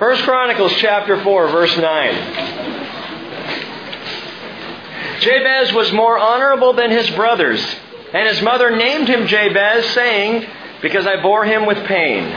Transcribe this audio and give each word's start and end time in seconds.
First 0.00 0.22
Chronicles 0.22 0.72
chapter 0.76 1.22
4, 1.22 1.48
verse 1.48 1.76
9. 1.76 2.14
Jabez 5.20 5.74
was 5.74 5.92
more 5.92 6.18
honorable 6.18 6.72
than 6.72 6.90
his 6.90 7.10
brothers, 7.10 7.62
and 8.14 8.26
his 8.26 8.40
mother 8.40 8.74
named 8.74 9.08
him 9.08 9.26
Jabez, 9.26 9.84
saying, 9.90 10.46
Because 10.80 11.06
I 11.06 11.20
bore 11.20 11.44
him 11.44 11.66
with 11.66 11.84
pain. 11.84 12.30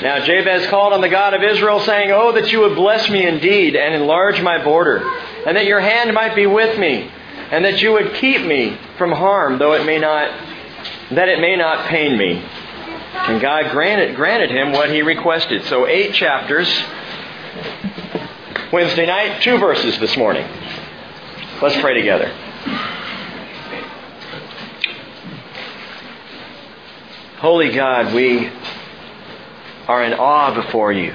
Now 0.00 0.24
Jabez 0.24 0.66
called 0.68 0.94
on 0.94 1.02
the 1.02 1.10
God 1.10 1.34
of 1.34 1.42
Israel, 1.42 1.80
saying, 1.80 2.10
Oh, 2.10 2.32
that 2.32 2.50
you 2.50 2.60
would 2.60 2.74
bless 2.74 3.10
me 3.10 3.26
indeed 3.26 3.76
and 3.76 3.94
enlarge 3.94 4.40
my 4.40 4.64
border, 4.64 5.06
and 5.46 5.58
that 5.58 5.66
your 5.66 5.80
hand 5.80 6.14
might 6.14 6.34
be 6.34 6.46
with 6.46 6.78
me, 6.78 7.10
and 7.50 7.66
that 7.66 7.82
you 7.82 7.92
would 7.92 8.14
keep 8.14 8.40
me 8.46 8.78
from 8.96 9.12
harm, 9.12 9.58
though 9.58 9.74
it 9.74 9.84
may 9.84 9.98
not, 9.98 10.30
that 11.10 11.28
it 11.28 11.38
may 11.38 11.54
not 11.54 11.86
pain 11.88 12.16
me. 12.16 12.42
And 13.16 13.40
God 13.40 13.70
granted, 13.70 14.14
granted 14.14 14.50
him 14.50 14.72
what 14.72 14.90
he 14.90 15.02
requested. 15.02 15.64
So 15.64 15.86
eight 15.86 16.14
chapters. 16.14 16.68
Wednesday 18.72 19.06
night, 19.06 19.42
two 19.42 19.58
verses 19.58 19.98
this 19.98 20.16
morning. 20.16 20.46
Let's 21.62 21.80
pray 21.80 21.94
together. 21.94 22.28
Holy 27.38 27.70
God, 27.70 28.14
we 28.14 28.50
are 29.86 30.02
in 30.02 30.14
awe 30.14 30.54
before 30.54 30.92
you. 30.92 31.12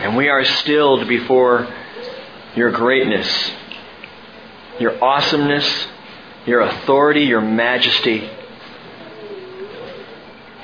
And 0.00 0.16
we 0.16 0.28
are 0.28 0.44
stilled 0.44 1.08
before 1.08 1.66
your 2.54 2.70
greatness, 2.70 3.52
your 4.78 5.02
awesomeness, 5.02 5.86
your 6.46 6.60
authority, 6.60 7.22
your 7.22 7.40
majesty. 7.40 8.28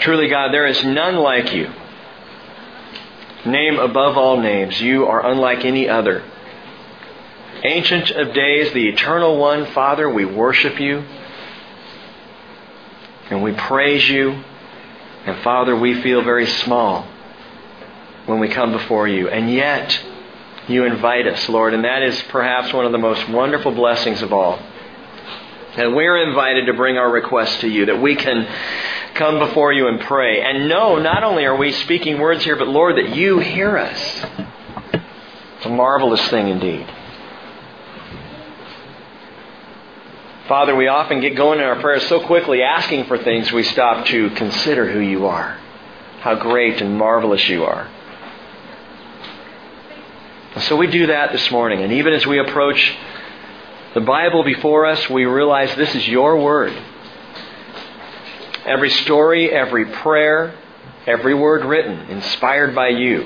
Truly, 0.01 0.29
God, 0.29 0.53
there 0.53 0.67
is 0.67 0.83
none 0.83 1.17
like 1.17 1.53
you. 1.53 1.71
Name 3.45 3.79
above 3.79 4.17
all 4.17 4.41
names. 4.41 4.81
You 4.81 5.07
are 5.07 5.25
unlike 5.31 5.65
any 5.65 5.89
other. 5.89 6.25
Ancient 7.63 8.11
of 8.11 8.33
days, 8.35 8.73
the 8.73 8.89
eternal 8.89 9.37
one, 9.37 9.67
Father, 9.67 10.09
we 10.09 10.25
worship 10.25 10.81
you. 10.81 11.05
And 13.29 13.43
we 13.43 13.53
praise 13.53 14.09
you. 14.09 14.43
And 15.27 15.43
Father, 15.43 15.77
we 15.77 16.01
feel 16.03 16.23
very 16.23 16.47
small 16.47 17.07
when 18.25 18.41
we 18.41 18.49
come 18.49 18.73
before 18.73 19.07
you. 19.07 19.29
And 19.29 19.53
yet, 19.53 20.03
you 20.67 20.85
invite 20.85 21.27
us, 21.27 21.47
Lord. 21.49 21.75
And 21.75 21.85
that 21.85 22.03
is 22.03 22.21
perhaps 22.29 22.73
one 22.73 22.87
of 22.87 22.93
the 22.93 22.99
most 22.99 23.29
wonderful 23.29 23.73
blessings 23.73 24.23
of 24.23 24.33
all. 24.33 24.59
That 25.77 25.93
we're 25.93 26.17
invited 26.29 26.67
to 26.67 26.73
bring 26.73 26.97
our 26.97 27.11
requests 27.11 27.61
to 27.61 27.69
you, 27.69 27.87
that 27.87 28.01
we 28.01 28.17
can 28.17 28.49
come 29.15 29.39
before 29.39 29.73
you 29.73 29.89
and 29.89 30.01
pray. 30.01 30.41
And 30.43 30.69
know 30.69 30.99
not 30.99 31.23
only 31.23 31.45
are 31.45 31.57
we 31.57 31.73
speaking 31.73 32.19
words 32.19 32.45
here, 32.45 32.57
but 32.57 32.69
Lord, 32.69 32.97
that 32.97 33.15
you 33.15 33.39
hear 33.39 33.77
us. 33.77 34.25
It's 35.57 35.67
a 35.67 35.71
marvelous 35.71 36.27
thing 36.29 36.49
indeed. 36.49 36.87
Father, 40.49 40.75
we 40.75 40.89
often 40.89 41.21
get 41.21 41.37
going 41.37 41.61
in 41.61 41.65
our 41.65 41.81
prayers 41.81 42.09
so 42.09 42.27
quickly 42.27 42.63
asking 42.63 43.05
for 43.05 43.17
things 43.19 43.53
we 43.53 43.63
stop 43.63 44.07
to 44.07 44.31
consider 44.31 44.91
who 44.91 44.99
you 44.99 45.27
are, 45.27 45.57
how 46.21 46.35
great 46.35 46.81
and 46.81 46.99
marvelous 46.99 47.49
you 47.49 47.65
are. 47.65 47.89
And 50.55 50.65
so 50.65 50.77
we 50.77 50.89
do 50.89 51.07
that 51.07 51.31
this 51.31 51.51
morning. 51.53 51.83
And 51.83 51.93
even 51.93 52.13
as 52.13 52.27
we 52.27 52.41
approach 52.41 52.97
the 53.95 54.01
Bible 54.01 54.43
before 54.43 54.87
us, 54.87 55.09
we 55.09 55.25
realize 55.25 55.75
this 55.77 55.95
is 55.95 56.09
your 56.09 56.43
word. 56.43 56.73
Every 58.67 58.91
story, 58.91 59.51
every 59.51 59.87
prayer, 59.87 60.55
every 61.07 61.35
word 61.35 61.65
written, 61.65 62.11
inspired 62.11 62.75
by 62.75 62.89
you. 62.89 63.23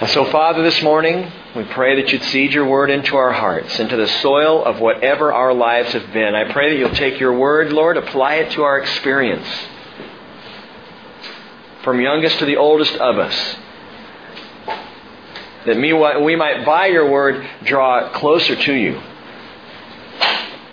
And 0.00 0.10
so, 0.10 0.24
Father, 0.26 0.62
this 0.62 0.82
morning, 0.82 1.30
we 1.54 1.62
pray 1.64 2.00
that 2.02 2.12
you'd 2.12 2.24
seed 2.24 2.52
your 2.52 2.66
word 2.66 2.90
into 2.90 3.16
our 3.16 3.32
hearts, 3.32 3.78
into 3.78 3.96
the 3.96 4.08
soil 4.08 4.64
of 4.64 4.80
whatever 4.80 5.32
our 5.32 5.54
lives 5.54 5.92
have 5.92 6.12
been. 6.12 6.34
I 6.34 6.52
pray 6.52 6.70
that 6.72 6.78
you'll 6.78 6.96
take 6.96 7.20
your 7.20 7.38
word, 7.38 7.72
Lord, 7.72 7.96
apply 7.96 8.34
it 8.34 8.50
to 8.52 8.62
our 8.64 8.78
experience. 8.80 9.46
From 11.84 12.00
youngest 12.00 12.40
to 12.40 12.44
the 12.44 12.56
oldest 12.56 12.96
of 12.96 13.18
us. 13.18 13.56
That 15.66 15.76
we 15.76 16.34
might, 16.34 16.66
by 16.66 16.86
your 16.86 17.08
word, 17.08 17.48
draw 17.64 18.10
closer 18.14 18.56
to 18.56 18.72
you. 18.74 19.00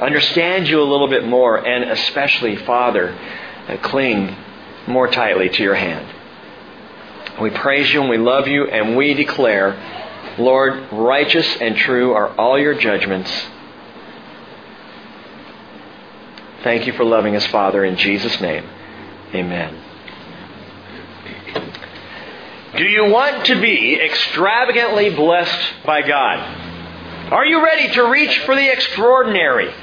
Understand 0.02 0.68
you 0.68 0.82
a 0.82 0.84
little 0.84 1.08
bit 1.08 1.26
more, 1.26 1.58
and 1.58 1.92
especially, 1.92 2.56
Father, 2.58 3.18
uh, 3.68 3.78
cling 3.78 4.36
more 4.88 5.08
tightly 5.08 5.50
to 5.50 5.64
your 5.64 5.76
hand. 5.76 6.08
We 7.40 7.52
praise 7.52 7.94
you 7.94 8.02
and 8.02 8.10
we 8.10 8.18
love 8.18 8.48
you, 8.48 8.66
and 8.66 8.98
we 8.98 9.14
declare 9.14 9.78
Lord, 10.38 10.92
righteous 10.92 11.58
and 11.58 11.76
true 11.76 12.14
are 12.14 12.30
all 12.38 12.58
your 12.58 12.74
judgments. 12.74 13.30
Thank 16.64 16.88
you 16.88 16.94
for 16.94 17.04
loving 17.04 17.36
us, 17.36 17.46
Father, 17.48 17.84
in 17.84 17.98
Jesus' 17.98 18.40
name. 18.40 18.64
Amen. 19.34 19.84
Do 22.78 22.84
you 22.86 23.06
want 23.06 23.46
to 23.48 23.60
be 23.60 24.00
extravagantly 24.00 25.10
blessed 25.10 25.74
by 25.86 26.02
God? 26.02 26.40
Are 27.32 27.46
you 27.46 27.64
ready 27.64 27.94
to 27.94 28.04
reach 28.04 28.38
for 28.40 28.56
the 28.56 28.72
extraordinary? 28.72 29.74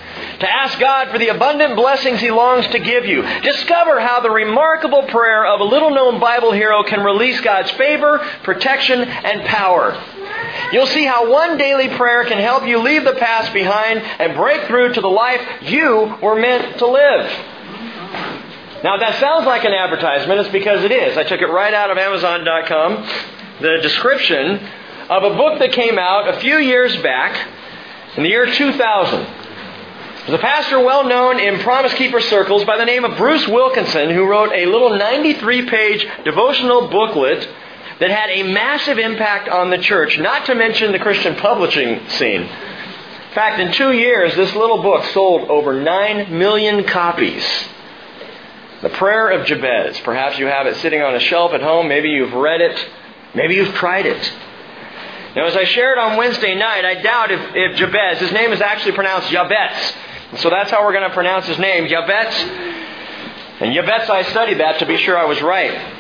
To 0.41 0.51
ask 0.51 0.79
God 0.79 1.11
for 1.11 1.19
the 1.19 1.29
abundant 1.29 1.77
blessings 1.77 2.21
He 2.21 2.31
longs 2.31 2.67
to 2.69 2.79
give 2.79 3.07
you. 3.07 3.23
Discover 3.43 4.01
how 4.01 4.21
the 4.21 4.31
remarkable 4.31 5.03
prayer 5.05 5.47
of 5.47 5.61
a 5.61 5.65
little 5.65 5.91
known 5.91 6.21
Bible 6.21 6.53
hero 6.53 6.83
can 6.85 7.05
release 7.05 7.41
God's 7.41 7.71
favor, 7.73 8.19
protection, 8.43 9.03
and 9.03 9.47
power. 9.47 10.01
You'll 10.73 10.87
see 10.87 11.05
how 11.05 11.31
one 11.31 11.57
daily 11.57 11.89
prayer 11.89 12.25
can 12.25 12.39
help 12.39 12.67
you 12.67 12.79
leave 12.79 13.05
the 13.05 13.15
past 13.15 13.53
behind 13.53 14.01
and 14.01 14.37
break 14.37 14.67
through 14.67 14.95
to 14.95 15.01
the 15.01 15.09
life 15.09 15.41
you 15.63 16.17
were 16.23 16.39
meant 16.39 16.79
to 16.79 16.87
live. 16.87 17.31
Now, 18.85 18.97
that 18.99 19.19
sounds 19.19 19.45
like 19.45 19.65
an 19.65 19.73
advertisement. 19.73 20.41
It's 20.41 20.51
because 20.51 20.85
it 20.85 20.93
is. 20.93 21.17
I 21.17 21.25
took 21.25 21.41
it 21.41 21.47
right 21.47 21.75
out 21.75 21.91
of 21.91 21.99
Amazon.com. 21.99 23.09
The 23.61 23.79
description 23.83 24.61
of 25.09 25.25
a 25.25 25.35
book 25.37 25.59
that 25.59 25.73
came 25.73 25.99
out 25.99 26.29
a 26.29 26.39
few 26.39 26.59
years 26.59 26.95
back 27.03 27.49
in 28.17 28.23
the 28.23 28.29
year 28.29 28.47
2000. 28.47 29.27
There's 30.29 30.41
a 30.41 30.43
pastor 30.43 30.79
well 30.81 31.09
known 31.09 31.41
in 31.41 31.59
Promise 31.61 31.95
Keeper 31.95 32.21
circles 32.21 32.63
by 32.67 32.77
the 32.77 32.85
name 32.85 33.03
of 33.03 33.17
Bruce 33.17 33.49
Wilkinson 33.49 34.11
who 34.11 34.29
wrote 34.29 34.53
a 34.53 34.67
little 34.67 34.91
93 34.99 35.71
page 35.71 36.07
devotional 36.23 36.89
booklet 36.89 37.49
that 37.99 38.11
had 38.11 38.29
a 38.29 38.43
massive 38.43 38.99
impact 38.99 39.49
on 39.49 39.71
the 39.71 39.79
church, 39.79 40.19
not 40.19 40.45
to 40.45 40.55
mention 40.55 40.93
the 40.93 40.99
Christian 40.99 41.35
publishing 41.37 42.07
scene. 42.11 42.43
In 42.43 43.35
fact, 43.35 43.59
in 43.59 43.73
two 43.73 43.93
years, 43.93 44.37
this 44.37 44.55
little 44.55 44.83
book 44.83 45.03
sold 45.15 45.49
over 45.49 45.73
9 45.73 46.39
million 46.39 46.85
copies. 46.85 47.43
The 48.83 48.91
Prayer 48.91 49.31
of 49.31 49.47
Jabez. 49.47 49.99
Perhaps 50.01 50.39
you 50.39 50.45
have 50.45 50.67
it 50.67 50.77
sitting 50.77 51.01
on 51.01 51.15
a 51.15 51.21
shelf 51.21 51.55
at 51.55 51.63
home. 51.63 51.89
Maybe 51.89 52.11
you've 52.11 52.35
read 52.35 52.61
it. 52.61 52.79
Maybe 53.35 53.55
you've 53.55 53.75
tried 53.77 54.05
it. 54.05 54.33
Now, 55.35 55.47
as 55.47 55.57
I 55.57 55.65
shared 55.65 55.97
on 55.97 56.19
Wednesday 56.19 56.55
night, 56.55 56.85
I 56.85 57.01
doubt 57.01 57.31
if, 57.31 57.41
if 57.55 57.77
Jabez, 57.79 58.19
his 58.19 58.33
name 58.33 58.53
is 58.53 58.61
actually 58.61 58.93
pronounced 58.93 59.31
Yabetz, 60.33 60.39
so 60.41 60.51
that's 60.51 60.71
how 60.71 60.85
we're 60.85 60.93
going 60.93 61.09
to 61.09 61.15
pronounce 61.15 61.47
his 61.47 61.59
name, 61.59 61.87
Yabetz. 61.87 62.33
And 63.61 63.75
Yabetz, 63.75 64.09
I 64.09 64.23
studied 64.31 64.61
that 64.61 64.79
to 64.79 64.87
be 64.87 64.97
sure 64.99 65.17
I 65.17 65.25
was 65.25 65.41
right. 65.43 65.95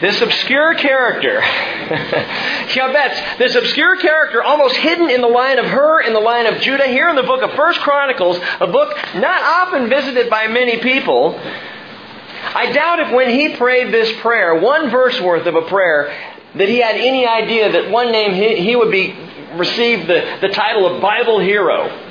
this 0.00 0.20
obscure 0.20 0.74
character, 0.74 1.40
Yabetz, 2.74 3.38
this 3.38 3.54
obscure 3.54 3.96
character 3.96 4.42
almost 4.42 4.76
hidden 4.76 5.08
in 5.10 5.20
the 5.20 5.28
line 5.28 5.58
of 5.58 5.66
Hur 5.66 6.02
in 6.02 6.12
the 6.12 6.20
line 6.20 6.46
of 6.46 6.60
Judah, 6.60 6.86
here 6.86 7.08
in 7.08 7.16
the 7.16 7.22
book 7.22 7.42
of 7.42 7.52
First 7.54 7.80
Chronicles, 7.80 8.38
a 8.60 8.66
book 8.66 8.96
not 9.14 9.42
often 9.42 9.88
visited 9.88 10.28
by 10.28 10.48
many 10.48 10.78
people. 10.78 11.38
I 11.38 12.72
doubt 12.72 13.00
if 13.00 13.12
when 13.12 13.30
he 13.30 13.56
prayed 13.56 13.92
this 13.92 14.10
prayer, 14.20 14.54
one 14.54 14.90
verse 14.90 15.20
worth 15.20 15.46
of 15.46 15.54
a 15.54 15.62
prayer, 15.62 16.14
that 16.54 16.68
he 16.68 16.78
had 16.78 16.96
any 16.96 17.26
idea 17.26 17.72
that 17.72 17.90
one 17.90 18.10
name 18.10 18.32
he, 18.32 18.56
he 18.62 18.76
would 18.76 18.90
be 18.90 19.14
receive 19.58 20.06
the, 20.06 20.38
the 20.40 20.48
title 20.48 20.86
of 20.86 21.00
Bible 21.02 21.38
hero. 21.38 22.04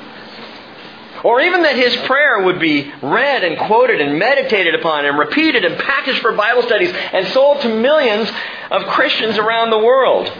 Or 1.24 1.40
even 1.40 1.62
that 1.62 1.76
his 1.76 1.96
prayer 2.06 2.42
would 2.44 2.60
be 2.60 2.92
read 3.02 3.42
and 3.42 3.58
quoted 3.58 4.00
and 4.00 4.18
meditated 4.18 4.74
upon 4.74 5.06
and 5.06 5.18
repeated 5.18 5.64
and 5.64 5.78
packaged 5.78 6.20
for 6.20 6.32
Bible 6.32 6.62
studies 6.62 6.92
and 6.92 7.26
sold 7.28 7.62
to 7.62 7.68
millions 7.68 8.30
of 8.70 8.82
Christians 8.84 9.38
around 9.38 9.70
the 9.70 9.78
world. 9.78 10.30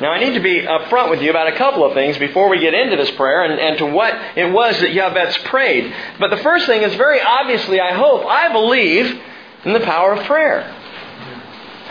Now, 0.00 0.12
I 0.12 0.20
need 0.20 0.34
to 0.34 0.40
be 0.40 0.62
upfront 0.62 1.10
with 1.10 1.22
you 1.22 1.30
about 1.30 1.48
a 1.48 1.56
couple 1.56 1.84
of 1.84 1.92
things 1.92 2.16
before 2.18 2.48
we 2.48 2.60
get 2.60 2.72
into 2.72 2.96
this 2.96 3.10
prayer 3.12 3.42
and, 3.42 3.60
and 3.60 3.78
to 3.78 3.86
what 3.86 4.14
it 4.36 4.50
was 4.50 4.78
that 4.80 4.90
Yabetz 4.90 5.44
prayed. 5.44 5.92
But 6.20 6.30
the 6.30 6.36
first 6.38 6.66
thing 6.66 6.82
is 6.82 6.94
very 6.94 7.20
obviously, 7.20 7.80
I 7.80 7.92
hope, 7.94 8.24
I 8.24 8.52
believe 8.52 9.20
in 9.64 9.72
the 9.72 9.80
power 9.80 10.12
of 10.12 10.24
prayer. 10.24 10.74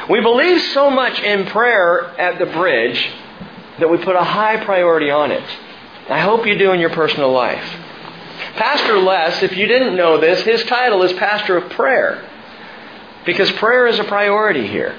We 0.10 0.22
believe 0.22 0.62
so 0.74 0.90
much 0.90 1.20
in 1.20 1.48
prayer 1.48 2.06
at 2.18 2.40
the 2.40 2.46
bridge 2.46 3.10
that 3.80 3.90
we 3.90 3.98
put 3.98 4.16
a 4.16 4.24
high 4.24 4.64
priority 4.64 5.10
on 5.10 5.32
it. 5.32 5.44
I 6.10 6.20
hope 6.20 6.46
you 6.46 6.58
do 6.58 6.72
in 6.72 6.80
your 6.80 6.90
personal 6.92 7.32
life. 7.32 7.64
Pastor 8.56 8.98
Les, 9.00 9.44
if 9.44 9.56
you 9.56 9.68
didn't 9.68 9.96
know 9.96 10.20
this, 10.20 10.42
his 10.42 10.64
title 10.64 11.04
is 11.04 11.14
Pastor 11.14 11.58
of 11.58 11.70
Prayer. 11.72 12.28
Because 13.26 13.52
prayer 13.54 13.88
is 13.88 14.00
a 14.00 14.04
priority 14.06 14.66
here. 14.66 14.96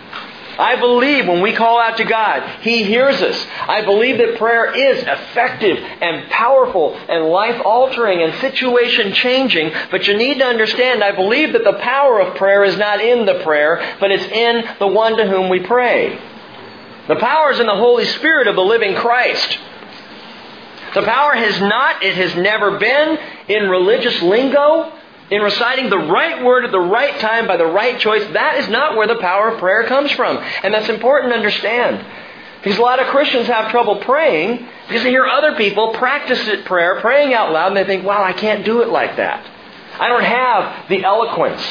I 0.59 0.75
believe 0.75 1.29
when 1.29 1.41
we 1.41 1.53
call 1.53 1.81
out 1.81 1.99
to 1.99 2.05
God, 2.05 2.63
He 2.63 2.83
hears 2.83 3.23
us. 3.23 3.47
I 3.61 3.85
believe 3.85 4.19
that 4.19 4.39
prayer 4.39 4.75
is 4.75 4.99
effective 5.07 5.79
and 5.79 6.29
powerful 6.31 6.97
and 6.97 7.27
life 7.27 7.63
altering 7.65 8.23
and 8.23 8.35
situation 8.41 9.13
changing. 9.13 9.73
But 9.93 10.09
you 10.09 10.17
need 10.17 10.39
to 10.41 10.45
understand, 10.45 11.05
I 11.05 11.13
believe 11.13 11.53
that 11.53 11.63
the 11.63 11.79
power 11.81 12.21
of 12.21 12.37
prayer 12.37 12.65
is 12.65 12.77
not 12.77 13.01
in 13.01 13.25
the 13.25 13.41
prayer, 13.45 13.97
but 14.01 14.11
it's 14.11 14.25
in 14.25 14.65
the 14.81 14.89
one 14.89 15.17
to 15.17 15.29
whom 15.29 15.49
we 15.49 15.61
pray. 15.61 16.19
The 17.09 17.17
power 17.17 17.51
is 17.51 17.61
in 17.61 17.67
the 17.67 17.75
Holy 17.75 18.05
Spirit 18.05 18.49
of 18.49 18.55
the 18.55 18.63
living 18.63 18.95
Christ. 18.95 19.59
The 20.95 21.03
power 21.03 21.35
has 21.35 21.61
not, 21.61 22.03
it 22.03 22.15
has 22.15 22.35
never 22.37 22.79
been 22.79 23.19
in 23.49 23.69
religious 23.69 24.21
lingo 24.23 24.93
in 25.31 25.43
reciting 25.43 25.91
the 25.91 25.99
right 25.99 26.43
word 26.43 26.65
at 26.65 26.71
the 26.71 26.81
right 26.81 27.19
time 27.21 27.47
by 27.47 27.57
the 27.57 27.67
right 27.67 27.99
choice, 27.99 28.25
that 28.33 28.59
is 28.59 28.69
not 28.69 28.97
where 28.97 29.07
the 29.07 29.17
power 29.17 29.49
of 29.49 29.59
prayer 29.59 29.87
comes 29.87 30.11
from. 30.13 30.39
And 30.63 30.73
that's 30.73 30.89
important 30.89 31.33
to 31.33 31.37
understand. 31.37 32.05
Because 32.63 32.79
a 32.79 32.83
lot 32.83 33.01
of 33.01 33.09
Christians 33.09 33.47
have 33.47 33.71
trouble 33.71 33.97
praying 33.97 34.67
because 34.87 35.03
they 35.03 35.11
hear 35.11 35.27
other 35.27 35.55
people 35.57 35.93
practice 35.95 36.41
prayer, 36.65 37.01
praying 37.01 37.35
out 37.35 37.53
loud, 37.53 37.69
and 37.69 37.77
they 37.77 37.85
think, 37.85 38.05
wow, 38.05 38.23
I 38.23 38.33
can't 38.33 38.65
do 38.65 38.83
it 38.83 38.89
like 38.89 39.17
that. 39.17 39.47
I 40.01 40.09
don't 40.09 40.25
have 40.25 40.89
the 40.89 41.05
eloquence. 41.05 41.63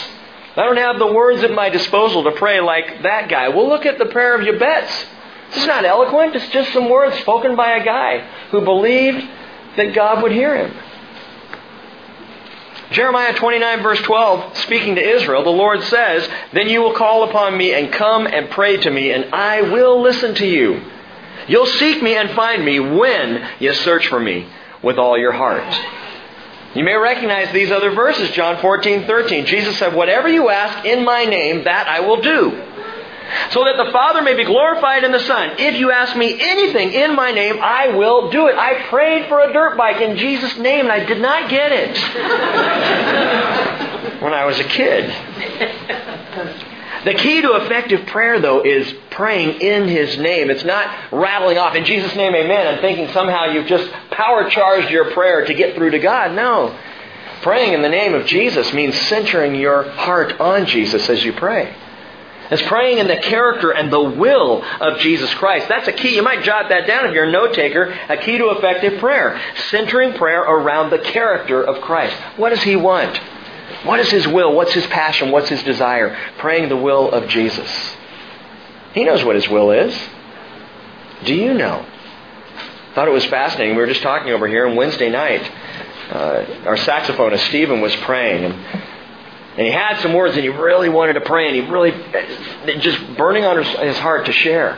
I 0.56 0.64
don't 0.64 0.78
have 0.78 0.98
the 1.00 1.12
words 1.12 1.44
at 1.44 1.52
my 1.52 1.70
disposal 1.70 2.24
to 2.24 2.32
pray 2.32 2.62
like 2.62 3.04
that 3.04 3.30
guy. 3.30 3.50
Well, 3.50 3.68
look 3.68 3.86
at 3.86 3.98
the 3.98 4.06
prayer 4.06 4.36
of 4.36 4.46
Jabez. 4.46 5.06
This 5.50 5.58
is 5.60 5.68
not 5.68 5.86
eloquent. 5.86 6.36
It's 6.36 6.50
just 6.50 6.74
some 6.74 6.90
words 6.90 7.18
spoken 7.20 7.56
by 7.56 7.78
a 7.78 7.86
guy 7.86 8.20
who 8.52 8.62
believed 8.62 9.26
that 9.78 9.94
God 9.94 10.24
would 10.24 10.32
hear 10.32 10.56
him. 10.56 10.76
Jeremiah 12.92 13.34
29 13.34 13.84
verse 13.84 14.02
12, 14.02 14.58
speaking 14.60 14.96
to 14.96 15.02
Israel, 15.02 15.44
the 15.44 15.50
Lord 15.50 15.84
says, 15.84 16.28
Then 16.54 16.70
you 16.70 16.82
will 16.82 16.94
call 16.94 17.30
upon 17.30 17.58
me 17.58 17.74
and 17.74 17.92
come 17.92 18.26
and 18.26 18.50
pray 18.50 18.78
to 18.78 18.90
me, 18.90 19.12
and 19.12 19.34
I 19.34 19.62
will 19.62 20.02
listen 20.02 20.36
to 20.36 20.48
you. 20.48 20.82
You'll 21.48 21.66
seek 21.66 22.02
me 22.02 22.16
and 22.16 22.32
find 22.32 22.64
me 22.64 22.80
when 22.80 23.46
you 23.60 23.74
search 23.74 24.08
for 24.08 24.20
me 24.20 24.48
with 24.82 24.98
all 24.98 25.18
your 25.18 25.34
heart. 25.34 25.68
You 26.76 26.84
may 26.84 26.96
recognize 26.96 27.52
these 27.54 27.72
other 27.72 27.92
verses, 27.92 28.30
John 28.32 28.62
14, 28.62 29.06
13. 29.06 29.46
Jesus 29.46 29.78
said, 29.80 29.94
Whatever 29.94 30.30
you 30.30 30.50
ask 30.50 30.86
in 30.86 31.04
my 31.04 31.26
name, 31.26 31.64
that 31.64 31.88
I 31.88 32.02
will 32.02 32.22
do 32.22 32.67
so 33.52 33.66
that 33.66 33.78
the 33.78 33.92
Father 33.92 34.22
may 34.22 34.36
be 34.36 34.44
glorified 34.44 35.04
in 35.04 35.12
the 35.12 35.20
Son. 35.20 35.56
If 35.58 35.78
you 35.78 35.92
ask 35.92 36.16
me 36.16 36.38
anything 36.40 36.94
in 36.94 37.16
my 37.16 37.32
name, 37.32 37.58
I 37.62 37.90
will 37.90 38.32
do 38.32 38.48
it. 38.48 38.56
I 38.56 38.84
prayed 38.88 39.28
for 39.28 39.42
a 39.42 39.54
dirt 39.54 39.78
bike 39.78 40.02
in 40.02 40.18
Jesus' 40.18 40.58
name 40.58 40.86
and 40.86 40.92
I 40.92 41.06
did 41.06 41.22
not 41.22 41.50
get 41.50 41.72
it 41.72 41.98
when 44.22 44.34
I 44.34 44.46
was 44.46 44.60
a 44.60 44.64
kid. 44.64 45.14
The 47.06 47.14
key 47.14 47.42
to 47.42 47.56
effective 47.56 48.08
prayer, 48.08 48.42
though, 48.42 48.66
is 48.66 48.92
praying 49.12 49.62
in 49.62 49.88
His 49.88 50.18
name. 50.18 50.50
It's 50.50 50.66
not 50.66 51.14
rattling 51.14 51.58
off, 51.58 51.76
in 51.76 51.86
Jesus' 51.86 52.14
name, 52.16 52.36
amen, 52.36 52.68
and 52.68 52.82
thinking 52.82 53.08
somehow 53.14 53.46
you've 53.46 53.68
just 53.68 53.90
power 54.12 54.50
charged 54.50 54.90
your 54.90 55.12
prayer 55.12 55.46
to 55.46 55.54
get 55.54 55.76
through 55.76 55.92
to 55.92 56.00
God. 56.00 56.36
No. 56.36 56.78
Praying 57.44 57.74
in 57.74 57.82
the 57.82 57.90
name 57.90 58.14
of 58.14 58.26
Jesus 58.26 58.74
means 58.74 59.00
centering 59.08 59.56
your 59.56 59.84
heart 59.84 60.40
on 60.42 60.66
Jesus 60.66 61.10
as 61.10 61.24
you 61.24 61.32
pray. 61.34 61.74
It's 62.50 62.62
praying 62.64 63.00
in 63.00 63.08
the 63.08 63.18
character 63.18 63.72
and 63.72 63.92
the 63.92 64.02
will 64.02 64.64
of 64.64 65.00
Jesus 65.00 65.34
Christ. 65.36 65.68
That's 65.68 65.88
a 65.88 65.92
key. 65.92 66.16
You 66.16 66.24
might 66.24 66.44
jot 66.44 66.70
that 66.70 66.88
down 66.88 67.06
if 67.06 67.14
you're 67.14 67.26
a 67.26 67.32
note 67.32 67.54
taker. 67.54 67.84
A 68.10 68.18
key 68.18 68.38
to 68.38 68.50
effective 68.52 69.00
prayer. 69.00 69.40
Centering 69.70 70.14
prayer 70.14 70.42
around 70.42 70.90
the 70.90 71.00
character 71.00 71.62
of 71.62 71.82
Christ. 71.82 72.16
What 72.38 72.50
does 72.50 72.64
He 72.64 72.76
want? 72.76 73.18
What 73.84 74.00
is 74.00 74.10
His 74.10 74.28
will? 74.28 74.56
What's 74.56 74.74
His 74.74 74.88
passion? 74.88 75.32
What's 75.32 75.50
His 75.50 75.62
desire? 75.64 76.18
Praying 76.38 76.70
the 76.70 76.78
will 76.78 77.12
of 77.12 77.28
Jesus. 77.28 77.70
He 78.94 79.04
knows 79.04 79.24
what 79.24 79.36
His 79.36 79.50
will 79.50 79.72
is. 79.72 79.98
Do 81.26 81.36
you 81.36 81.54
know? 81.54 81.86
Thought 82.96 83.08
it 83.08 83.12
was 83.12 83.26
fascinating. 83.26 83.76
We 83.76 83.82
were 83.82 83.88
just 83.88 84.02
talking 84.02 84.32
over 84.32 84.48
here 84.48 84.68
on 84.68 84.76
Wednesday 84.76 85.10
night. 85.10 85.42
Uh, 86.10 86.46
our 86.66 86.78
saxophonist 86.78 87.48
Stephen 87.50 87.82
was 87.82 87.96
praying, 87.98 88.46
and 88.46 88.56
and 89.58 89.66
he 89.66 89.72
had 89.72 90.00
some 90.02 90.14
words 90.14 90.36
and 90.36 90.44
he 90.44 90.50
really 90.50 90.88
wanted 90.88 91.14
to 91.14 91.22
pray 91.22 91.48
and 91.48 91.56
he 91.56 91.62
really, 91.62 91.92
just 92.80 93.18
burning 93.18 93.44
on 93.44 93.58
his 93.58 93.98
heart 93.98 94.28
to 94.28 94.32
share. 94.32 94.78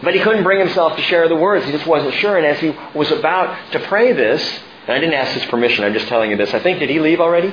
But 0.00 0.14
he 0.14 0.20
couldn't 0.20 0.44
bring 0.44 0.60
himself 0.60 0.96
to 0.96 1.02
share 1.02 1.28
the 1.28 1.34
words. 1.34 1.64
He 1.64 1.72
just 1.72 1.86
wasn't 1.86 2.14
sure. 2.14 2.36
And 2.36 2.46
as 2.46 2.60
he 2.60 2.72
was 2.94 3.10
about 3.10 3.72
to 3.72 3.80
pray 3.80 4.12
this, 4.12 4.60
and 4.86 4.90
I 4.90 5.00
didn't 5.00 5.14
ask 5.14 5.32
his 5.32 5.44
permission, 5.46 5.84
I'm 5.84 5.92
just 5.92 6.06
telling 6.06 6.30
you 6.30 6.36
this. 6.36 6.54
I 6.54 6.60
think, 6.60 6.78
did 6.78 6.88
he 6.88 7.00
leave 7.00 7.20
already? 7.20 7.52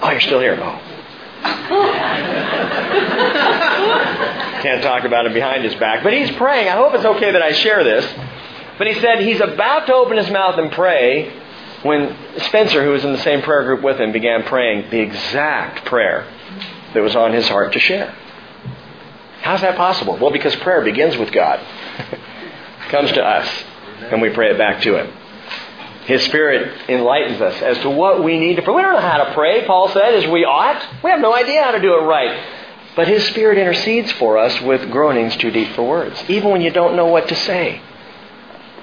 Oh, 0.00 0.10
you're 0.10 0.20
still 0.20 0.40
here. 0.40 0.58
Oh. 0.60 0.80
Can't 4.62 4.82
talk 4.82 5.04
about 5.04 5.26
it 5.26 5.34
behind 5.34 5.64
his 5.64 5.74
back. 5.74 6.02
But 6.02 6.14
he's 6.14 6.30
praying. 6.32 6.68
I 6.68 6.76
hope 6.76 6.94
it's 6.94 7.04
okay 7.04 7.32
that 7.32 7.42
I 7.42 7.52
share 7.52 7.84
this. 7.84 8.06
But 8.78 8.86
he 8.86 8.94
said 9.00 9.20
he's 9.20 9.40
about 9.40 9.86
to 9.86 9.94
open 9.94 10.16
his 10.16 10.30
mouth 10.30 10.58
and 10.58 10.72
pray 10.72 11.30
when 11.84 12.16
Spencer, 12.38 12.82
who 12.82 12.90
was 12.90 13.04
in 13.04 13.12
the 13.12 13.22
same 13.22 13.42
prayer 13.42 13.62
group 13.64 13.82
with 13.82 14.00
him, 14.00 14.10
began 14.10 14.42
praying 14.42 14.90
the 14.90 15.00
exact 15.00 15.84
prayer 15.84 16.26
that 16.94 17.02
was 17.02 17.14
on 17.14 17.32
his 17.32 17.46
heart 17.48 17.72
to 17.74 17.78
share. 17.78 18.16
How's 19.42 19.60
that 19.60 19.76
possible? 19.76 20.16
Well, 20.16 20.30
because 20.30 20.56
prayer 20.56 20.82
begins 20.82 21.18
with 21.18 21.30
God, 21.30 21.60
comes 22.88 23.12
to 23.12 23.22
us, 23.22 23.46
and 24.10 24.22
we 24.22 24.30
pray 24.30 24.50
it 24.50 24.56
back 24.56 24.80
to 24.82 24.96
Him. 24.96 25.12
His 26.06 26.22
Spirit 26.24 26.88
enlightens 26.88 27.42
us 27.42 27.60
as 27.60 27.76
to 27.80 27.90
what 27.90 28.24
we 28.24 28.38
need 28.38 28.56
to 28.56 28.62
pray. 28.62 28.72
We 28.72 28.80
don't 28.80 28.94
know 28.94 29.00
how 29.00 29.22
to 29.22 29.34
pray, 29.34 29.66
Paul 29.66 29.90
said, 29.90 30.14
as 30.14 30.26
we 30.30 30.46
ought. 30.46 30.82
We 31.02 31.10
have 31.10 31.20
no 31.20 31.34
idea 31.34 31.62
how 31.62 31.72
to 31.72 31.80
do 31.80 31.94
it 31.94 32.04
right. 32.04 32.42
But 32.96 33.06
His 33.06 33.26
Spirit 33.26 33.58
intercedes 33.58 34.10
for 34.12 34.38
us 34.38 34.62
with 34.62 34.90
groanings 34.90 35.36
too 35.36 35.50
deep 35.50 35.74
for 35.74 35.82
words, 35.82 36.22
even 36.28 36.50
when 36.50 36.62
you 36.62 36.70
don't 36.70 36.96
know 36.96 37.06
what 37.06 37.28
to 37.28 37.34
say. 37.34 37.82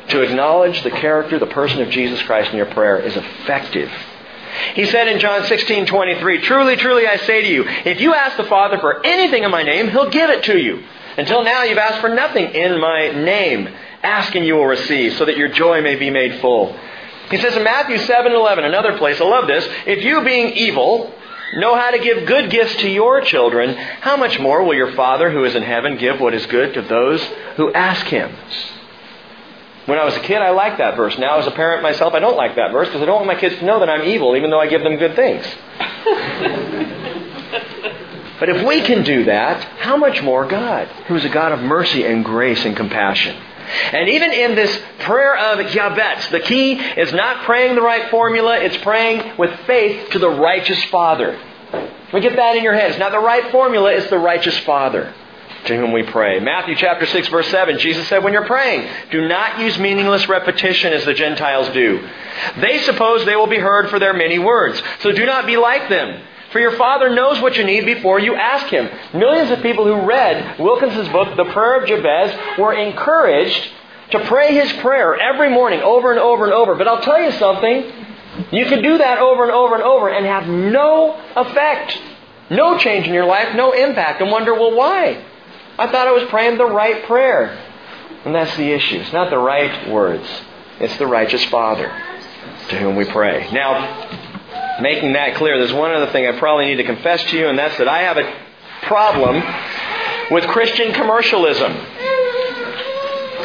To 0.09 0.21
acknowledge 0.21 0.83
the 0.83 0.91
character, 0.91 1.39
the 1.39 1.45
person 1.47 1.81
of 1.81 1.89
Jesus 1.89 2.21
Christ 2.23 2.51
in 2.51 2.57
your 2.57 2.65
prayer 2.67 2.99
is 2.99 3.15
effective. 3.15 3.91
He 4.75 4.85
said 4.85 5.07
in 5.07 5.19
John 5.19 5.45
16, 5.45 5.85
23, 5.85 6.41
Truly, 6.41 6.75
truly, 6.75 7.07
I 7.07 7.17
say 7.17 7.41
to 7.41 7.47
you, 7.47 7.65
if 7.85 8.01
you 8.01 8.13
ask 8.13 8.37
the 8.37 8.43
Father 8.43 8.77
for 8.79 9.05
anything 9.05 9.43
in 9.43 9.51
my 9.51 9.63
name, 9.63 9.89
He'll 9.89 10.09
give 10.09 10.29
it 10.29 10.43
to 10.45 10.57
you. 10.57 10.83
Until 11.17 11.43
now, 11.43 11.63
you've 11.63 11.77
asked 11.77 12.01
for 12.01 12.09
nothing 12.09 12.45
in 12.53 12.79
my 12.79 13.11
name. 13.11 13.69
Ask 14.03 14.35
and 14.35 14.45
you 14.45 14.55
will 14.55 14.65
receive, 14.65 15.13
so 15.13 15.25
that 15.25 15.37
your 15.37 15.49
joy 15.49 15.81
may 15.81 15.95
be 15.95 16.09
made 16.09 16.41
full. 16.41 16.75
He 17.29 17.37
says 17.37 17.55
in 17.55 17.63
Matthew 17.63 17.97
7, 17.97 18.31
11, 18.31 18.63
another 18.65 18.97
place, 18.97 19.21
I 19.21 19.23
love 19.23 19.47
this, 19.47 19.65
if 19.85 20.03
you 20.03 20.23
being 20.23 20.53
evil 20.53 21.13
know 21.55 21.75
how 21.75 21.91
to 21.91 21.99
give 21.99 22.27
good 22.27 22.49
gifts 22.49 22.75
to 22.77 22.89
your 22.89 23.21
children, 23.21 23.75
how 23.75 24.17
much 24.17 24.39
more 24.39 24.63
will 24.63 24.73
your 24.73 24.93
Father 24.93 25.29
who 25.31 25.43
is 25.43 25.55
in 25.55 25.63
heaven 25.63 25.97
give 25.97 26.19
what 26.19 26.33
is 26.33 26.45
good 26.47 26.73
to 26.73 26.81
those 26.81 27.23
who 27.55 27.71
ask 27.73 28.05
Him? 28.07 28.35
When 29.85 29.97
I 29.97 30.05
was 30.05 30.15
a 30.15 30.19
kid, 30.19 30.37
I 30.37 30.51
liked 30.51 30.77
that 30.77 30.95
verse. 30.95 31.17
Now, 31.17 31.39
as 31.39 31.47
a 31.47 31.51
parent 31.51 31.81
myself, 31.81 32.13
I 32.13 32.19
don't 32.19 32.37
like 32.37 32.55
that 32.55 32.71
verse 32.71 32.87
because 32.87 33.01
I 33.01 33.05
don't 33.05 33.15
want 33.15 33.27
my 33.27 33.35
kids 33.35 33.55
to 33.55 33.65
know 33.65 33.79
that 33.79 33.89
I'm 33.89 34.07
evil, 34.07 34.35
even 34.35 34.51
though 34.51 34.59
I 34.59 34.67
give 34.67 34.83
them 34.83 34.97
good 34.97 35.15
things. 35.15 35.43
but 38.39 38.49
if 38.49 38.65
we 38.65 38.81
can 38.81 39.03
do 39.03 39.25
that, 39.25 39.63
how 39.79 39.97
much 39.97 40.21
more 40.21 40.45
God, 40.45 40.87
who 41.07 41.15
is 41.15 41.25
a 41.25 41.29
God 41.29 41.51
of 41.51 41.61
mercy 41.61 42.05
and 42.05 42.23
grace 42.23 42.63
and 42.63 42.77
compassion? 42.77 43.35
And 43.91 44.07
even 44.09 44.31
in 44.31 44.53
this 44.53 44.79
prayer 44.99 45.35
of 45.35 45.65
Jabez, 45.71 46.27
the 46.29 46.41
key 46.41 46.73
is 46.73 47.11
not 47.13 47.45
praying 47.45 47.75
the 47.75 47.81
right 47.81 48.11
formula, 48.11 48.59
it's 48.59 48.77
praying 48.77 49.37
with 49.37 49.51
faith 49.61 50.11
to 50.11 50.19
the 50.19 50.29
righteous 50.29 50.83
Father. 50.85 51.39
We 52.13 52.19
get 52.19 52.35
that 52.35 52.55
in 52.55 52.63
your 52.63 52.73
head. 52.73 52.91
It's 52.91 52.99
not 52.99 53.13
the 53.13 53.19
right 53.19 53.49
formula, 53.51 53.93
it's 53.93 54.09
the 54.11 54.19
righteous 54.19 54.57
Father 54.59 55.11
to 55.71 55.77
whom 55.77 55.91
we 55.91 56.03
pray. 56.03 56.39
Matthew 56.39 56.75
chapter 56.75 57.05
6 57.05 57.27
verse 57.29 57.47
7, 57.49 57.79
Jesus 57.79 58.07
said, 58.07 58.23
when 58.23 58.33
you're 58.33 58.45
praying, 58.45 58.87
do 59.09 59.27
not 59.27 59.59
use 59.59 59.77
meaningless 59.79 60.27
repetition 60.27 60.93
as 60.93 61.05
the 61.05 61.13
Gentiles 61.13 61.69
do. 61.69 62.07
They 62.59 62.79
suppose 62.79 63.25
they 63.25 63.35
will 63.35 63.47
be 63.47 63.59
heard 63.59 63.89
for 63.89 63.99
their 63.99 64.13
many 64.13 64.39
words. 64.39 64.81
So 64.99 65.11
do 65.11 65.25
not 65.25 65.45
be 65.45 65.57
like 65.57 65.89
them. 65.89 66.23
For 66.51 66.59
your 66.59 66.73
Father 66.77 67.09
knows 67.09 67.39
what 67.41 67.55
you 67.55 67.63
need 67.63 67.85
before 67.85 68.19
you 68.19 68.35
ask 68.35 68.67
Him. 68.67 68.89
Millions 69.17 69.51
of 69.51 69.61
people 69.61 69.85
who 69.85 70.05
read 70.05 70.59
Wilkinson's 70.59 71.07
book, 71.09 71.37
The 71.37 71.45
Prayer 71.45 71.81
of 71.81 71.87
Jabez, 71.87 72.59
were 72.59 72.73
encouraged 72.73 73.71
to 74.11 74.19
pray 74.25 74.53
his 74.53 74.71
prayer 74.81 75.17
every 75.17 75.49
morning 75.49 75.79
over 75.81 76.11
and 76.11 76.19
over 76.19 76.43
and 76.43 76.53
over. 76.53 76.75
But 76.75 76.87
I'll 76.87 77.01
tell 77.01 77.21
you 77.21 77.31
something. 77.31 77.91
You 78.51 78.65
can 78.65 78.81
do 78.81 78.97
that 78.97 79.19
over 79.19 79.43
and 79.43 79.51
over 79.51 79.75
and 79.75 79.83
over 79.83 80.09
and 80.09 80.25
have 80.25 80.47
no 80.47 81.17
effect. 81.35 81.97
No 82.49 82.77
change 82.77 83.07
in 83.07 83.13
your 83.13 83.25
life, 83.25 83.55
no 83.55 83.71
impact, 83.71 84.21
and 84.21 84.29
wonder, 84.29 84.53
well, 84.53 84.75
why? 84.75 85.23
I 85.81 85.91
thought 85.91 86.07
I 86.07 86.11
was 86.11 86.29
praying 86.29 86.59
the 86.59 86.65
right 86.67 87.03
prayer. 87.05 87.57
And 88.23 88.35
that's 88.35 88.55
the 88.55 88.71
issue. 88.71 88.97
It's 88.97 89.11
not 89.13 89.31
the 89.31 89.39
right 89.39 89.89
words. 89.89 90.27
It's 90.79 90.95
the 90.97 91.07
righteous 91.07 91.43
Father 91.45 91.87
to 92.69 92.77
whom 92.77 92.95
we 92.95 93.05
pray. 93.05 93.49
Now, 93.51 94.79
making 94.79 95.13
that 95.13 95.37
clear, 95.37 95.57
there's 95.57 95.73
one 95.73 95.91
other 95.91 96.11
thing 96.11 96.27
I 96.27 96.37
probably 96.37 96.67
need 96.67 96.75
to 96.75 96.83
confess 96.83 97.23
to 97.31 97.37
you, 97.37 97.47
and 97.47 97.57
that's 97.57 97.79
that 97.79 97.87
I 97.87 98.03
have 98.03 98.17
a 98.17 98.31
problem 98.83 99.43
with 100.29 100.45
Christian 100.49 100.93
commercialism. 100.93 101.71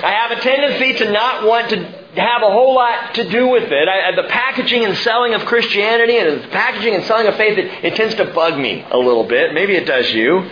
I 0.05 0.29
have 0.29 0.39
a 0.39 0.41
tendency 0.43 0.93
to 1.05 1.11
not 1.11 1.47
want 1.47 1.71
to 1.71 1.79
have 2.21 2.43
a 2.43 2.51
whole 2.51 2.75
lot 2.75 3.15
to 3.15 3.31
do 3.31 3.49
with 3.49 3.73
it. 3.73 3.89
I, 3.89 4.15
the 4.15 4.29
packaging 4.29 4.85
and 4.85 4.95
selling 4.99 5.33
of 5.33 5.47
Christianity 5.47 6.19
and 6.19 6.43
the 6.43 6.49
packaging 6.49 6.95
and 6.97 7.05
selling 7.05 7.29
of 7.29 7.37
faith, 7.37 7.57
it, 7.57 7.83
it 7.83 7.95
tends 7.95 8.15
to 8.17 8.27
bug 8.27 8.59
me 8.59 8.85
a 8.91 8.99
little 8.99 9.25
bit. 9.25 9.55
Maybe 9.55 9.75
it 9.75 9.87
does 9.87 10.11
you. 10.13 10.51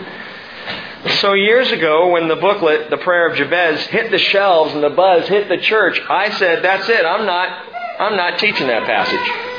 So 1.07 1.33
years 1.33 1.71
ago, 1.71 2.09
when 2.09 2.27
the 2.27 2.35
booklet, 2.35 2.89
The 2.89 2.97
Prayer 2.97 3.29
of 3.29 3.37
Jabez, 3.37 3.79
hit 3.87 4.09
the 4.09 4.17
shelves 4.17 4.73
and 4.73 4.83
the 4.83 4.89
buzz 4.89 5.27
hit 5.27 5.47
the 5.49 5.57
church, 5.57 6.01
I 6.09 6.31
said, 6.31 6.63
that's 6.63 6.89
it. 6.89 7.05
I'm 7.05 7.27
not, 7.27 7.47
I'm 7.99 8.17
not 8.17 8.39
teaching 8.39 8.67
that 8.67 8.85
passage. 8.85 9.55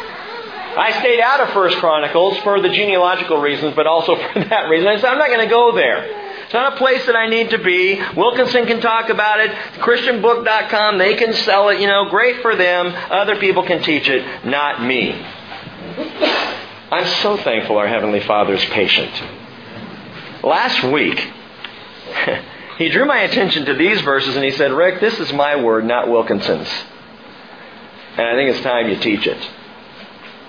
I 0.76 0.98
stayed 1.00 1.20
out 1.20 1.40
of 1.40 1.50
First 1.50 1.78
Chronicles 1.78 2.36
for 2.38 2.60
the 2.60 2.68
genealogical 2.68 3.40
reasons, 3.40 3.76
but 3.76 3.86
also 3.86 4.16
for 4.32 4.40
that 4.40 4.68
reason. 4.68 4.88
I 4.88 4.96
said, 4.96 5.06
I'm 5.06 5.18
not 5.18 5.28
going 5.28 5.46
to 5.46 5.50
go 5.50 5.72
there. 5.72 6.04
It's 6.44 6.52
not 6.52 6.74
a 6.74 6.76
place 6.76 7.06
that 7.06 7.16
I 7.16 7.28
need 7.28 7.50
to 7.50 7.58
be. 7.58 8.00
Wilkinson 8.16 8.66
can 8.66 8.80
talk 8.80 9.08
about 9.08 9.40
it. 9.40 9.50
ChristianBook.com, 9.80 10.98
they 10.98 11.14
can 11.14 11.32
sell 11.32 11.68
it. 11.68 11.80
You 11.80 11.86
know, 11.86 12.10
great 12.10 12.42
for 12.42 12.56
them. 12.56 12.92
Other 13.10 13.36
people 13.36 13.62
can 13.62 13.82
teach 13.82 14.08
it, 14.08 14.44
not 14.44 14.82
me. 14.82 15.12
I'm 16.90 17.06
so 17.22 17.36
thankful 17.36 17.78
our 17.78 17.88
Heavenly 17.88 18.20
Father 18.20 18.54
is 18.54 18.64
patient. 18.66 19.45
Last 20.46 20.80
week, 20.84 21.18
he 22.78 22.88
drew 22.88 23.04
my 23.04 23.22
attention 23.22 23.64
to 23.64 23.74
these 23.74 24.00
verses 24.02 24.36
and 24.36 24.44
he 24.44 24.52
said, 24.52 24.70
Rick, 24.70 25.00
this 25.00 25.18
is 25.18 25.32
my 25.32 25.56
word, 25.56 25.84
not 25.84 26.08
Wilkinson's. 26.08 26.68
And 28.16 28.28
I 28.28 28.34
think 28.36 28.54
it's 28.54 28.60
time 28.60 28.88
you 28.88 28.96
teach 28.96 29.26
it. 29.26 29.36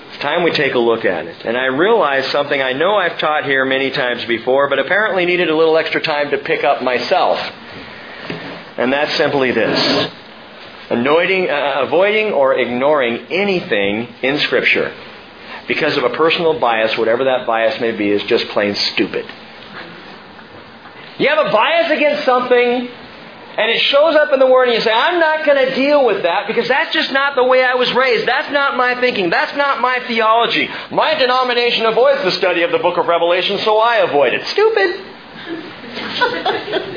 It's 0.10 0.20
time 0.20 0.44
we 0.44 0.52
take 0.52 0.76
a 0.76 0.80
look 0.80 1.04
at 1.04 1.26
it. 1.26 1.44
And 1.44 1.58
I 1.58 1.66
realized 1.66 2.30
something 2.30 2.62
I 2.62 2.74
know 2.74 2.96
I've 2.96 3.18
taught 3.18 3.46
here 3.46 3.66
many 3.66 3.90
times 3.90 4.24
before, 4.26 4.70
but 4.70 4.78
apparently 4.78 5.26
needed 5.26 5.50
a 5.50 5.58
little 5.58 5.76
extra 5.76 6.00
time 6.00 6.30
to 6.30 6.38
pick 6.38 6.64
up 6.64 6.84
myself. 6.84 7.40
And 8.78 8.94
that's 8.94 9.16
simply 9.16 9.52
this. 9.52 10.12
Avoiding, 10.92 11.50
uh, 11.50 11.86
avoiding 11.88 12.34
or 12.34 12.54
ignoring 12.54 13.26
anything 13.32 14.14
in 14.22 14.38
Scripture 14.38 14.94
because 15.68 15.98
of 15.98 16.04
a 16.04 16.12
personal 16.12 16.60
bias, 16.60 16.96
whatever 17.00 17.24
that 17.24 17.48
bias 17.48 17.82
may 17.82 17.94
be, 17.94 18.12
is 18.12 18.22
just 18.26 18.48
plain 18.50 18.76
stupid. 18.76 19.26
You 21.20 21.30
have 21.30 21.48
a 21.48 21.52
bias 21.52 21.92
against 21.92 22.26
something, 22.26 22.90
and 23.58 23.72
it 23.72 23.80
shows 23.82 24.16
up 24.16 24.32
in 24.34 24.40
the 24.40 24.46
Word, 24.46 24.66
and 24.66 24.76
you 24.76 24.82
say, 24.82 24.92
I'm 24.94 25.20
not 25.20 25.44
going 25.46 25.68
to 25.68 25.74
deal 25.74 26.06
with 26.06 26.22
that 26.24 26.46
because 26.48 26.68
that's 26.68 26.94
just 26.94 27.12
not 27.12 27.36
the 27.36 27.44
way 27.44 27.64
I 27.64 27.74
was 27.74 27.92
raised. 27.94 28.28
That's 28.28 28.52
not 28.52 28.78
my 28.78 29.00
thinking. 29.02 29.32
That's 29.32 29.56
not 29.58 29.82
my 29.82 30.00
theology. 30.08 30.70
My 30.92 31.16
denomination 31.16 31.88
avoids 31.88 32.24
the 32.24 32.32
study 32.32 32.62
of 32.62 32.72
the 32.72 32.78
book 32.78 32.98
of 32.98 33.08
Revelation, 33.08 33.58
so 33.60 33.80
I 33.80 33.98
avoid 33.98 34.34
it. 34.34 34.46
Stupid. 34.48 35.02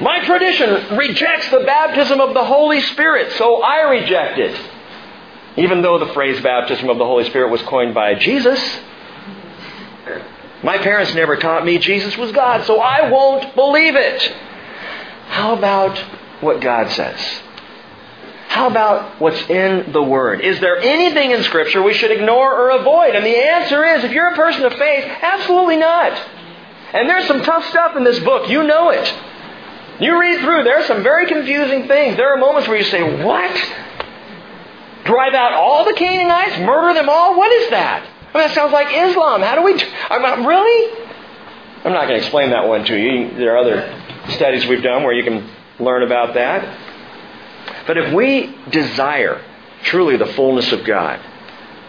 my 0.03 0.23
tradition 0.25 0.99
rejects 0.99 1.51
the 1.51 1.61
baptism 1.61 2.21
of 2.21 2.35
the 2.35 2.45
Holy 2.45 2.83
Spirit, 2.83 3.33
so 3.33 3.63
I 3.63 3.89
reject 3.89 4.39
it. 4.39 4.55
Even 5.57 5.81
though 5.81 5.99
the 5.99 6.13
phrase 6.13 6.43
baptism 6.43 6.91
of 6.91 6.99
the 6.99 7.07
Holy 7.07 7.25
Spirit 7.25 7.51
was 7.51 7.63
coined 7.63 7.95
by 7.95 8.15
Jesus. 8.17 8.61
My 10.63 10.79
parents 10.79 11.15
never 11.15 11.37
taught 11.37 11.65
me 11.65 11.79
Jesus 11.79 12.17
was 12.17 12.33
God, 12.33 12.67
so 12.67 12.81
I 12.81 13.11
won't 13.11 13.55
believe 13.55 13.97
it. 13.97 14.23
How 15.29 15.57
about 15.57 15.99
what 16.41 16.61
God 16.61 16.91
says? 16.91 17.19
How 18.49 18.69
about 18.69 19.21
what's 19.21 19.41
in 19.49 19.93
the 19.93 20.03
Word? 20.03 20.41
Is 20.41 20.61
there 20.61 20.77
anything 20.77 21.31
in 21.31 21.43
Scripture 21.45 21.83
we 21.83 21.95
should 21.95 22.11
ignore 22.11 22.53
or 22.53 22.71
avoid? 22.71 23.15
And 23.15 23.25
the 23.25 23.37
answer 23.37 23.85
is, 23.85 24.05
if 24.05 24.13
you're 24.13 24.29
a 24.29 24.37
person 24.37 24.65
of 24.65 24.75
faith, 24.75 25.05
absolutely 25.05 25.77
not. 25.77 26.13
And 26.93 27.09
there's 27.09 27.27
some 27.27 27.43
tough 27.43 27.65
stuff 27.71 27.97
in 27.97 28.05
this 28.05 28.19
book. 28.19 28.51
You 28.51 28.65
know 28.65 28.91
it. 28.91 29.15
You 30.01 30.19
read 30.19 30.41
through, 30.41 30.65
there 30.65 30.81
are 30.81 30.87
some 30.87 31.03
very 31.03 31.27
confusing 31.27 31.87
things. 31.87 32.17
There 32.17 32.35
are 32.35 32.39
moments 32.39 32.69
where 32.69 32.77
you 32.77 32.85
say, 32.85 33.23
What? 33.23 33.55
Drive 35.05 35.35
out 35.35 35.53
all 35.53 35.85
the 35.85 35.95
Canaanites? 35.95 36.59
Murder 36.59 36.95
them 36.95 37.09
all? 37.09 37.37
What 37.37 37.53
is 37.53 37.71
that? 37.71 38.07
Well, 38.33 38.47
that 38.47 38.55
sounds 38.55 38.73
like 38.73 38.89
Islam. 38.91 39.43
How 39.43 39.57
do 39.57 39.63
we. 39.63 39.73
I'm 40.09 40.23
not, 40.23 40.47
really? 40.47 41.09
I'm 41.85 41.93
not 41.93 42.07
going 42.07 42.21
to 42.21 42.25
explain 42.25 42.51
that 42.51 42.69
one 42.69 42.85
to 42.85 42.97
you. 42.97 43.37
There 43.37 43.55
are 43.55 43.59
other 43.59 44.03
studies 44.31 44.67
we've 44.67 44.83
done 44.83 45.03
where 45.03 45.13
you 45.13 45.25
can 45.25 45.49
learn 45.79 46.03
about 46.03 46.35
that. 46.35 47.87
But 47.87 47.97
if 47.97 48.13
we 48.13 48.55
desire 48.71 49.43
truly 49.83 50.17
the 50.17 50.27
fullness 50.27 50.71
of 50.73 50.85
God, 50.85 51.21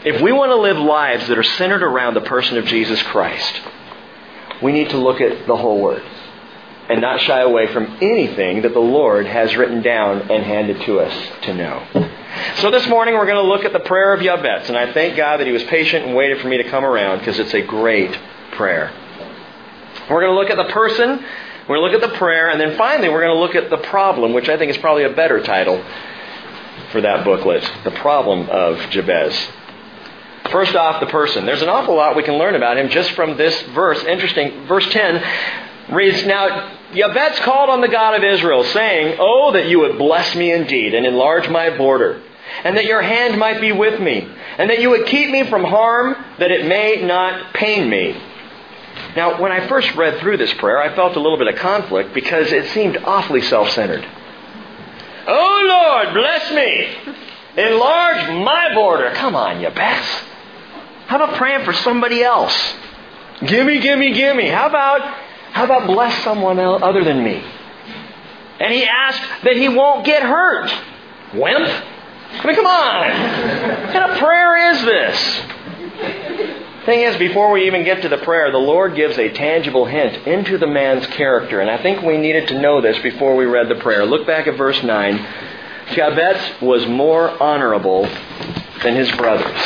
if 0.04 0.22
we 0.22 0.32
want 0.32 0.50
to 0.50 0.56
live 0.56 0.78
lives 0.78 1.28
that 1.28 1.38
are 1.38 1.44
centered 1.44 1.84
around 1.84 2.16
the 2.16 2.22
person 2.22 2.58
of 2.58 2.66
Jesus 2.66 3.02
Christ, 3.04 3.62
we 4.64 4.72
need 4.72 4.90
to 4.90 4.98
look 4.98 5.22
at 5.22 5.46
the 5.46 5.56
whole 5.56 5.80
Word 5.80 6.04
and 6.92 7.02
not 7.02 7.22
shy 7.22 7.40
away 7.42 7.72
from 7.74 7.98
anything 8.02 8.62
that 8.64 8.74
the 8.74 8.80
Lord 8.80 9.26
has 9.26 9.56
written 9.56 9.82
down 9.82 10.30
and 10.30 10.44
handed 10.44 10.82
to 10.82 11.00
us 11.00 11.44
to 11.44 11.54
know. 11.54 12.10
So 12.58 12.70
this 12.70 12.88
morning 12.88 13.16
we're 13.16 13.26
going 13.26 13.44
to 13.44 13.50
look 13.50 13.66
at 13.66 13.74
the 13.74 13.80
prayer 13.80 14.14
of 14.14 14.22
Jabez, 14.22 14.68
and 14.68 14.78
I 14.78 14.94
thank 14.94 15.16
God 15.16 15.40
that 15.40 15.48
He 15.48 15.54
was 15.54 15.64
patient 15.64 16.06
and 16.06 16.16
waited 16.16 16.42
for 16.42 16.48
me 16.48 16.58
to 16.58 16.70
come 16.70 16.86
around 16.86 17.20
because 17.20 17.40
it's 17.40 17.54
a 17.54 17.62
great 17.62 18.18
prayer. 18.52 18.92
We're 20.10 20.22
going 20.22 20.34
to 20.34 20.40
look 20.40 20.50
at 20.50 20.58
the 20.58 20.72
person 20.74 21.24
we're 21.68 21.78
going 21.78 21.92
to 21.92 21.98
look 21.98 22.04
at 22.04 22.12
the 22.12 22.18
prayer, 22.18 22.50
and 22.50 22.60
then 22.60 22.76
finally, 22.78 23.08
we're 23.08 23.22
going 23.22 23.34
to 23.34 23.40
look 23.40 23.56
at 23.56 23.70
the 23.70 23.78
problem, 23.90 24.34
which 24.34 24.50
I 24.50 24.58
think 24.58 24.72
is 24.72 24.78
probably 24.78 25.04
a 25.04 25.14
better 25.14 25.42
title 25.42 25.82
for 26.92 27.00
that 27.02 27.24
booklet 27.24 27.64
The 27.84 27.92
Problem 27.92 28.50
of 28.50 28.78
Jabez. 28.90 29.34
First 30.52 30.76
off, 30.76 31.00
the 31.00 31.06
person. 31.06 31.46
There's 31.46 31.62
an 31.62 31.70
awful 31.70 31.96
lot 31.96 32.16
we 32.16 32.24
can 32.24 32.34
learn 32.34 32.56
about 32.56 32.78
him 32.78 32.90
just 32.90 33.12
from 33.12 33.38
this 33.38 33.62
verse. 33.74 34.04
Interesting. 34.04 34.66
Verse 34.66 34.86
10 34.90 35.24
reads 35.92 36.26
Now, 36.26 36.78
Jabez 36.94 37.40
called 37.40 37.70
on 37.70 37.82
the 37.82 37.88
God 37.88 38.16
of 38.16 38.24
Israel, 38.24 38.64
saying, 38.64 39.18
Oh, 39.20 39.52
that 39.54 39.68
you 39.68 39.80
would 39.80 39.98
bless 39.98 40.36
me 40.36 40.52
indeed 40.52 40.94
and 40.94 41.06
enlarge 41.06 41.50
my 41.50 41.76
border, 41.78 42.22
and 42.64 42.78
that 42.78 42.86
your 42.86 43.02
hand 43.02 43.38
might 43.38 43.62
be 43.62 43.72
with 43.72 44.00
me, 44.00 44.28
and 44.58 44.70
that 44.70 44.82
you 44.82 44.90
would 44.90 45.06
keep 45.08 45.30
me 45.30 45.50
from 45.50 45.64
harm, 45.64 46.16
that 46.40 46.52
it 46.52 46.66
may 46.66 47.02
not 47.06 47.54
pain 47.54 47.90
me. 47.90 48.20
Now, 49.16 49.42
when 49.42 49.52
I 49.52 49.68
first 49.68 49.94
read 49.96 50.20
through 50.20 50.38
this 50.38 50.54
prayer, 50.56 50.78
I 50.78 50.96
felt 50.96 51.16
a 51.16 51.20
little 51.20 51.38
bit 51.38 51.48
of 51.48 51.56
conflict 51.56 52.14
because 52.14 52.52
it 52.52 52.70
seemed 52.72 52.98
awfully 52.98 53.42
self 53.42 53.70
centered. 53.72 54.06
Oh 55.28 56.04
Lord, 56.04 56.14
bless 56.14 56.52
me. 56.52 57.16
Enlarge 57.58 58.30
my 58.44 58.74
border. 58.74 59.12
Come 59.12 59.36
on, 59.36 59.62
you. 59.62 59.70
How 59.70 61.18
about 61.18 61.36
praying 61.36 61.66
for 61.66 61.74
somebody 61.74 62.24
else? 62.24 62.56
Gimme, 63.46 63.80
gimme, 63.80 64.14
gimme. 64.14 64.48
How 64.48 64.68
about 64.68 65.02
how 65.52 65.66
about 65.66 65.88
bless 65.88 66.24
someone 66.24 66.60
else 66.60 66.82
other 66.82 67.04
than 67.04 67.24
me? 67.24 67.44
And 68.60 68.74
he 68.74 68.86
asked 68.86 69.44
that 69.44 69.56
he 69.56 69.68
won't 69.68 70.06
get 70.06 70.24
hurt. 70.24 70.72
Wimp? 71.34 71.68
I 71.68 72.48
mean, 72.48 72.56
come 72.56 72.68
on. 72.68 73.84
What 73.84 73.94
kind 73.94 74.12
of 74.12 74.18
prayer 74.18 74.72
is 74.72 74.86
this? 74.86 75.42
Thing 76.86 77.02
is, 77.02 77.18
before 77.18 77.52
we 77.52 77.68
even 77.68 77.84
get 77.84 78.02
to 78.02 78.10
the 78.10 78.18
prayer, 78.18 78.52
the 78.52 78.58
Lord 78.58 78.96
gives 78.96 79.18
a 79.18 79.30
tangible 79.30 79.86
hint 79.86 80.26
into 80.26 80.58
the 80.58 80.68
man's 80.68 81.06
character. 81.08 81.60
And 81.60 81.70
I 81.70 81.82
think 81.82 82.02
we 82.02 82.18
needed 82.18 82.48
to 82.48 82.60
know 82.60 82.82
this 82.82 82.98
before 83.00 83.36
we 83.36 83.46
read 83.46 83.70
the 83.70 83.76
prayer. 83.76 84.06
Look 84.06 84.26
back 84.26 84.48
at 84.48 84.58
verse 84.58 84.82
9. 84.82 85.28
Jabez 85.94 86.62
was 86.62 86.88
more 86.88 87.42
honorable 87.42 88.04
than 88.84 88.96
his 88.96 89.12
brothers. 89.12 89.62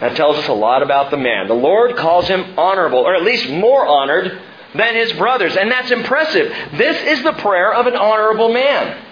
That 0.00 0.16
tells 0.16 0.38
us 0.38 0.48
a 0.48 0.52
lot 0.52 0.82
about 0.82 1.10
the 1.10 1.16
man. 1.16 1.46
The 1.46 1.54
Lord 1.54 1.96
calls 1.96 2.26
him 2.26 2.58
honorable, 2.58 3.00
or 3.00 3.14
at 3.14 3.22
least 3.22 3.50
more 3.50 3.86
honored 3.86 4.40
than 4.74 4.94
his 4.94 5.12
brothers. 5.12 5.56
And 5.56 5.70
that's 5.70 5.90
impressive. 5.90 6.48
This 6.76 6.96
is 7.02 7.22
the 7.22 7.34
prayer 7.34 7.74
of 7.74 7.86
an 7.86 7.96
honorable 7.96 8.52
man. 8.52 9.06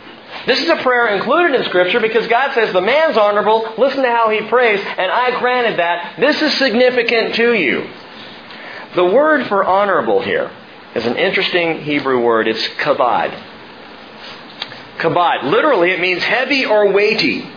This 0.47 0.61
is 0.61 0.69
a 0.69 0.77
prayer 0.77 1.09
included 1.17 1.55
in 1.59 1.65
Scripture 1.67 2.01
because 2.01 2.27
God 2.27 2.55
says 2.55 2.73
the 2.73 2.81
man's 2.81 3.17
honorable. 3.17 3.75
Listen 3.77 4.03
to 4.03 4.11
how 4.11 4.31
he 4.31 4.47
prays, 4.49 4.81
and 4.81 5.11
I 5.11 5.39
granted 5.39 5.79
that. 5.79 6.17
This 6.19 6.41
is 6.41 6.55
significant 6.55 7.35
to 7.37 7.53
you. 7.53 7.89
The 8.95 9.05
word 9.05 9.47
for 9.47 9.65
honorable 9.65 10.23
here 10.23 10.51
is 10.95 11.05
an 11.07 11.17
interesting 11.17 11.83
Hebrew 11.83 12.21
word. 12.21 12.49
It's 12.49 12.67
kabod. 12.69 13.39
Kabod. 14.99 15.45
Literally, 15.45 15.91
it 15.91 16.01
means 16.01 16.23
heavy 16.23 16.65
or 16.65 16.93
weighty. 16.93 17.51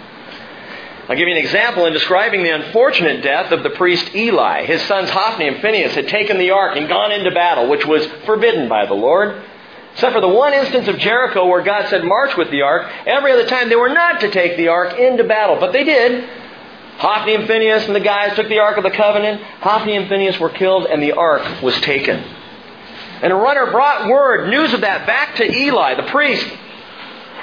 I'll 1.12 1.18
give 1.18 1.28
you 1.28 1.36
an 1.36 1.44
example 1.44 1.86
in 1.88 1.92
describing 1.92 2.42
the 2.42 2.56
unfortunate 2.56 3.22
death 3.22 3.52
of 3.52 3.64
the 3.64 3.72
priest 3.72 4.16
Eli. 4.16 4.64
His 4.64 4.82
sons 4.84 5.10
Hophni 5.10 5.46
and 5.46 5.62
Phinehas 5.62 5.94
had 5.94 6.08
taken 6.08 6.38
the 6.38 6.52
ark 6.52 6.78
and 6.78 6.88
gone 6.88 7.12
into 7.12 7.32
battle, 7.32 7.68
which 7.70 7.86
was 7.86 8.06
forbidden 8.26 8.70
by 8.70 8.86
the 8.86 8.94
Lord. 8.94 9.44
Except 9.92 10.14
for 10.14 10.22
the 10.22 10.30
one 10.30 10.54
instance 10.54 10.88
of 10.88 10.98
Jericho 11.00 11.48
where 11.48 11.64
God 11.64 11.90
said, 11.90 12.06
march 12.06 12.38
with 12.38 12.50
the 12.50 12.62
ark. 12.62 12.90
Every 13.06 13.34
other 13.34 13.46
time 13.46 13.68
they 13.68 13.76
were 13.76 13.90
not 13.90 14.22
to 14.22 14.32
take 14.32 14.56
the 14.56 14.70
ark 14.70 14.98
into 14.98 15.26
battle. 15.26 15.58
But 15.60 15.74
they 15.74 15.84
did. 15.84 16.30
Hophni 17.00 17.36
and 17.36 17.46
Phinehas 17.46 17.88
and 17.88 17.96
the 17.96 18.00
guys 18.00 18.38
took 18.38 18.48
the 18.48 18.60
Ark 18.60 18.78
of 18.78 18.84
the 18.84 18.92
Covenant. 18.92 19.42
Hophni 19.60 19.98
and 19.98 20.08
Phinehas 20.08 20.40
were 20.40 20.50
killed 20.50 20.86
and 20.86 21.04
the 21.04 21.12
ark 21.12 21.62
was 21.62 21.78
taken. 21.82 22.24
And 23.22 23.34
a 23.34 23.36
runner 23.36 23.70
brought 23.70 24.08
word, 24.08 24.50
news 24.50 24.74
of 24.74 24.80
that, 24.80 25.06
back 25.06 25.36
to 25.36 25.44
Eli, 25.44 25.96
the 25.96 26.10
priest. 26.10 26.48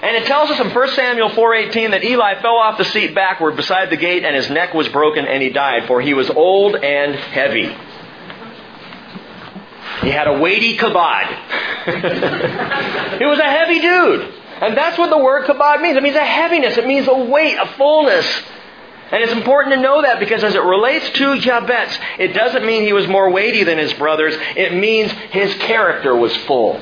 And 0.01 0.17
it 0.17 0.27
tells 0.27 0.51
us 0.51 0.61
in 0.61 0.71
1 0.71 0.89
Samuel 0.91 1.31
4.18 1.31 1.91
that 1.91 2.05
Eli 2.05 2.41
fell 2.41 2.57
off 2.57 2.79
the 2.79 2.85
seat 2.85 3.15
backward 3.15 3.57
beside 3.57 3.91
the 3.91 3.97
gate 3.97 4.25
and 4.25 4.37
his 4.37 4.49
neck 4.49 4.73
was 4.73 4.89
broken 4.89 5.27
and 5.27 5.43
he 5.43 5.51
died, 5.51 5.87
for 5.87 6.01
he 6.01 6.15
was 6.15 6.31
old 6.31 6.77
and 6.77 7.15
heavy. 7.17 7.75
He 10.03 10.11
had 10.11 10.29
a 10.29 10.39
weighty 10.39 10.77
kabod. 10.77 11.27
he 13.19 13.25
was 13.25 13.39
a 13.41 13.51
heavy 13.51 13.81
dude. 13.81 14.35
And 14.61 14.77
that's 14.77 14.99
what 14.99 15.11
the 15.11 15.19
word 15.19 15.47
kabod 15.47 15.83
means. 15.83 15.97
It 15.97 16.03
means 16.03 16.17
a 16.17 16.25
heaviness. 16.25 16.77
It 16.79 16.87
means 16.87 17.09
a 17.09 17.15
weight, 17.15 17.57
a 17.57 17.67
fullness. 17.77 18.27
And 19.11 19.23
it's 19.23 19.33
important 19.33 19.75
to 19.75 19.81
know 19.81 20.03
that 20.03 20.21
because 20.21 20.45
as 20.45 20.55
it 20.55 20.63
relates 20.63 21.09
to 21.11 21.39
Jabez, 21.39 21.99
it 22.19 22.35
doesn't 22.35 22.65
mean 22.65 22.83
he 22.85 22.93
was 22.93 23.09
more 23.09 23.31
weighty 23.31 23.65
than 23.65 23.79
his 23.79 23.93
brothers. 23.95 24.35
It 24.55 24.75
means 24.75 25.11
his 25.11 25.55
character 25.55 26.15
was 26.15 26.37
full. 26.37 26.81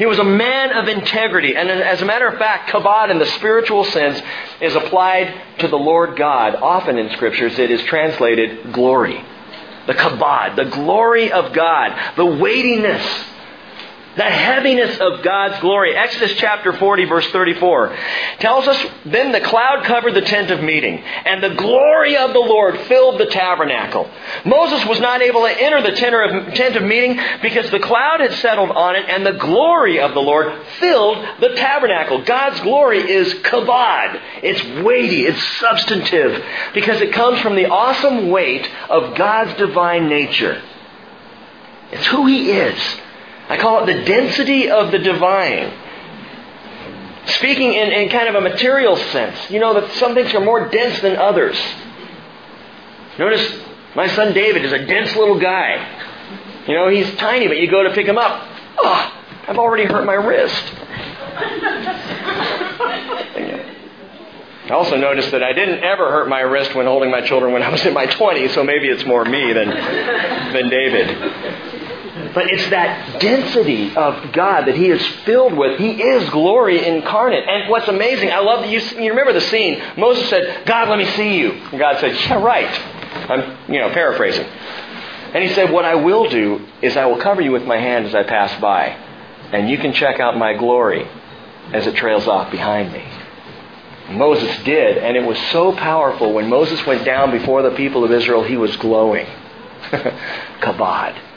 He 0.00 0.06
was 0.06 0.18
a 0.18 0.24
man 0.24 0.72
of 0.72 0.88
integrity. 0.88 1.54
And 1.54 1.68
as 1.68 2.00
a 2.00 2.06
matter 2.06 2.26
of 2.26 2.38
fact, 2.38 2.70
kabod 2.70 3.10
in 3.10 3.18
the 3.18 3.26
spiritual 3.26 3.84
sense 3.84 4.18
is 4.58 4.74
applied 4.74 5.58
to 5.58 5.68
the 5.68 5.76
Lord 5.76 6.16
God. 6.16 6.54
Often 6.54 6.96
in 6.96 7.10
scriptures 7.10 7.58
it 7.58 7.70
is 7.70 7.82
translated 7.82 8.72
glory. 8.72 9.22
The 9.86 9.92
kabod, 9.92 10.56
the 10.56 10.64
glory 10.64 11.30
of 11.30 11.52
God, 11.52 12.14
the 12.16 12.24
weightiness 12.24 13.04
the 14.16 14.24
heaviness 14.24 14.98
of 14.98 15.22
God's 15.22 15.60
glory. 15.60 15.94
Exodus 15.94 16.34
chapter 16.36 16.72
40 16.72 17.04
verse 17.04 17.26
34 17.30 17.96
tells 18.40 18.66
us, 18.66 18.86
Then 19.04 19.30
the 19.30 19.40
cloud 19.40 19.84
covered 19.84 20.14
the 20.14 20.22
tent 20.22 20.50
of 20.50 20.62
meeting, 20.62 20.98
and 20.98 21.42
the 21.42 21.54
glory 21.54 22.16
of 22.16 22.32
the 22.32 22.40
Lord 22.40 22.78
filled 22.82 23.20
the 23.20 23.26
tabernacle. 23.26 24.10
Moses 24.44 24.84
was 24.86 24.98
not 25.00 25.22
able 25.22 25.42
to 25.42 25.60
enter 25.60 25.82
the 25.82 25.92
tent 25.92 26.76
of 26.76 26.82
meeting 26.82 27.20
because 27.40 27.70
the 27.70 27.78
cloud 27.78 28.20
had 28.20 28.32
settled 28.34 28.70
on 28.70 28.96
it, 28.96 29.08
and 29.08 29.24
the 29.24 29.32
glory 29.32 30.00
of 30.00 30.14
the 30.14 30.20
Lord 30.20 30.52
filled 30.80 31.24
the 31.40 31.54
tabernacle. 31.54 32.24
God's 32.24 32.60
glory 32.60 32.98
is 32.98 33.32
kabod. 33.34 34.20
It's 34.42 34.84
weighty, 34.84 35.26
it's 35.26 35.42
substantive, 35.58 36.44
because 36.74 37.00
it 37.00 37.12
comes 37.12 37.40
from 37.40 37.54
the 37.54 37.66
awesome 37.66 38.28
weight 38.30 38.68
of 38.88 39.16
God's 39.16 39.54
divine 39.54 40.08
nature. 40.08 40.60
It's 41.92 42.06
who 42.06 42.26
He 42.26 42.50
is. 42.50 43.00
I 43.50 43.56
call 43.56 43.82
it 43.82 43.86
the 43.92 44.04
density 44.04 44.70
of 44.70 44.92
the 44.92 44.98
divine. 45.00 45.72
Speaking 47.26 47.74
in, 47.74 47.90
in 47.90 48.08
kind 48.08 48.28
of 48.28 48.36
a 48.36 48.40
material 48.40 48.96
sense, 48.96 49.50
you 49.50 49.58
know 49.58 49.74
that 49.74 49.90
some 49.94 50.14
things 50.14 50.32
are 50.34 50.40
more 50.40 50.68
dense 50.68 51.00
than 51.00 51.16
others. 51.16 51.60
Notice 53.18 53.60
my 53.96 54.06
son 54.06 54.32
David 54.32 54.64
is 54.64 54.72
a 54.72 54.86
dense 54.86 55.16
little 55.16 55.40
guy. 55.40 55.84
You 56.68 56.74
know, 56.74 56.88
he's 56.88 57.12
tiny, 57.16 57.48
but 57.48 57.58
you 57.58 57.68
go 57.68 57.82
to 57.82 57.90
pick 57.92 58.06
him 58.06 58.18
up. 58.18 58.46
Oh, 58.78 59.12
I've 59.48 59.58
already 59.58 59.84
hurt 59.84 60.06
my 60.06 60.14
wrist. 60.14 60.72
I 64.66 64.74
also 64.74 64.96
noticed 64.96 65.32
that 65.32 65.42
I 65.42 65.52
didn't 65.52 65.82
ever 65.82 66.08
hurt 66.12 66.28
my 66.28 66.42
wrist 66.42 66.76
when 66.76 66.86
holding 66.86 67.10
my 67.10 67.22
children 67.22 67.52
when 67.52 67.64
I 67.64 67.70
was 67.70 67.84
in 67.84 67.92
my 67.92 68.06
20s, 68.06 68.50
so 68.54 68.62
maybe 68.62 68.86
it's 68.86 69.04
more 69.04 69.24
me 69.24 69.52
than, 69.52 69.68
than 69.68 70.68
David. 70.68 71.49
But 72.34 72.50
it's 72.50 72.68
that 72.70 73.20
density 73.20 73.94
of 73.96 74.32
God 74.32 74.66
that 74.66 74.76
He 74.76 74.88
is 74.88 75.04
filled 75.24 75.54
with. 75.54 75.78
He 75.78 76.00
is 76.02 76.28
glory 76.30 76.86
incarnate. 76.86 77.48
And 77.48 77.70
what's 77.70 77.88
amazing, 77.88 78.30
I 78.30 78.38
love 78.38 78.60
that 78.60 78.70
you, 78.70 78.80
you 79.02 79.10
remember 79.10 79.32
the 79.32 79.40
scene. 79.40 79.82
Moses 79.96 80.28
said, 80.28 80.64
God, 80.64 80.88
let 80.88 80.98
me 80.98 81.06
see 81.16 81.38
you. 81.38 81.52
And 81.52 81.78
God 81.78 81.98
said, 81.98 82.14
Yeah, 82.14 82.42
right. 82.42 82.70
I'm, 83.30 83.72
you 83.72 83.80
know, 83.80 83.90
paraphrasing. 83.90 84.44
And 84.44 85.42
He 85.42 85.54
said, 85.54 85.72
What 85.72 85.84
I 85.84 85.96
will 85.96 86.28
do 86.28 86.66
is 86.82 86.96
I 86.96 87.06
will 87.06 87.18
cover 87.20 87.40
you 87.40 87.52
with 87.52 87.64
my 87.64 87.78
hand 87.78 88.06
as 88.06 88.14
I 88.14 88.22
pass 88.22 88.60
by. 88.60 88.88
And 89.52 89.68
you 89.68 89.78
can 89.78 89.92
check 89.92 90.20
out 90.20 90.36
my 90.36 90.54
glory 90.54 91.08
as 91.72 91.86
it 91.86 91.96
trails 91.96 92.28
off 92.28 92.50
behind 92.52 92.92
me. 92.92 93.04
Moses 94.16 94.64
did, 94.64 94.98
and 94.98 95.16
it 95.16 95.24
was 95.24 95.38
so 95.52 95.72
powerful. 95.72 96.32
When 96.32 96.48
Moses 96.48 96.84
went 96.84 97.04
down 97.04 97.30
before 97.30 97.62
the 97.62 97.70
people 97.76 98.04
of 98.04 98.10
Israel, 98.10 98.42
he 98.42 98.56
was 98.56 98.76
glowing. 98.76 99.26
Kabod 100.60 101.29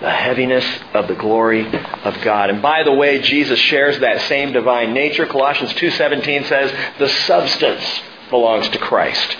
the 0.00 0.10
heaviness 0.10 0.64
of 0.92 1.08
the 1.08 1.14
glory 1.14 1.66
of 1.66 2.20
God. 2.20 2.50
And 2.50 2.60
by 2.60 2.82
the 2.82 2.92
way, 2.92 3.20
Jesus 3.20 3.58
shares 3.58 3.98
that 4.00 4.20
same 4.22 4.52
divine 4.52 4.92
nature. 4.92 5.26
Colossians 5.26 5.72
2:17 5.74 6.44
says, 6.44 6.72
"The 6.98 7.08
substance 7.08 8.02
belongs 8.28 8.68
to 8.70 8.78
Christ." 8.78 9.36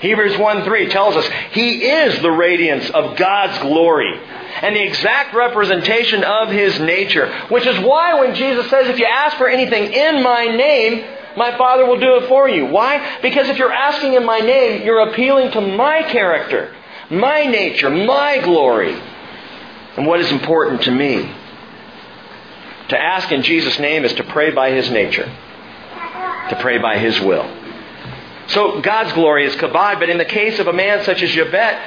Hebrews 0.00 0.38
1:3 0.38 0.86
tells 0.86 1.16
us 1.16 1.28
he 1.50 1.84
is 1.84 2.18
the 2.20 2.30
radiance 2.30 2.88
of 2.88 3.16
God's 3.16 3.58
glory 3.58 4.18
and 4.62 4.74
the 4.74 4.82
exact 4.82 5.34
representation 5.34 6.24
of 6.24 6.48
his 6.50 6.80
nature, 6.80 7.30
which 7.50 7.66
is 7.66 7.78
why 7.80 8.14
when 8.14 8.34
Jesus 8.34 8.68
says 8.70 8.88
if 8.88 8.98
you 8.98 9.04
ask 9.04 9.36
for 9.36 9.48
anything 9.48 9.92
in 9.92 10.22
my 10.22 10.46
name, 10.46 11.04
my 11.36 11.52
Father 11.52 11.84
will 11.84 11.98
do 11.98 12.16
it 12.16 12.24
for 12.24 12.48
you. 12.48 12.64
Why? 12.64 13.00
Because 13.20 13.50
if 13.50 13.58
you're 13.58 13.72
asking 13.72 14.14
in 14.14 14.24
my 14.24 14.38
name, 14.38 14.82
you're 14.82 15.00
appealing 15.00 15.50
to 15.50 15.60
my 15.60 16.02
character, 16.04 16.70
my 17.10 17.44
nature, 17.44 17.90
my 17.90 18.38
glory 18.38 18.96
and 19.96 20.06
what 20.06 20.20
is 20.20 20.30
important 20.30 20.82
to 20.82 20.90
me. 20.90 21.30
To 22.88 23.00
ask 23.00 23.30
in 23.30 23.42
Jesus' 23.42 23.78
name 23.78 24.04
is 24.04 24.12
to 24.14 24.24
pray 24.24 24.50
by 24.50 24.72
His 24.72 24.90
nature, 24.90 25.24
to 25.24 26.58
pray 26.60 26.78
by 26.78 26.98
His 26.98 27.20
will. 27.20 27.48
So 28.48 28.80
God's 28.80 29.12
glory 29.12 29.46
is 29.46 29.54
kabod, 29.54 30.00
but 30.00 30.10
in 30.10 30.18
the 30.18 30.24
case 30.24 30.58
of 30.58 30.66
a 30.66 30.72
man 30.72 31.04
such 31.04 31.22
as 31.22 31.30
Jabet, 31.30 31.80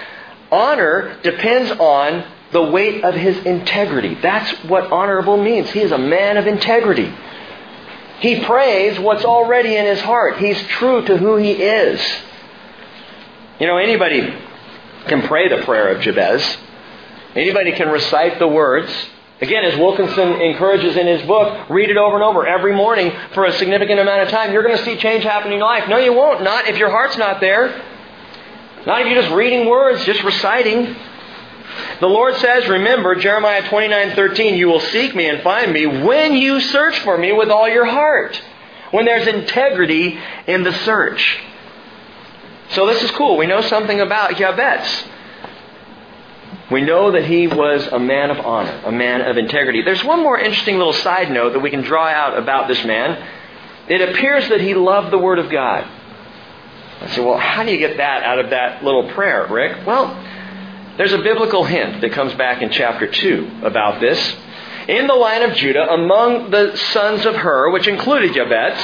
honor 0.50 1.20
depends 1.22 1.72
on 1.72 2.24
the 2.54 2.63
weight 2.63 3.04
of 3.04 3.16
his 3.16 3.38
integrity. 3.46 4.16
That's 4.16 4.50
what 4.63 4.92
honorable 4.92 5.42
means. 5.42 5.70
He 5.72 5.82
is 5.82 5.92
a 5.92 5.98
man 5.98 6.38
of 6.38 6.48
integrity. 6.48 7.13
He 8.20 8.46
prays 8.46 8.98
what's 9.00 9.26
already 9.26 9.76
in 9.76 9.86
his 9.86 10.00
heart. 10.00 10.38
He's 10.38 10.62
true 10.68 11.04
to 11.06 11.18
who 11.18 11.36
he 11.36 11.52
is. 11.52 12.00
You 13.60 13.68
know, 13.68 13.78
anybody 13.78 14.34
can 15.08 15.24
pray 15.24 15.50
the 15.50 15.63
prayer 15.66 15.94
of 15.94 16.02
Jabez. 16.02 16.58
Anybody 17.36 17.72
can 17.72 17.89
recite 17.89 18.39
the 18.39 18.48
words. 18.48 18.91
Again, 19.41 19.65
as 19.65 19.78
Wilkinson 19.78 20.41
encourages 20.41 20.96
in 20.96 21.08
his 21.08 21.22
book, 21.28 21.69
read 21.69 21.89
it 21.89 21.98
over 21.98 22.15
and 22.15 22.24
over 22.24 22.48
every 22.48 22.74
morning 22.74 23.12
for 23.34 23.46
a 23.46 23.52
significant 23.54 24.00
amount 24.00 24.22
of 24.22 24.30
time. 24.30 24.54
You're 24.54 24.63
going 24.63 24.78
to 24.78 24.86
see 24.86 24.96
change 24.98 25.24
happen 25.24 25.52
in 25.52 25.58
your 25.58 25.67
life. 25.67 25.89
No, 25.89 25.98
you 25.98 26.13
won't. 26.13 26.43
Not 26.43 26.67
if 26.67 26.78
your 26.78 26.89
heart's 26.89 27.17
not 27.17 27.41
there. 27.41 27.69
Not 28.86 29.02
if 29.02 29.08
you're 29.08 29.22
just 29.22 29.34
reading 29.34 29.67
words, 29.67 30.06
just 30.06 30.24
reciting. 30.24 30.96
The 32.00 32.08
Lord 32.08 32.36
says, 32.36 32.67
remember, 32.67 33.15
Jeremiah 33.15 33.67
29 33.67 34.15
13, 34.15 34.56
you 34.56 34.67
will 34.67 34.80
seek 34.80 35.15
me 35.15 35.28
and 35.28 35.41
find 35.41 35.74
me 35.74 35.88
when 35.88 36.36
you 36.36 36.60
search 36.60 37.00
for 37.00 37.17
me 37.17 37.32
with 37.32 37.50
all 37.50 37.67
your 37.67 37.86
heart. 37.86 38.39
When 38.91 39.06
there's 39.06 39.26
integrity 39.26 40.19
in 40.46 40.63
the 40.63 40.72
search. 40.72 41.39
So 42.69 42.86
this 42.86 43.02
is 43.02 43.12
cool. 43.12 43.38
We 43.38 43.48
know 43.48 43.62
something 43.62 44.00
about 44.00 44.36
Jabez. 44.36 45.06
We 46.74 46.82
know 46.82 47.12
that 47.12 47.26
he 47.26 47.46
was 47.46 47.86
a 47.86 48.00
man 48.00 48.32
of 48.32 48.44
honor, 48.44 48.82
a 48.84 48.92
man 48.92 49.22
of 49.22 49.38
integrity. 49.38 49.84
There's 49.84 50.04
one 50.04 50.24
more 50.24 50.40
interesting 50.40 50.78
little 50.78 50.92
side 50.92 51.30
note 51.30 51.54
that 51.54 51.60
we 51.60 51.70
can 51.70 51.82
draw 51.82 52.08
out 52.08 52.36
about 52.36 52.68
this 52.68 52.84
man. 52.84 53.30
It 53.88 54.10
appears 54.10 54.50
that 54.50 54.60
he 54.60 54.74
loved 54.74 55.12
the 55.12 55.20
Word 55.20 55.38
of 55.38 55.52
God. 55.52 55.88
I 57.00 57.08
say, 57.10 57.24
well, 57.24 57.38
how 57.38 57.64
do 57.64 57.72
you 57.72 57.78
get 57.78 57.98
that 57.98 58.24
out 58.24 58.40
of 58.40 58.50
that 58.50 58.84
little 58.84 59.08
prayer, 59.12 59.46
Rick? 59.52 59.86
Well, 59.86 60.20
there's 60.98 61.14
a 61.14 61.20
biblical 61.20 61.64
hint 61.64 62.02
that 62.02 62.12
comes 62.12 62.34
back 62.34 62.64
in 62.64 62.72
chapter 62.72 63.06
2 63.06 63.60
about 63.62 64.02
this. 64.02 64.36
In 64.88 65.06
the 65.06 65.14
line 65.14 65.44
of 65.44 65.56
Judah, 65.56 65.94
among 65.94 66.50
the 66.50 66.76
sons 66.76 67.26
of 67.28 67.36
Hur, 67.36 67.70
which 67.72 67.88
included 67.88 68.34
Jabez, 68.34 68.80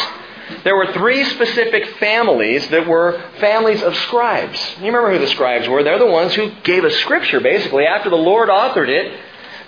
there 0.63 0.75
were 0.75 0.91
three 0.93 1.23
specific 1.25 1.97
families 1.97 2.67
that 2.69 2.87
were 2.87 3.21
families 3.39 3.81
of 3.83 3.95
scribes. 3.95 4.59
You 4.79 4.87
remember 4.87 5.11
who 5.11 5.19
the 5.19 5.27
scribes 5.27 5.67
were? 5.67 5.83
They're 5.83 5.99
the 5.99 6.05
ones 6.05 6.33
who 6.33 6.51
gave 6.63 6.83
us 6.83 6.95
scripture, 6.95 7.39
basically. 7.39 7.85
After 7.85 8.09
the 8.09 8.15
Lord 8.15 8.49
authored 8.49 8.89
it, 8.89 9.19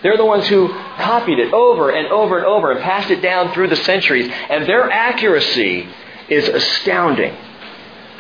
they're 0.01 0.17
the 0.17 0.25
ones 0.25 0.47
who 0.47 0.67
copied 0.69 1.39
it 1.39 1.53
over 1.53 1.91
and 1.91 2.07
over 2.07 2.37
and 2.37 2.45
over 2.45 2.71
and 2.71 2.81
passed 2.81 3.11
it 3.11 3.21
down 3.21 3.53
through 3.53 3.67
the 3.67 3.75
centuries. 3.75 4.31
And 4.49 4.67
their 4.67 4.89
accuracy 4.89 5.87
is 6.29 6.47
astounding. 6.47 7.35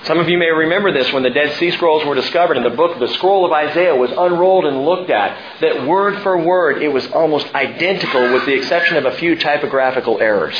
Some 0.03 0.19
of 0.19 0.27
you 0.29 0.37
may 0.37 0.49
remember 0.49 0.91
this 0.91 1.11
when 1.13 1.21
the 1.21 1.29
Dead 1.29 1.57
Sea 1.57 1.71
Scrolls 1.71 2.03
were 2.05 2.15
discovered 2.15 2.57
and 2.57 2.65
the 2.65 2.71
book, 2.75 2.97
the 2.99 3.07
scroll 3.09 3.45
of 3.45 3.51
Isaiah, 3.51 3.95
was 3.95 4.11
unrolled 4.11 4.65
and 4.65 4.83
looked 4.83 5.11
at. 5.11 5.61
That 5.61 5.87
word 5.87 6.21
for 6.23 6.37
word, 6.37 6.81
it 6.81 6.89
was 6.89 7.05
almost 7.11 7.53
identical 7.53 8.33
with 8.33 8.45
the 8.45 8.53
exception 8.53 8.97
of 8.97 9.05
a 9.05 9.11
few 9.17 9.35
typographical 9.35 10.19
errors. 10.19 10.57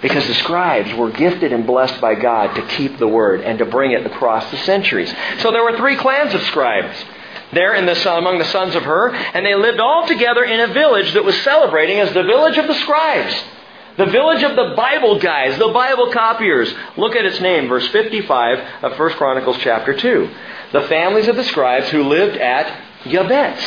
Because 0.00 0.26
the 0.26 0.34
scribes 0.34 0.94
were 0.94 1.10
gifted 1.10 1.52
and 1.52 1.66
blessed 1.66 2.00
by 2.00 2.14
God 2.14 2.54
to 2.54 2.62
keep 2.76 2.98
the 2.98 3.08
word 3.08 3.40
and 3.40 3.58
to 3.58 3.64
bring 3.64 3.92
it 3.92 4.06
across 4.06 4.48
the 4.50 4.56
centuries. 4.58 5.12
So 5.40 5.50
there 5.50 5.64
were 5.64 5.76
three 5.76 5.96
clans 5.96 6.34
of 6.34 6.42
scribes 6.42 6.96
there 7.52 7.74
in 7.74 7.86
the, 7.86 8.16
among 8.16 8.38
the 8.38 8.44
sons 8.46 8.74
of 8.74 8.82
Hur, 8.82 9.14
and 9.14 9.44
they 9.44 9.54
lived 9.54 9.80
all 9.80 10.06
together 10.06 10.44
in 10.44 10.60
a 10.60 10.72
village 10.72 11.12
that 11.14 11.24
was 11.24 11.40
celebrating 11.42 11.98
as 11.98 12.12
the 12.12 12.22
village 12.22 12.58
of 12.58 12.66
the 12.66 12.74
scribes. 12.74 13.34
The 13.96 14.06
village 14.06 14.42
of 14.44 14.54
the 14.54 14.74
Bible 14.76 15.18
guys, 15.18 15.58
the 15.58 15.68
Bible 15.68 16.12
copiers. 16.12 16.72
Look 16.96 17.16
at 17.16 17.24
its 17.24 17.40
name, 17.40 17.68
verse 17.68 17.88
55 17.88 18.84
of 18.84 18.98
1 18.98 19.10
Chronicles 19.14 19.56
chapter 19.58 19.92
2. 19.92 20.30
The 20.72 20.82
families 20.82 21.26
of 21.26 21.36
the 21.36 21.44
scribes 21.44 21.88
who 21.88 22.04
lived 22.04 22.36
at 22.36 22.80
Yabez. 23.04 23.58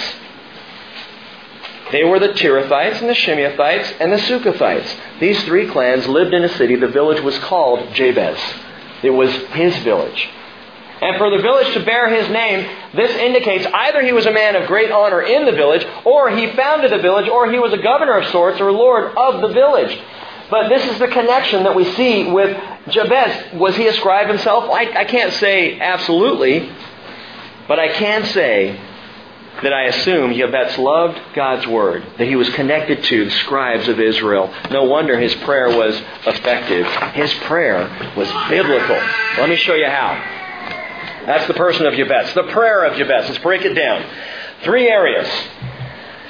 They 1.92 2.04
were 2.04 2.20
the 2.20 2.30
Tirathites 2.30 3.02
and 3.02 3.10
the 3.10 3.14
Shimeathites 3.14 3.96
and 4.00 4.12
the 4.12 4.18
Sucathites. 4.18 5.20
These 5.20 5.44
three 5.44 5.68
clans 5.68 6.08
lived 6.08 6.34
in 6.34 6.44
a 6.44 6.50
city. 6.50 6.76
The 6.76 6.88
village 6.88 7.22
was 7.22 7.38
called 7.40 7.94
Jabez. 7.94 8.40
It 9.04 9.10
was 9.10 9.32
his 9.32 9.76
village. 9.80 10.30
And 11.02 11.18
for 11.18 11.36
the 11.36 11.42
village 11.42 11.74
to 11.74 11.84
bear 11.84 12.10
his 12.10 12.30
name, 12.30 12.70
this 12.94 13.12
indicates 13.12 13.66
either 13.66 14.04
he 14.04 14.14
was 14.14 14.28
a 14.28 14.32
man 14.32 14.56
of 14.56 14.68
great 14.68 14.92
honor 14.92 15.22
in 15.22 15.46
the 15.46 15.52
village, 15.52 15.86
or 16.06 16.30
he 16.30 16.52
founded 16.56 16.92
the 16.92 17.00
village, 17.00 17.28
or 17.28 17.52
he 17.52 17.58
was 17.58 17.74
a 17.74 17.78
governor 17.80 18.18
of 18.18 18.28
sorts 18.28 18.62
or 18.62 18.72
lord 18.72 19.16
of 19.18 19.42
the 19.42 19.48
village. 19.48 20.00
But 20.52 20.70
this 20.70 20.86
is 20.86 21.00
the 21.00 21.08
connection 21.08 21.64
that 21.64 21.76
we 21.76 21.86
see 21.94 22.30
with 22.30 22.56
Jabez. 22.90 23.54
Was 23.54 23.76
he 23.76 23.88
a 23.88 23.94
scribe 23.94 24.28
himself? 24.28 24.66
I, 24.66 24.92
I 24.96 25.06
can't 25.06 25.34
say 25.34 25.80
absolutely, 25.80 26.70
but 27.68 27.80
I 27.80 27.88
can 27.94 28.26
say 28.26 28.80
that 29.64 29.74
I 29.74 29.84
assume 29.84 30.34
Jabez 30.34 30.78
loved 30.78 31.20
God's 31.36 31.68
Word, 31.68 32.04
that 32.18 32.28
he 32.28 32.36
was 32.36 32.50
connected 32.52 33.04
to 33.04 33.26
the 33.26 33.32
scribes 33.32 33.88
of 33.88 34.00
Israel. 34.00 34.52
No 34.72 34.86
wonder 34.86 35.20
his 35.20 35.36
prayer 35.36 35.76
was 35.76 35.96
effective. 36.26 36.88
His 37.14 37.34
prayer 37.46 38.14
was 38.18 38.30
biblical. 38.50 38.96
Let 39.38 39.50
me 39.50 39.58
show 39.58 39.76
you 39.76 39.86
how. 39.86 40.40
That's 41.26 41.48
the 41.48 41.54
person 41.54 41.86
of 41.86 41.94
Jabez. 41.94 42.34
The 42.34 42.44
prayer 42.52 42.86
of 42.86 42.98
Jabez. 42.98 43.28
Let's 43.28 43.38
break 43.40 43.64
it 43.64 43.74
down. 43.74 44.04
Three 44.64 44.88
areas. 44.88 45.30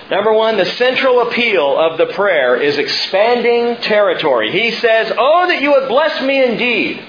Number 0.10 0.34
one, 0.34 0.58
the 0.58 0.66
central 0.66 1.22
appeal 1.22 1.80
of 1.80 1.98
the 1.98 2.08
prayer 2.08 2.58
is 2.58 2.78
expanding 2.78 3.78
territory. 3.78 4.52
He 4.52 4.72
says, 4.72 5.10
Oh, 5.18 5.48
that 5.48 5.62
you 5.62 5.72
would 5.72 5.88
bless 5.88 6.22
me 6.22 6.44
indeed 6.44 7.02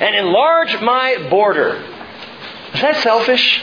and 0.00 0.14
enlarge 0.14 0.78
my 0.82 1.26
border. 1.30 1.76
Is 2.74 2.80
that 2.82 2.96
selfish? 3.02 3.62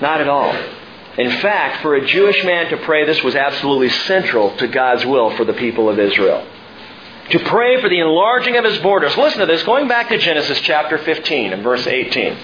Not 0.00 0.20
at 0.20 0.28
all. 0.28 0.54
In 1.18 1.30
fact, 1.40 1.82
for 1.82 1.94
a 1.94 2.06
Jewish 2.06 2.44
man 2.44 2.70
to 2.70 2.76
pray, 2.78 3.04
this 3.04 3.22
was 3.22 3.34
absolutely 3.34 3.90
central 3.90 4.56
to 4.56 4.68
God's 4.68 5.04
will 5.04 5.36
for 5.36 5.44
the 5.44 5.52
people 5.52 5.88
of 5.88 5.98
Israel. 5.98 6.46
To 7.30 7.38
pray 7.40 7.80
for 7.80 7.88
the 7.88 8.00
enlarging 8.00 8.56
of 8.56 8.64
his 8.64 8.78
borders. 8.78 9.16
Listen 9.16 9.40
to 9.40 9.46
this, 9.46 9.62
going 9.64 9.88
back 9.88 10.08
to 10.08 10.18
Genesis 10.18 10.60
chapter 10.60 10.98
15 10.98 11.52
and 11.52 11.62
verse 11.62 11.86
18. 11.86 12.36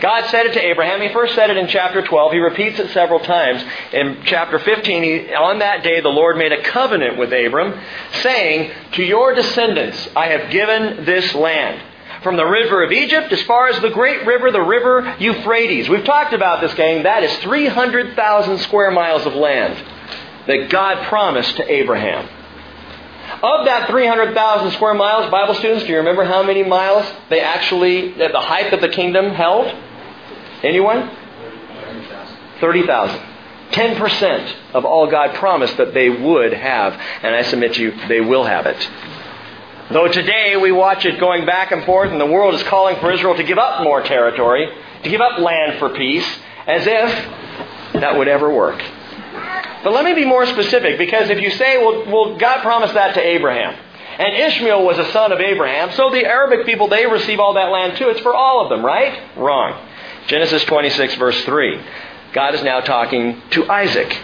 God 0.00 0.30
said 0.30 0.46
it 0.46 0.52
to 0.52 0.64
Abraham. 0.64 1.00
He 1.00 1.12
first 1.12 1.34
said 1.34 1.50
it 1.50 1.56
in 1.56 1.66
chapter 1.66 2.02
12. 2.02 2.32
He 2.32 2.38
repeats 2.38 2.78
it 2.78 2.90
several 2.92 3.18
times. 3.18 3.64
In 3.92 4.22
chapter 4.24 4.58
15, 4.58 5.02
he, 5.02 5.34
on 5.34 5.58
that 5.58 5.82
day, 5.82 6.00
the 6.00 6.08
Lord 6.08 6.36
made 6.36 6.52
a 6.52 6.62
covenant 6.62 7.18
with 7.18 7.32
Abram, 7.32 7.78
saying, 8.22 8.70
To 8.92 9.02
your 9.02 9.34
descendants 9.34 10.08
I 10.14 10.26
have 10.26 10.50
given 10.50 11.04
this 11.04 11.34
land. 11.34 11.82
From 12.22 12.36
the 12.36 12.44
river 12.44 12.82
of 12.82 12.90
Egypt 12.90 13.32
as 13.32 13.42
far 13.42 13.68
as 13.68 13.80
the 13.80 13.90
great 13.90 14.26
river, 14.26 14.50
the 14.50 14.60
river 14.60 15.16
Euphrates. 15.18 15.88
We've 15.88 16.04
talked 16.04 16.32
about 16.32 16.60
this, 16.60 16.74
gang. 16.74 17.04
That 17.04 17.22
is 17.22 17.32
300,000 17.38 18.58
square 18.58 18.90
miles 18.90 19.24
of 19.24 19.34
land 19.34 19.82
that 20.46 20.68
God 20.70 21.06
promised 21.06 21.56
to 21.56 21.72
Abraham. 21.72 22.28
Of 23.42 23.66
that 23.66 23.88
300,000 23.88 24.72
square 24.72 24.94
miles, 24.94 25.30
Bible 25.30 25.54
students, 25.54 25.84
do 25.84 25.90
you 25.90 25.98
remember 25.98 26.24
how 26.24 26.42
many 26.42 26.64
miles 26.64 27.06
they 27.28 27.40
actually, 27.40 28.12
the 28.12 28.40
height 28.40 28.72
of 28.72 28.80
the 28.80 28.88
kingdom 28.88 29.30
held? 29.30 29.66
Anyone? 30.64 31.08
30,000. 32.60 33.20
10% 33.70 34.54
of 34.74 34.84
all 34.84 35.08
God 35.08 35.34
promised 35.36 35.76
that 35.76 35.94
they 35.94 36.08
would 36.08 36.52
have, 36.52 36.94
and 37.22 37.34
I 37.34 37.42
submit 37.42 37.74
to 37.74 37.82
you, 37.82 38.08
they 38.08 38.20
will 38.20 38.44
have 38.44 38.66
it. 38.66 38.88
Though 39.90 40.08
today 40.08 40.54
we 40.56 40.70
watch 40.70 41.06
it 41.06 41.18
going 41.18 41.46
back 41.46 41.72
and 41.72 41.82
forth, 41.84 42.10
and 42.10 42.20
the 42.20 42.26
world 42.26 42.54
is 42.54 42.62
calling 42.64 42.96
for 43.00 43.10
Israel 43.10 43.34
to 43.34 43.42
give 43.42 43.56
up 43.56 43.82
more 43.82 44.02
territory, 44.02 44.68
to 45.02 45.08
give 45.08 45.22
up 45.22 45.38
land 45.38 45.78
for 45.78 45.88
peace, 45.88 46.26
as 46.66 46.86
if 46.86 47.92
that 47.94 48.18
would 48.18 48.28
ever 48.28 48.52
work. 48.52 48.82
But 49.82 49.94
let 49.94 50.04
me 50.04 50.12
be 50.12 50.26
more 50.26 50.44
specific, 50.44 50.98
because 50.98 51.30
if 51.30 51.40
you 51.40 51.50
say, 51.52 51.78
well, 51.78 52.04
well 52.04 52.36
God 52.36 52.60
promised 52.60 52.92
that 52.94 53.14
to 53.14 53.20
Abraham, 53.20 53.78
and 54.18 54.34
Ishmael 54.34 54.84
was 54.84 54.98
a 54.98 55.10
son 55.10 55.32
of 55.32 55.40
Abraham, 55.40 55.90
so 55.92 56.10
the 56.10 56.26
Arabic 56.26 56.66
people, 56.66 56.88
they 56.88 57.06
receive 57.06 57.40
all 57.40 57.54
that 57.54 57.70
land 57.70 57.96
too. 57.96 58.10
It's 58.10 58.20
for 58.20 58.34
all 58.34 58.62
of 58.62 58.68
them, 58.68 58.84
right? 58.84 59.34
Wrong. 59.38 59.86
Genesis 60.26 60.64
26, 60.64 61.14
verse 61.14 61.42
3. 61.44 61.80
God 62.34 62.54
is 62.54 62.62
now 62.62 62.80
talking 62.80 63.40
to 63.52 63.70
Isaac. 63.70 64.14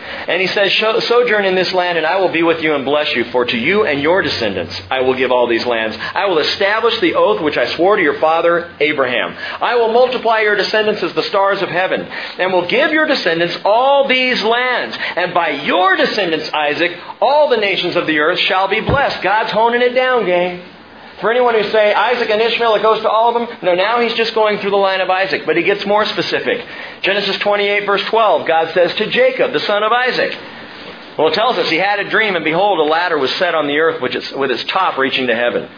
And 0.00 0.40
he 0.40 0.46
says, 0.46 0.72
Sojourn 0.72 1.44
in 1.44 1.54
this 1.54 1.72
land, 1.72 1.98
and 1.98 2.06
I 2.06 2.16
will 2.16 2.28
be 2.28 2.42
with 2.42 2.62
you 2.62 2.74
and 2.74 2.84
bless 2.84 3.14
you. 3.14 3.24
For 3.24 3.44
to 3.44 3.56
you 3.56 3.86
and 3.86 4.00
your 4.00 4.22
descendants 4.22 4.80
I 4.90 5.00
will 5.00 5.14
give 5.14 5.30
all 5.30 5.48
these 5.48 5.66
lands. 5.66 5.96
I 6.14 6.26
will 6.26 6.38
establish 6.38 6.98
the 7.00 7.14
oath 7.14 7.40
which 7.40 7.56
I 7.56 7.66
swore 7.74 7.96
to 7.96 8.02
your 8.02 8.18
father 8.18 8.72
Abraham. 8.80 9.36
I 9.60 9.76
will 9.76 9.92
multiply 9.92 10.40
your 10.40 10.56
descendants 10.56 11.02
as 11.02 11.12
the 11.14 11.22
stars 11.24 11.62
of 11.62 11.68
heaven, 11.68 12.02
and 12.02 12.52
will 12.52 12.66
give 12.66 12.92
your 12.92 13.06
descendants 13.06 13.56
all 13.64 14.08
these 14.08 14.42
lands. 14.42 14.96
And 15.16 15.34
by 15.34 15.50
your 15.50 15.96
descendants, 15.96 16.50
Isaac, 16.52 16.98
all 17.20 17.48
the 17.48 17.56
nations 17.56 17.96
of 17.96 18.06
the 18.06 18.18
earth 18.18 18.38
shall 18.38 18.68
be 18.68 18.80
blessed. 18.80 19.22
God's 19.22 19.52
honing 19.52 19.82
it 19.82 19.94
down, 19.94 20.26
gang. 20.26 20.62
For 21.20 21.30
anyone 21.30 21.54
who 21.54 21.64
say 21.70 21.92
Isaac 21.92 22.30
and 22.30 22.40
Ishmael, 22.40 22.76
it 22.76 22.82
goes 22.82 23.02
to 23.02 23.10
all 23.10 23.34
of 23.34 23.48
them. 23.48 23.58
No, 23.62 23.74
now 23.74 24.00
he's 24.00 24.14
just 24.14 24.34
going 24.34 24.58
through 24.58 24.70
the 24.70 24.76
line 24.76 25.00
of 25.00 25.10
Isaac, 25.10 25.44
but 25.44 25.56
he 25.56 25.62
gets 25.62 25.84
more 25.84 26.04
specific. 26.06 26.66
Genesis 27.02 27.36
28, 27.38 27.84
verse 27.84 28.02
12, 28.04 28.46
God 28.46 28.72
says 28.72 28.94
to 28.94 29.06
Jacob, 29.06 29.52
the 29.52 29.60
son 29.60 29.82
of 29.82 29.92
Isaac. 29.92 30.38
Well, 31.18 31.28
it 31.28 31.34
tells 31.34 31.58
us 31.58 31.68
he 31.68 31.76
had 31.76 32.00
a 32.00 32.08
dream, 32.08 32.36
and 32.36 32.44
behold, 32.44 32.78
a 32.78 32.90
ladder 32.90 33.18
was 33.18 33.30
set 33.32 33.54
on 33.54 33.66
the 33.66 33.78
earth 33.78 34.00
which 34.00 34.14
with 34.32 34.50
its 34.50 34.64
top 34.64 34.96
reaching 34.96 35.26
to 35.26 35.36
heaven. 35.36 35.68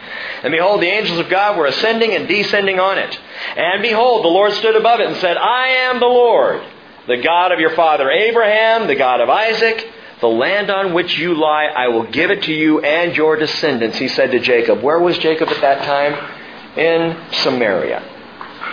And 0.41 0.51
behold, 0.51 0.81
the 0.81 0.87
angels 0.87 1.19
of 1.19 1.27
God 1.27 1.57
were 1.57 1.65
ascending 1.65 2.13
and 2.13 2.27
descending 2.27 2.79
on 2.79 2.97
it. 2.97 3.19
And 3.57 3.81
behold, 3.81 4.23
the 4.23 4.29
Lord 4.29 4.53
stood 4.53 4.77
above 4.77 5.01
it 5.01 5.07
and 5.07 5.17
said, 5.17 5.35
I 5.35 5.67
am 5.89 5.99
the 5.99 6.05
Lord, 6.05 6.63
the 7.07 7.17
God 7.17 7.51
of 7.51 7.59
your 7.59 7.71
father 7.71 8.09
Abraham, 8.09 8.87
the 8.87 8.95
God 8.95 9.19
of 9.19 9.29
Isaac. 9.29 9.85
The 10.23 10.29
land 10.29 10.71
on 10.71 10.93
which 10.93 11.17
you 11.17 11.33
lie, 11.33 11.65
I 11.65 11.89
will 11.89 12.05
give 12.09 12.31
it 12.31 12.43
to 12.43 12.53
you 12.53 12.79
and 12.79 13.13
your 13.13 13.35
descendants, 13.35 13.97
he 13.97 14.07
said 14.07 14.31
to 14.31 14.39
Jacob. 14.39 14.81
Where 14.81 14.97
was 14.97 15.17
Jacob 15.17 15.49
at 15.49 15.59
that 15.59 15.83
time? 15.83 16.79
In 16.79 17.33
Samaria, 17.33 18.01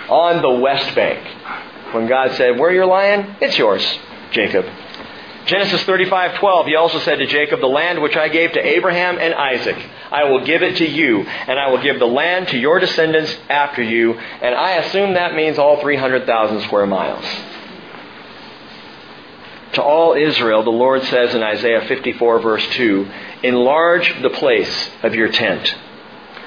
on 0.08 0.42
the 0.42 0.60
west 0.60 0.94
bank. 0.94 1.26
When 1.92 2.06
God 2.06 2.36
said, 2.36 2.56
Where 2.56 2.70
you're 2.70 2.86
lying, 2.86 3.34
it's 3.40 3.58
yours, 3.58 3.84
Jacob. 4.30 4.64
Genesis 5.46 5.82
35:12 5.82 6.66
he 6.66 6.76
also 6.76 7.00
said 7.00 7.16
to 7.16 7.26
Jacob 7.26 7.58
the 7.58 7.66
land 7.66 8.00
which 8.00 8.16
I 8.16 8.28
gave 8.28 8.52
to 8.52 8.64
Abraham 8.64 9.18
and 9.18 9.34
Isaac 9.34 9.76
I 10.12 10.24
will 10.30 10.44
give 10.44 10.62
it 10.62 10.76
to 10.76 10.88
you 10.88 11.22
and 11.22 11.58
I 11.58 11.70
will 11.70 11.82
give 11.82 11.98
the 11.98 12.06
land 12.06 12.48
to 12.48 12.58
your 12.58 12.78
descendants 12.78 13.36
after 13.48 13.82
you 13.82 14.12
and 14.12 14.54
I 14.54 14.72
assume 14.76 15.14
that 15.14 15.34
means 15.34 15.58
all 15.58 15.80
300,000 15.80 16.60
square 16.60 16.86
miles 16.86 17.24
to 19.74 19.83
all 19.83 20.14
Israel, 20.14 20.62
the 20.62 20.70
Lord 20.70 21.02
says 21.04 21.35
in 21.35 21.42
Isaiah 21.42 21.87
54, 21.87 22.40
verse 22.40 22.66
2, 22.70 23.11
Enlarge 23.42 24.22
the 24.22 24.30
place 24.30 24.90
of 25.02 25.14
your 25.14 25.28
tent. 25.28 25.74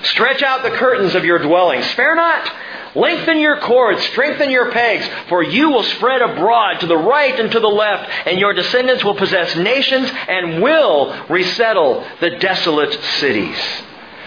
Stretch 0.03 0.41
out 0.41 0.63
the 0.63 0.71
curtains 0.71 1.15
of 1.15 1.23
your 1.23 1.39
dwelling. 1.39 1.81
Spare 1.83 2.15
not. 2.15 2.51
Lengthen 2.95 3.39
your 3.39 3.59
cords, 3.59 4.03
strengthen 4.03 4.51
your 4.51 4.71
pegs, 4.71 5.07
for 5.27 5.41
you 5.41 5.69
will 5.69 5.83
spread 5.83 6.21
abroad 6.21 6.79
to 6.81 6.86
the 6.86 6.97
right 6.97 7.39
and 7.39 7.51
to 7.51 7.59
the 7.59 7.67
left, 7.67 8.09
and 8.27 8.38
your 8.38 8.53
descendants 8.53 9.03
will 9.03 9.15
possess 9.15 9.55
nations 9.55 10.12
and 10.27 10.62
will 10.62 11.25
resettle 11.27 12.05
the 12.19 12.31
desolate 12.38 12.93
cities. 13.19 13.57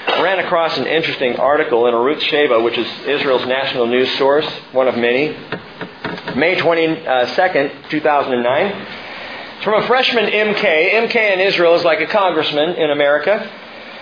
I 0.09 0.23
ran 0.23 0.41
across 0.41 0.77
an 0.79 0.87
interesting 0.87 1.37
article 1.37 1.87
in 1.87 1.95
Arutz 1.95 2.23
Sheva, 2.23 2.65
which 2.65 2.79
is 2.79 2.87
Israel's 3.07 3.47
national 3.47 3.87
news 3.87 4.11
source, 4.17 4.47
one 4.73 4.89
of 4.89 4.97
many. 4.97 5.37
May 6.35 6.57
22nd, 6.57 7.89
2009. 7.89 8.67
It's 9.57 9.65
from 9.65 9.83
a 9.83 9.87
freshman 9.87 10.27
MK. 10.27 10.91
MK 11.09 11.15
in 11.15 11.41
Israel 11.41 11.75
is 11.77 11.85
like 11.85 12.01
a 12.01 12.07
congressman 12.07 12.71
in 12.71 12.91
America. 12.91 13.51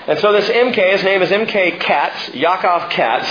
And 0.06 0.18
so 0.18 0.32
this 0.32 0.48
MK, 0.48 0.92
his 0.92 1.04
name 1.04 1.22
is 1.22 1.30
MK 1.30 1.80
Katz, 1.80 2.30
Yaakov 2.30 2.90
Katz. 2.90 3.28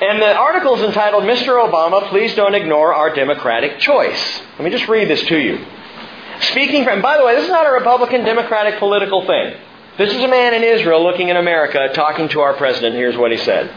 And 0.00 0.20
the 0.20 0.34
article 0.34 0.76
is 0.76 0.82
entitled, 0.82 1.24
Mr. 1.24 1.60
Obama, 1.64 2.08
Please 2.08 2.34
Don't 2.34 2.54
Ignore 2.54 2.94
Our 2.94 3.14
Democratic 3.14 3.78
Choice. 3.78 4.40
Let 4.58 4.64
me 4.64 4.70
just 4.70 4.88
read 4.88 5.08
this 5.08 5.22
to 5.24 5.38
you. 5.38 5.64
Speaking 6.40 6.84
from, 6.84 7.02
by 7.02 7.18
the 7.18 7.24
way, 7.24 7.34
this 7.34 7.44
is 7.44 7.50
not 7.50 7.66
a 7.66 7.72
Republican 7.72 8.24
Democratic 8.24 8.78
political 8.78 9.26
thing. 9.26 9.56
This 9.96 10.12
is 10.12 10.22
a 10.22 10.28
man 10.28 10.54
in 10.54 10.62
Israel 10.62 11.02
looking 11.02 11.28
in 11.28 11.36
America 11.36 11.88
talking 11.94 12.28
to 12.28 12.40
our 12.40 12.54
president. 12.54 12.94
Here's 12.94 13.16
what 13.16 13.32
he 13.32 13.38
said. 13.38 13.68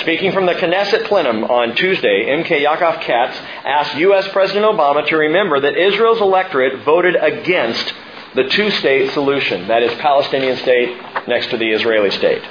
Speaking 0.00 0.32
from 0.32 0.44
the 0.44 0.52
Knesset 0.52 1.06
plenum 1.06 1.44
on 1.44 1.74
Tuesday, 1.74 2.26
MK 2.26 2.64
Yaakov 2.64 3.00
Katz 3.00 3.38
asked 3.64 3.96
U.S. 3.96 4.28
President 4.28 4.66
Obama 4.66 5.06
to 5.06 5.16
remember 5.16 5.58
that 5.60 5.76
Israel's 5.76 6.20
electorate 6.20 6.84
voted 6.84 7.16
against 7.16 7.94
the 8.34 8.44
two-state 8.44 9.12
solution, 9.12 9.68
that 9.68 9.82
is, 9.82 9.92
Palestinian 9.98 10.58
state 10.58 10.96
next 11.26 11.48
to 11.50 11.56
the 11.56 11.70
Israeli 11.70 12.10
state. 12.10 12.42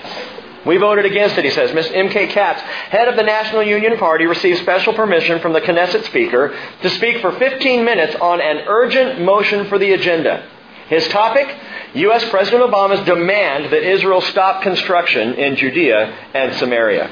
We 0.65 0.77
voted 0.77 1.05
against 1.05 1.37
it, 1.37 1.45
he 1.45 1.51
says. 1.51 1.71
Ms. 1.71 1.91
M.K. 1.93 2.27
Katz, 2.27 2.61
head 2.61 3.07
of 3.07 3.15
the 3.15 3.23
National 3.23 3.61
Union 3.61 3.95
Party, 3.97 4.25
received 4.25 4.59
special 4.59 4.93
permission 4.93 5.39
from 5.39 5.53
the 5.53 5.61
Knesset 5.61 6.03
Speaker 6.05 6.57
to 6.81 6.89
speak 6.89 7.21
for 7.21 7.31
15 7.31 7.85
minutes 7.85 8.15
on 8.15 8.41
an 8.41 8.63
urgent 8.67 9.21
motion 9.21 9.67
for 9.67 9.77
the 9.77 9.93
agenda. 9.93 10.49
His 10.87 11.07
topic? 11.07 11.47
U.S. 11.95 12.29
President 12.29 12.69
Obama's 12.69 13.03
demand 13.05 13.71
that 13.71 13.81
Israel 13.81 14.21
stop 14.21 14.61
construction 14.61 15.33
in 15.33 15.55
Judea 15.55 16.13
and 16.33 16.55
Samaria. 16.57 17.09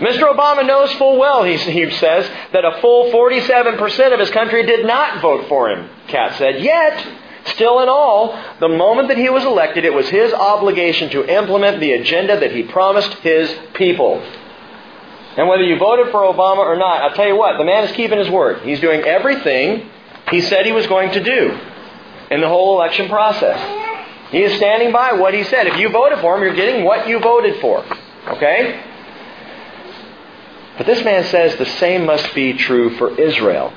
Mr. 0.00 0.34
Obama 0.34 0.66
knows 0.66 0.92
full 0.94 1.18
well, 1.18 1.44
he, 1.44 1.56
says, 1.56 2.30
that 2.52 2.64
a 2.64 2.80
full 2.80 3.10
47% 3.10 4.12
of 4.12 4.20
his 4.20 4.30
country 4.30 4.66
did 4.66 4.84
not 4.84 5.22
vote 5.22 5.48
for 5.48 5.70
him, 5.70 5.88
Katz 6.08 6.36
said. 6.36 6.60
Yet, 6.60 7.06
still 7.46 7.80
in 7.80 7.88
all, 7.88 8.38
the 8.58 8.68
moment 8.68 9.08
that 9.08 9.16
he 9.16 9.30
was 9.30 9.44
elected, 9.44 9.84
it 9.84 9.94
was 9.94 10.08
his 10.08 10.32
obligation 10.34 11.08
to 11.10 11.24
implement 11.24 11.80
the 11.80 11.92
agenda 11.92 12.38
that 12.40 12.52
he 12.52 12.64
promised 12.64 13.14
his 13.20 13.54
people. 13.74 14.20
And 15.36 15.48
whether 15.48 15.62
you 15.62 15.78
voted 15.78 16.10
for 16.10 16.20
Obama 16.20 16.58
or 16.58 16.76
not, 16.76 17.00
I'll 17.02 17.14
tell 17.14 17.28
you 17.28 17.36
what, 17.36 17.56
the 17.56 17.64
man 17.64 17.84
is 17.84 17.92
keeping 17.92 18.18
his 18.18 18.28
word. 18.28 18.62
He's 18.62 18.80
doing 18.80 19.02
everything 19.02 19.88
he 20.30 20.42
said 20.42 20.66
he 20.66 20.72
was 20.72 20.86
going 20.86 21.12
to 21.12 21.22
do 21.22 21.58
in 22.30 22.40
the 22.40 22.48
whole 22.48 22.76
election 22.76 23.08
process. 23.08 23.58
He 24.30 24.42
is 24.42 24.56
standing 24.56 24.92
by 24.92 25.14
what 25.14 25.34
he 25.34 25.42
said. 25.44 25.66
If 25.66 25.76
you 25.78 25.88
voted 25.88 26.20
for 26.20 26.36
him, 26.36 26.42
you're 26.42 26.54
getting 26.54 26.84
what 26.84 27.08
you 27.08 27.18
voted 27.18 27.60
for. 27.60 27.84
Okay? 28.28 28.84
But 30.78 30.86
this 30.86 31.04
man 31.04 31.24
says 31.24 31.56
the 31.56 31.66
same 31.66 32.06
must 32.06 32.32
be 32.34 32.54
true 32.54 32.96
for 32.96 33.20
Israel. 33.20 33.72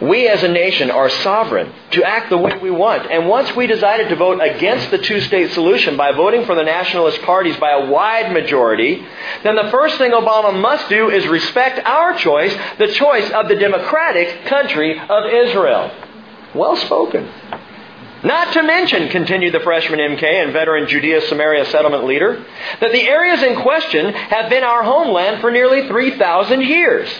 We 0.00 0.28
as 0.28 0.42
a 0.42 0.48
nation 0.48 0.90
are 0.90 1.08
sovereign 1.08 1.72
to 1.92 2.04
act 2.04 2.28
the 2.28 2.36
way 2.36 2.58
we 2.58 2.70
want. 2.70 3.10
And 3.10 3.28
once 3.28 3.54
we 3.56 3.66
decided 3.66 4.08
to 4.08 4.16
vote 4.16 4.40
against 4.42 4.90
the 4.90 4.98
two 4.98 5.20
state 5.22 5.52
solution 5.52 5.96
by 5.96 6.12
voting 6.12 6.44
for 6.44 6.54
the 6.54 6.64
nationalist 6.64 7.22
parties 7.22 7.56
by 7.56 7.70
a 7.70 7.90
wide 7.90 8.32
majority, 8.32 9.06
then 9.44 9.56
the 9.56 9.70
first 9.70 9.96
thing 9.96 10.10
Obama 10.10 10.60
must 10.60 10.88
do 10.88 11.10
is 11.10 11.26
respect 11.26 11.78
our 11.86 12.16
choice, 12.18 12.54
the 12.78 12.88
choice 12.88 13.30
of 13.30 13.48
the 13.48 13.56
democratic 13.56 14.44
country 14.46 14.98
of 14.98 15.32
Israel. 15.32 15.90
Well 16.54 16.76
spoken. 16.76 17.28
Not 18.22 18.54
to 18.54 18.62
mention, 18.62 19.10
continued 19.10 19.52
the 19.52 19.60
freshman 19.60 19.98
MK 19.98 20.22
and 20.22 20.52
veteran 20.52 20.88
Judea 20.88 21.20
Samaria 21.22 21.66
settlement 21.66 22.04
leader, 22.04 22.42
that 22.80 22.92
the 22.92 23.02
areas 23.02 23.42
in 23.42 23.60
question 23.60 24.14
have 24.14 24.48
been 24.48 24.64
our 24.64 24.82
homeland 24.82 25.42
for 25.42 25.50
nearly 25.50 25.86
3,000 25.86 26.62
years. 26.62 27.10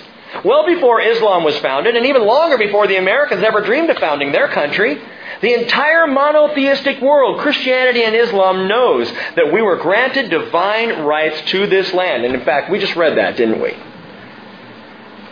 Well 0.42 0.64
before 0.66 1.02
Islam 1.02 1.44
was 1.44 1.58
founded, 1.58 1.94
and 1.94 2.06
even 2.06 2.24
longer 2.24 2.56
before 2.56 2.86
the 2.86 2.96
Americans 2.96 3.42
ever 3.42 3.60
dreamed 3.60 3.90
of 3.90 3.98
founding 3.98 4.32
their 4.32 4.48
country, 4.48 4.98
the 5.42 5.52
entire 5.52 6.06
monotheistic 6.06 7.02
world, 7.02 7.40
Christianity 7.40 8.02
and 8.02 8.16
Islam, 8.16 8.66
knows 8.66 9.10
that 9.36 9.52
we 9.52 9.60
were 9.60 9.76
granted 9.76 10.30
divine 10.30 11.00
rights 11.02 11.40
to 11.50 11.66
this 11.66 11.92
land. 11.92 12.24
And 12.24 12.34
in 12.34 12.44
fact, 12.44 12.70
we 12.70 12.78
just 12.78 12.96
read 12.96 13.18
that, 13.18 13.36
didn't 13.36 13.60
we? 13.60 13.76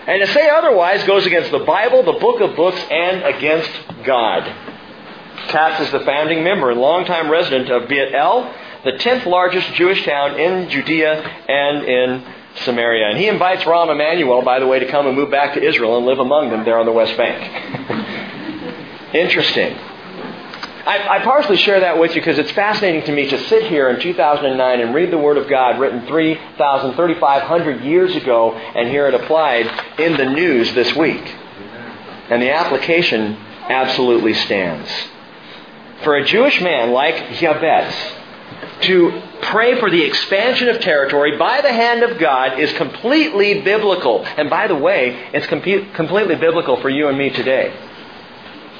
And 0.06 0.20
to 0.20 0.32
say 0.32 0.48
otherwise 0.48 1.04
goes 1.04 1.26
against 1.26 1.50
the 1.50 1.60
Bible, 1.60 2.02
the 2.02 2.18
book 2.18 2.40
of 2.40 2.56
books, 2.56 2.80
and 2.90 3.22
against 3.22 3.70
God. 4.04 4.44
Katz 5.48 5.80
is 5.86 5.92
the 5.92 6.00
founding 6.00 6.42
member 6.42 6.70
and 6.70 6.80
longtime 6.80 7.30
resident 7.30 7.70
of 7.70 7.88
Beit 7.88 8.12
El, 8.14 8.52
the 8.84 8.92
10th 8.92 9.26
largest 9.26 9.72
Jewish 9.74 10.04
town 10.04 10.38
in 10.40 10.68
Judea 10.70 11.22
and 11.48 11.84
in 11.84 12.24
Samaria. 12.64 13.10
And 13.10 13.18
he 13.18 13.28
invites 13.28 13.62
Rahm 13.62 13.90
Emanuel, 13.90 14.42
by 14.42 14.58
the 14.58 14.66
way, 14.66 14.80
to 14.80 14.90
come 14.90 15.06
and 15.06 15.16
move 15.16 15.30
back 15.30 15.54
to 15.54 15.62
Israel 15.62 15.96
and 15.96 16.06
live 16.06 16.18
among 16.18 16.50
them 16.50 16.64
there 16.64 16.78
on 16.78 16.86
the 16.86 16.92
West 16.92 17.16
Bank. 17.16 17.40
Interesting. 19.14 19.78
I, 20.84 21.18
I, 21.18 21.24
partially 21.24 21.58
share 21.58 21.78
that 21.80 21.98
with 21.98 22.16
you 22.16 22.20
because 22.20 22.38
it's 22.38 22.50
fascinating 22.50 23.04
to 23.04 23.12
me 23.12 23.28
to 23.28 23.38
sit 23.48 23.66
here 23.66 23.88
in 23.88 24.00
2009 24.00 24.80
and 24.80 24.92
read 24.94 25.12
the 25.12 25.18
Word 25.18 25.36
of 25.36 25.48
God 25.48 25.78
written 25.78 26.06
3,000, 26.06 26.94
3,500 26.94 27.84
years 27.84 28.16
ago 28.16 28.54
and 28.54 28.88
hear 28.88 29.06
it 29.06 29.14
applied 29.14 29.66
in 30.00 30.16
the 30.16 30.24
news 30.24 30.74
this 30.74 30.92
week. 30.96 31.24
And 32.30 32.42
the 32.42 32.52
application 32.52 33.36
absolutely 33.68 34.34
stands. 34.34 34.90
For 36.02 36.16
a 36.16 36.24
Jewish 36.24 36.60
man 36.60 36.90
like 36.90 37.14
Yabez 37.38 37.94
to 38.82 39.22
pray 39.42 39.78
for 39.78 39.88
the 39.88 40.02
expansion 40.02 40.68
of 40.68 40.80
territory 40.80 41.36
by 41.36 41.60
the 41.60 41.72
hand 41.72 42.02
of 42.02 42.18
God 42.18 42.58
is 42.58 42.72
completely 42.72 43.60
biblical. 43.60 44.24
And 44.24 44.50
by 44.50 44.66
the 44.66 44.74
way, 44.74 45.30
it's 45.32 45.46
com- 45.46 45.62
completely 45.94 46.34
biblical 46.34 46.80
for 46.80 46.88
you 46.88 47.06
and 47.06 47.16
me 47.16 47.30
today. 47.30 47.72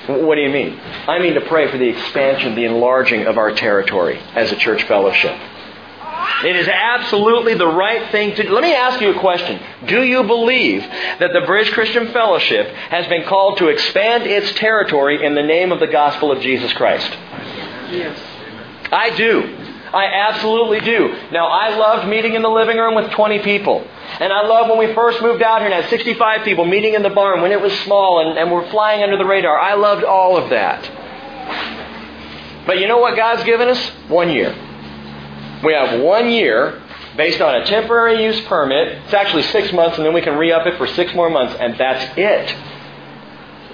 What 0.07 0.35
do 0.35 0.41
you 0.41 0.51
mean? 0.51 0.79
I 1.07 1.19
mean 1.21 1.35
to 1.35 1.41
pray 1.43 1.71
for 1.71 1.79
the 1.79 1.88
expansion, 1.88 2.55
the 2.55 2.65
enlarging 2.65 3.27
of 3.27 3.38
our 3.38 3.55
territory 3.55 4.19
as 4.35 4.51
a 4.51 4.57
church 4.57 4.83
fellowship. 4.85 5.38
It 6.45 6.57
is 6.57 6.67
absolutely 6.67 7.55
the 7.55 7.69
right 7.69 8.11
thing 8.11 8.35
to 8.35 8.43
do. 8.43 8.51
Let 8.51 8.62
me 8.62 8.75
ask 8.75 9.01
you 9.01 9.15
a 9.15 9.21
question. 9.21 9.61
Do 9.87 10.03
you 10.03 10.25
believe 10.25 10.83
that 10.83 11.33
the 11.33 11.43
Bridge 11.47 11.71
Christian 11.71 12.09
Fellowship 12.09 12.67
has 12.67 13.07
been 13.07 13.25
called 13.25 13.59
to 13.59 13.69
expand 13.69 14.25
its 14.25 14.53
territory 14.53 15.25
in 15.25 15.35
the 15.35 15.43
name 15.43 15.71
of 15.71 15.79
the 15.79 15.87
gospel 15.87 16.33
of 16.33 16.41
Jesus 16.41 16.73
Christ? 16.73 17.11
Yes. 17.91 18.19
I 18.91 19.11
do. 19.17 19.62
I 19.92 20.07
absolutely 20.07 20.81
do. 20.81 21.14
Now, 21.33 21.48
I 21.48 21.76
loved 21.76 22.09
meeting 22.09 22.35
in 22.35 22.42
the 22.42 22.48
living 22.48 22.78
room 22.78 22.94
with 22.94 23.11
20 23.11 23.40
people. 23.40 23.87
And 24.20 24.33
I 24.33 24.46
love 24.46 24.68
when 24.68 24.78
we 24.78 24.94
first 24.94 25.20
moved 25.20 25.42
out 25.42 25.61
here 25.61 25.70
and 25.70 25.83
had 25.83 25.90
65 25.90 26.44
people 26.44 26.64
meeting 26.64 26.94
in 26.94 27.02
the 27.02 27.11
barn 27.11 27.42
when 27.42 27.52
it 27.52 27.61
was 27.61 27.72
small 27.81 28.26
and, 28.26 28.38
and 28.38 28.50
we're 28.50 28.68
flying 28.70 29.02
under 29.02 29.18
the 29.18 29.24
radar. 29.24 29.59
I 29.59 29.74
loved 29.74 30.05
all 30.05 30.37
of 30.37 30.50
that. 30.50 30.83
But 32.66 32.78
you 32.78 32.88
know 32.88 32.98
what 32.98 33.16
God's 33.16 33.44
given 33.44 33.68
us? 33.68 33.88
One 34.09 34.31
year. 34.31 34.55
We 35.64 35.74
have 35.74 36.00
one 36.00 36.31
year 36.31 36.81
based 37.16 37.40
on 37.40 37.55
a 37.55 37.66
temporary 37.66 38.24
use 38.24 38.40
permit. 38.42 38.88
It's 39.05 39.14
actually 39.14 39.42
six 39.44 39.72
months, 39.72 39.96
and 39.96 40.07
then 40.07 40.14
we 40.14 40.22
can 40.22 40.38
re 40.38 40.52
up 40.52 40.66
it 40.66 40.76
for 40.78 40.87
six 40.87 41.14
more 41.14 41.28
months, 41.28 41.55
and 41.59 41.76
that's 41.78 42.16
it. 42.16 42.57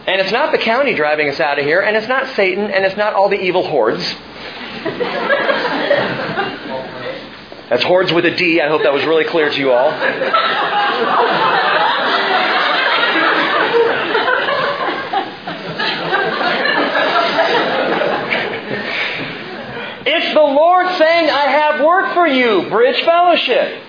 And 0.06 0.20
it's 0.20 0.32
not 0.32 0.52
the 0.52 0.58
county 0.58 0.94
driving 0.94 1.28
us 1.28 1.38
out 1.38 1.58
of 1.58 1.64
here, 1.64 1.80
and 1.80 1.96
it's 1.96 2.08
not 2.08 2.34
Satan, 2.34 2.70
and 2.70 2.84
it's 2.84 2.96
not 2.96 3.12
all 3.14 3.28
the 3.28 3.40
evil 3.40 3.66
hordes. 3.66 4.02
That's 7.68 7.82
hordes 7.82 8.12
with 8.12 8.24
a 8.24 8.34
D. 8.34 8.60
I 8.60 8.68
hope 8.68 8.82
that 8.82 8.92
was 8.92 9.04
really 9.04 9.24
clear 9.24 9.50
to 9.50 9.58
you 9.58 9.72
all. 9.72 9.92
It's 20.10 20.32
the 20.32 20.40
Lord 20.40 20.88
saying, 20.96 21.28
I 21.28 21.48
have 21.50 21.84
work 21.84 22.14
for 22.14 22.26
you, 22.26 22.68
Bridge 22.70 23.04
Fellowship. 23.04 23.82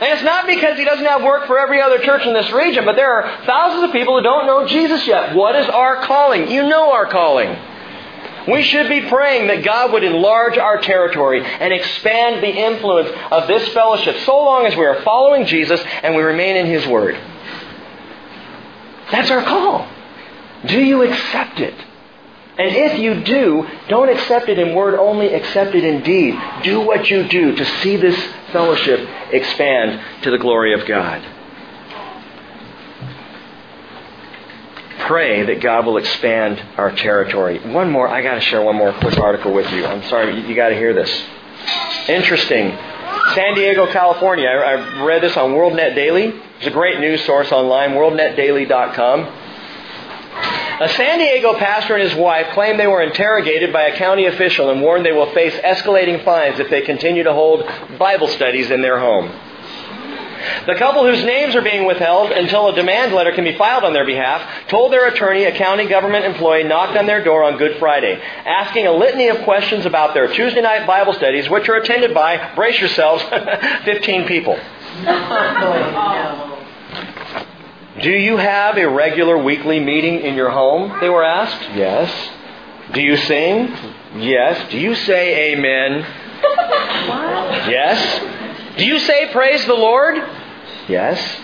And 0.00 0.12
it's 0.12 0.22
not 0.22 0.46
because 0.46 0.78
He 0.78 0.84
doesn't 0.84 1.04
have 1.04 1.22
work 1.22 1.48
for 1.48 1.58
every 1.58 1.80
other 1.80 1.98
church 1.98 2.24
in 2.24 2.32
this 2.32 2.52
region, 2.52 2.84
but 2.84 2.94
there 2.94 3.12
are 3.12 3.44
thousands 3.44 3.82
of 3.84 3.92
people 3.92 4.16
who 4.16 4.22
don't 4.22 4.46
know 4.46 4.66
Jesus 4.68 5.04
yet. 5.06 5.34
What 5.34 5.56
is 5.56 5.68
our 5.68 6.02
calling? 6.02 6.50
You 6.50 6.68
know 6.68 6.92
our 6.92 7.06
calling. 7.06 7.56
We 8.48 8.62
should 8.62 8.88
be 8.88 9.08
praying 9.08 9.46
that 9.48 9.64
God 9.64 9.92
would 9.92 10.04
enlarge 10.04 10.58
our 10.58 10.78
territory 10.80 11.42
and 11.44 11.72
expand 11.72 12.42
the 12.42 12.50
influence 12.50 13.10
of 13.30 13.48
this 13.48 13.68
fellowship 13.68 14.18
so 14.24 14.36
long 14.36 14.66
as 14.66 14.76
we 14.76 14.84
are 14.84 15.02
following 15.02 15.46
Jesus 15.46 15.80
and 16.02 16.14
we 16.14 16.22
remain 16.22 16.56
in 16.56 16.66
His 16.66 16.86
Word. 16.86 17.14
That's 19.10 19.30
our 19.30 19.42
call. 19.42 19.88
Do 20.66 20.80
you 20.80 21.02
accept 21.02 21.60
it? 21.60 21.74
And 22.56 22.74
if 22.74 22.98
you 23.00 23.22
do, 23.24 23.68
don't 23.88 24.08
accept 24.08 24.48
it 24.48 24.60
in 24.60 24.74
word 24.74 24.94
only, 24.94 25.34
accept 25.34 25.74
it 25.74 25.82
in 25.82 26.02
deed. 26.02 26.38
Do 26.62 26.80
what 26.80 27.10
you 27.10 27.26
do 27.26 27.56
to 27.56 27.64
see 27.80 27.96
this 27.96 28.16
fellowship 28.52 29.00
expand 29.32 30.22
to 30.22 30.30
the 30.30 30.38
glory 30.38 30.72
of 30.72 30.86
God. 30.86 31.20
Pray 35.06 35.44
that 35.44 35.60
God 35.60 35.84
will 35.84 35.98
expand 35.98 36.62
our 36.78 36.90
territory. 36.90 37.58
One 37.58 37.90
more, 37.90 38.08
I 38.08 38.22
got 38.22 38.34
to 38.34 38.40
share 38.40 38.62
one 38.62 38.76
more 38.76 38.92
quick 38.92 39.18
article 39.18 39.52
with 39.52 39.70
you. 39.72 39.84
I'm 39.84 40.02
sorry, 40.04 40.40
you, 40.40 40.48
you 40.48 40.54
got 40.54 40.70
to 40.70 40.76
hear 40.76 40.94
this. 40.94 41.10
Interesting. 42.08 42.70
San 43.34 43.54
Diego, 43.54 43.86
California. 43.92 44.48
I, 44.48 44.74
I 44.74 45.04
read 45.04 45.22
this 45.22 45.36
on 45.36 45.50
WorldNet 45.50 45.94
Daily. 45.94 46.32
It's 46.58 46.66
a 46.66 46.70
great 46.70 47.00
news 47.00 47.22
source 47.24 47.52
online, 47.52 47.90
worldnetdaily.com. 47.90 49.20
A 50.80 50.88
San 50.88 51.18
Diego 51.18 51.54
pastor 51.54 51.94
and 51.94 52.02
his 52.02 52.14
wife 52.18 52.48
claim 52.52 52.78
they 52.78 52.86
were 52.86 53.02
interrogated 53.02 53.72
by 53.72 53.82
a 53.82 53.96
county 53.96 54.26
official 54.26 54.70
and 54.70 54.80
warned 54.80 55.06
they 55.06 55.12
will 55.12 55.32
face 55.32 55.54
escalating 55.54 56.24
fines 56.24 56.58
if 56.58 56.68
they 56.68 56.80
continue 56.80 57.22
to 57.22 57.32
hold 57.32 57.64
Bible 57.98 58.28
studies 58.28 58.70
in 58.70 58.82
their 58.82 58.98
home. 58.98 59.30
The 60.66 60.74
couple 60.76 61.04
whose 61.06 61.24
names 61.24 61.54
are 61.54 61.62
being 61.62 61.86
withheld 61.86 62.30
until 62.32 62.68
a 62.68 62.74
demand 62.74 63.12
letter 63.12 63.32
can 63.32 63.44
be 63.44 63.56
filed 63.56 63.84
on 63.84 63.92
their 63.92 64.04
behalf 64.06 64.68
told 64.68 64.92
their 64.92 65.06
attorney 65.08 65.44
a 65.44 65.52
county 65.56 65.86
government 65.86 66.24
employee 66.24 66.64
knocked 66.64 66.96
on 66.96 67.06
their 67.06 67.22
door 67.22 67.44
on 67.44 67.56
Good 67.56 67.78
Friday, 67.78 68.20
asking 68.44 68.86
a 68.86 68.92
litany 68.92 69.28
of 69.28 69.38
questions 69.42 69.86
about 69.86 70.14
their 70.14 70.28
Tuesday 70.32 70.60
night 70.60 70.86
Bible 70.86 71.12
studies, 71.14 71.48
which 71.48 71.68
are 71.68 71.76
attended 71.76 72.14
by, 72.14 72.54
brace 72.54 72.78
yourselves, 72.80 73.22
15 73.84 74.26
people. 74.26 74.58
Do 78.00 78.10
you 78.10 78.36
have 78.36 78.76
a 78.76 78.88
regular 78.88 79.38
weekly 79.38 79.78
meeting 79.80 80.20
in 80.20 80.34
your 80.34 80.50
home? 80.50 80.98
They 81.00 81.08
were 81.08 81.24
asked. 81.24 81.62
Yes. 81.76 82.30
Do 82.92 83.00
you 83.00 83.16
sing? 83.16 83.68
Yes. 84.16 84.70
Do 84.70 84.78
you 84.78 84.94
say 84.94 85.52
amen? 85.52 86.06
Yes. 87.68 88.20
Do 88.76 88.84
you 88.84 88.98
say 88.98 89.30
praise 89.32 89.64
the 89.66 89.74
Lord? 89.74 90.16
Yes 90.88 91.40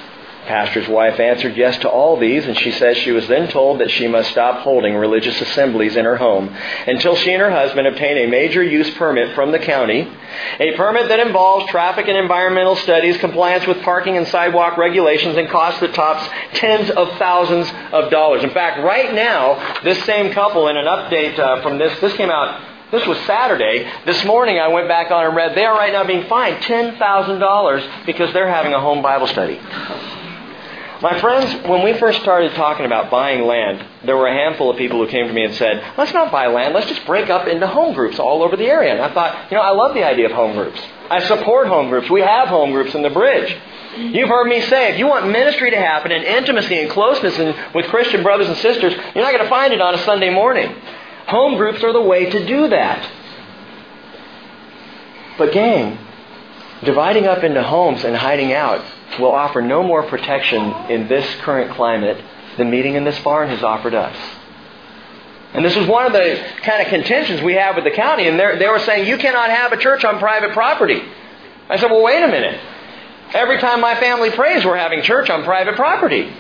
pastor's 0.51 0.89
wife 0.89 1.21
answered 1.21 1.57
yes 1.57 1.79
to 1.79 1.89
all 1.89 2.19
these, 2.19 2.45
and 2.45 2.59
she 2.59 2.73
says 2.73 2.97
she 2.97 3.13
was 3.13 3.29
then 3.29 3.49
told 3.49 3.79
that 3.79 3.89
she 3.89 4.09
must 4.09 4.33
stop 4.33 4.63
holding 4.63 4.97
religious 4.97 5.41
assemblies 5.41 5.95
in 5.95 6.05
her 6.05 6.17
home 6.17 6.53
until 6.89 7.15
she 7.15 7.33
and 7.33 7.41
her 7.41 7.53
husband 7.53 7.87
obtain 7.87 8.19
a 8.19 8.27
major 8.27 8.61
use 8.61 8.91
permit 8.95 9.33
from 9.37 9.53
the 9.53 9.61
county, 9.61 10.11
a 10.59 10.77
permit 10.77 11.09
that 11.09 11.21
involves 11.21 11.71
traffic 11.71 12.09
and 12.09 12.17
environmental 12.17 12.75
studies, 12.75 13.17
compliance 13.19 13.65
with 13.65 13.81
parking 13.83 14.17
and 14.17 14.27
sidewalk 14.27 14.77
regulations, 14.77 15.37
and 15.37 15.49
costs 15.49 15.79
that 15.79 15.95
tops 15.95 16.29
tens 16.59 16.91
of 16.91 17.17
thousands 17.17 17.71
of 17.93 18.11
dollars. 18.11 18.43
In 18.43 18.51
fact, 18.51 18.81
right 18.81 19.15
now, 19.15 19.81
this 19.85 20.03
same 20.05 20.33
couple, 20.33 20.67
in 20.67 20.77
an 20.77 20.87
update 20.87 21.39
uh, 21.39 21.63
from 21.63 21.79
this, 21.79 21.97
this 22.01 22.13
came 22.15 22.31
out 22.31 22.70
this 22.91 23.07
was 23.07 23.19
Saturday. 23.27 23.91
This 24.05 24.25
morning 24.25 24.59
I 24.59 24.69
went 24.69 24.89
back 24.89 25.11
on 25.11 25.27
and 25.27 25.37
read 25.37 25.55
they 25.55 25.65
are 25.65 25.77
right 25.77 25.93
now 25.93 26.05
being 26.05 26.27
fined 26.29 26.63
$10,000 26.65 28.07
because 28.07 28.33
they're 28.33 28.49
having 28.49 28.73
a 28.73 28.81
home 28.81 29.03
Bible 29.03 29.27
study. 29.27 29.61
My 31.03 31.19
friends, 31.19 31.67
when 31.67 31.83
we 31.83 31.95
first 31.95 32.21
started 32.21 32.53
talking 32.53 32.85
about 32.85 33.11
buying 33.11 33.47
land, 33.47 33.87
there 34.05 34.19
were 34.19 34.27
a 34.27 34.35
handful 34.35 34.71
of 34.71 34.77
people 34.77 35.03
who 35.03 35.11
came 35.11 35.29
to 35.29 35.33
me 35.33 35.45
and 35.45 35.55
said, 35.55 35.83
let's 35.97 36.13
not 36.13 36.31
buy 36.31 36.49
land, 36.49 36.75
let's 36.75 36.89
just 36.89 37.07
break 37.07 37.31
up 37.31 37.49
into 37.49 37.67
home 37.67 37.95
groups 37.95 38.19
all 38.19 38.43
over 38.43 38.55
the 38.55 38.67
area. 38.67 38.93
And 38.93 39.01
I 39.01 39.13
thought, 39.15 39.51
you 39.51 39.57
know, 39.57 39.63
I 39.63 39.71
love 39.71 39.95
the 39.95 40.05
idea 40.05 40.27
of 40.27 40.33
home 40.33 40.53
groups. 40.53 40.79
I 41.09 41.21
support 41.21 41.69
home 41.69 41.89
groups. 41.89 42.11
We 42.11 42.21
have 42.21 42.49
home 42.49 42.73
groups 42.73 42.95
in 42.95 43.03
the 43.03 43.09
bridge. 43.09 43.57
You've 43.97 44.29
heard 44.29 44.47
me 44.47 44.61
say, 44.61 44.93
if 44.93 44.99
you 44.99 45.07
want 45.07 45.27
ministry 45.29 45.71
to 45.71 45.77
happen 45.77 46.13
and 46.13 46.23
intimacy 46.23 46.79
and 46.79 46.91
closeness 46.91 47.39
and, 47.39 47.75
with 47.75 47.87
Christian 47.87 48.23
brothers 48.23 48.49
and 48.49 48.57
sisters, 48.59 48.93
you're 48.93 49.25
not 49.25 49.33
going 49.33 49.43
to 49.43 49.49
find 49.49 49.73
it 49.73 49.81
on 49.81 49.95
a 49.95 49.99
Sunday 50.05 50.31
morning. 50.31 50.75
Home 51.31 51.57
groups 51.57 51.83
are 51.85 51.93
the 51.93 52.01
way 52.01 52.29
to 52.29 52.47
do 52.47 52.69
that. 52.69 53.09
But 55.39 55.53
gang, 55.53 55.97
dividing 56.83 57.27
up 57.27 57.45
into 57.45 57.63
homes 57.63 58.03
and 58.05 58.17
hiding 58.17 58.53
out 58.53 58.85
will 59.19 59.31
offer 59.31 59.63
no 59.63 59.83
more 59.85 60.03
protection 60.03 60.61
in 60.91 61.07
this 61.07 61.25
current 61.43 61.71
climate 61.77 62.23
than 62.59 62.69
meeting 62.69 62.97
in 62.97 63.05
this 63.05 63.19
barn 63.21 63.49
has 63.49 63.63
offered 63.63 63.95
us. 63.95 64.17
And 65.55 65.65
this 65.65 65.77
was 65.77 65.87
one 65.87 66.07
of 66.07 66.13
the 66.13 66.45
kind 66.63 66.83
of 66.83 66.89
contentions 66.89 67.41
we 67.43 67.55
have 67.55 67.77
with 67.77 67.85
the 67.85 67.91
county, 67.93 68.27
and 68.27 68.39
they 68.39 68.69
were 68.69 68.81
saying, 68.81 69.07
you 69.07 69.17
cannot 69.17 69.51
have 69.51 69.73
a 69.73 69.77
church 69.77 70.05
on 70.05 70.19
private 70.19 70.53
property. 70.53 71.01
I 71.69 71.77
said, 71.77 71.93
well, 71.93 72.03
wait 72.03 72.23
a 72.25 72.29
minute. 72.29 72.61
Every 73.35 73.59
time 73.59 73.81
my 73.81 73.95
family 74.01 74.33
prays, 74.33 74.65
we're 74.65 74.77
having 74.77 75.03
church 75.03 75.31
on 75.31 75.45
private 75.45 75.77
property. 75.77 76.33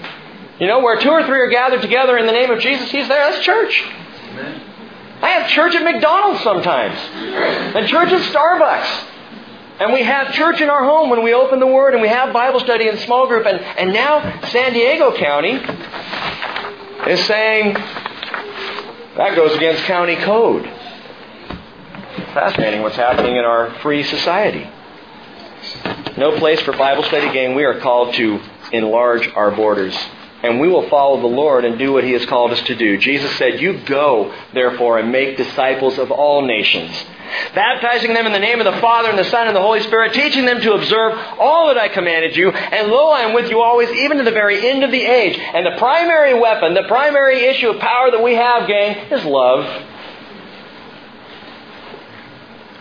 You 0.58 0.66
know, 0.66 0.80
where 0.80 0.98
two 1.00 1.10
or 1.10 1.24
three 1.24 1.38
are 1.38 1.48
gathered 1.48 1.80
together 1.80 2.18
in 2.18 2.26
the 2.26 2.32
name 2.32 2.50
of 2.50 2.58
Jesus, 2.58 2.90
He's 2.90 3.06
there. 3.06 3.30
That's 3.30 3.44
church. 3.44 3.84
Amen. 4.30 4.69
I 5.22 5.28
have 5.30 5.50
church 5.50 5.74
at 5.74 5.82
McDonald's 5.82 6.42
sometimes, 6.42 6.98
and 7.76 7.86
church 7.88 8.10
at 8.10 8.32
Starbucks. 8.32 9.06
And 9.80 9.94
we 9.94 10.02
have 10.02 10.34
church 10.34 10.60
in 10.60 10.68
our 10.68 10.84
home 10.84 11.08
when 11.08 11.22
we 11.22 11.32
open 11.32 11.58
the 11.58 11.66
Word, 11.66 11.94
and 11.94 12.02
we 12.02 12.08
have 12.08 12.34
Bible 12.34 12.60
study 12.60 12.86
in 12.88 12.98
small 12.98 13.26
group. 13.26 13.46
And, 13.46 13.60
and 13.60 13.92
now 13.92 14.46
San 14.48 14.74
Diego 14.74 15.16
County 15.16 15.52
is 17.10 17.24
saying 17.26 17.74
that 19.16 19.34
goes 19.34 19.56
against 19.56 19.82
county 19.84 20.16
code. 20.16 20.64
Fascinating 22.34 22.82
what's 22.82 22.96
happening 22.96 23.36
in 23.36 23.44
our 23.44 23.70
free 23.80 24.02
society. 24.02 24.68
No 26.16 26.38
place 26.38 26.60
for 26.60 26.72
Bible 26.72 27.02
study 27.02 27.32
gang. 27.32 27.54
We 27.54 27.64
are 27.64 27.80
called 27.80 28.14
to 28.14 28.40
enlarge 28.72 29.26
our 29.34 29.50
borders. 29.50 29.96
And 30.42 30.60
we 30.60 30.68
will 30.68 30.88
follow 30.88 31.20
the 31.20 31.26
Lord 31.26 31.64
and 31.64 31.78
do 31.78 31.92
what 31.92 32.04
He 32.04 32.12
has 32.12 32.24
called 32.26 32.52
us 32.52 32.60
to 32.62 32.74
do. 32.74 32.96
Jesus 32.98 33.36
said, 33.36 33.60
You 33.60 33.80
go, 33.84 34.34
therefore, 34.54 34.98
and 34.98 35.12
make 35.12 35.36
disciples 35.36 35.98
of 35.98 36.10
all 36.10 36.46
nations 36.46 36.92
baptizing 37.54 38.14
them 38.14 38.26
in 38.26 38.32
the 38.32 38.38
name 38.38 38.60
of 38.60 38.72
the 38.72 38.80
Father 38.80 39.08
and 39.08 39.18
the 39.18 39.24
Son 39.24 39.46
and 39.46 39.56
the 39.56 39.60
Holy 39.60 39.80
Spirit, 39.80 40.12
teaching 40.12 40.44
them 40.44 40.60
to 40.60 40.74
observe 40.74 41.12
all 41.38 41.68
that 41.68 41.78
I 41.78 41.88
commanded 41.88 42.36
you, 42.36 42.50
and 42.50 42.88
lo, 42.88 43.10
I 43.10 43.22
am 43.22 43.34
with 43.34 43.50
you 43.50 43.60
always, 43.60 43.90
even 43.90 44.18
to 44.18 44.24
the 44.24 44.30
very 44.30 44.68
end 44.68 44.84
of 44.84 44.90
the 44.90 45.02
age. 45.02 45.38
And 45.38 45.66
the 45.66 45.78
primary 45.78 46.38
weapon, 46.38 46.74
the 46.74 46.84
primary 46.88 47.44
issue 47.44 47.70
of 47.70 47.80
power 47.80 48.10
that 48.10 48.22
we 48.22 48.34
have, 48.34 48.66
gang, 48.66 49.10
is 49.10 49.24
love. 49.24 49.86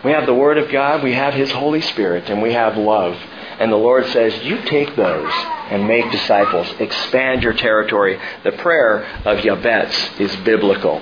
We 0.03 0.11
have 0.11 0.25
the 0.25 0.33
Word 0.33 0.57
of 0.57 0.71
God, 0.71 1.03
we 1.03 1.13
have 1.13 1.33
His 1.33 1.51
Holy 1.51 1.81
Spirit, 1.81 2.29
and 2.29 2.41
we 2.41 2.53
have 2.53 2.77
love. 2.77 3.17
And 3.59 3.71
the 3.71 3.77
Lord 3.77 4.05
says, 4.07 4.41
You 4.43 4.61
take 4.63 4.95
those 4.95 5.31
and 5.69 5.87
make 5.87 6.09
disciples. 6.11 6.67
Expand 6.79 7.43
your 7.43 7.53
territory. 7.53 8.19
The 8.43 8.53
prayer 8.53 9.03
of 9.25 9.39
Yabetz 9.39 10.19
is 10.19 10.35
biblical. 10.37 11.01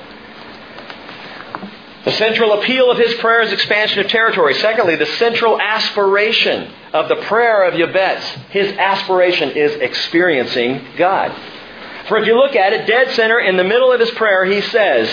The 2.03 2.13
central 2.13 2.53
appeal 2.53 2.89
of 2.89 2.97
his 2.97 3.13
prayer 3.15 3.41
is 3.41 3.51
expansion 3.51 3.99
of 3.99 4.07
territory. 4.07 4.53
Secondly, 4.55 4.95
the 4.95 5.05
central 5.05 5.59
aspiration 5.59 6.71
of 6.93 7.09
the 7.09 7.17
prayer 7.17 7.63
of 7.67 7.73
Yabetz, 7.73 8.21
his 8.49 8.71
aspiration 8.77 9.51
is 9.51 9.73
experiencing 9.73 10.83
God. 10.97 11.35
For 12.07 12.17
if 12.17 12.25
you 12.25 12.37
look 12.37 12.55
at 12.55 12.73
it, 12.73 12.87
dead 12.87 13.11
center 13.11 13.39
in 13.39 13.57
the 13.57 13.65
middle 13.65 13.91
of 13.91 13.99
his 13.99 14.11
prayer, 14.11 14.45
he 14.45 14.61
says 14.61 15.09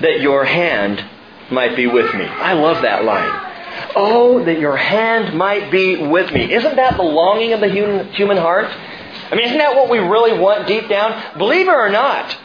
that 0.00 0.20
your 0.20 0.44
hand 0.44 1.04
might 1.50 1.76
be 1.76 1.86
with 1.86 2.12
me. 2.14 2.24
I 2.24 2.54
love 2.54 2.82
that 2.82 3.04
line. 3.04 3.55
Oh, 3.94 4.44
that 4.44 4.58
your 4.58 4.76
hand 4.76 5.36
might 5.36 5.70
be 5.70 5.96
with 6.06 6.32
me. 6.32 6.52
Isn't 6.52 6.76
that 6.76 6.96
the 6.96 7.02
longing 7.02 7.52
of 7.52 7.60
the 7.60 7.68
human 7.68 8.12
human 8.12 8.36
heart? 8.36 8.66
I 8.66 9.34
mean, 9.34 9.46
isn't 9.46 9.58
that 9.58 9.74
what 9.74 9.88
we 9.88 9.98
really 9.98 10.38
want 10.38 10.66
deep 10.66 10.88
down? 10.88 11.38
Believe 11.38 11.68
it 11.68 11.72
or 11.72 11.88
not, 11.88 12.36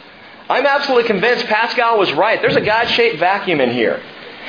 I'm 0.48 0.66
absolutely 0.66 1.06
convinced 1.06 1.46
Pascal 1.46 1.98
was 1.98 2.12
right. 2.12 2.40
There's 2.40 2.56
a 2.56 2.60
God 2.60 2.88
shaped 2.88 3.18
vacuum 3.18 3.60
in 3.60 3.70
here. 3.70 4.02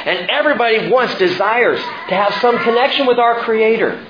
And 0.05 0.29
everybody 0.29 0.89
wants, 0.89 1.15
desires 1.15 1.79
to 1.79 2.15
have 2.15 2.33
some 2.41 2.57
connection 2.59 3.05
with 3.05 3.19
our 3.19 3.41
Creator. 3.41 4.05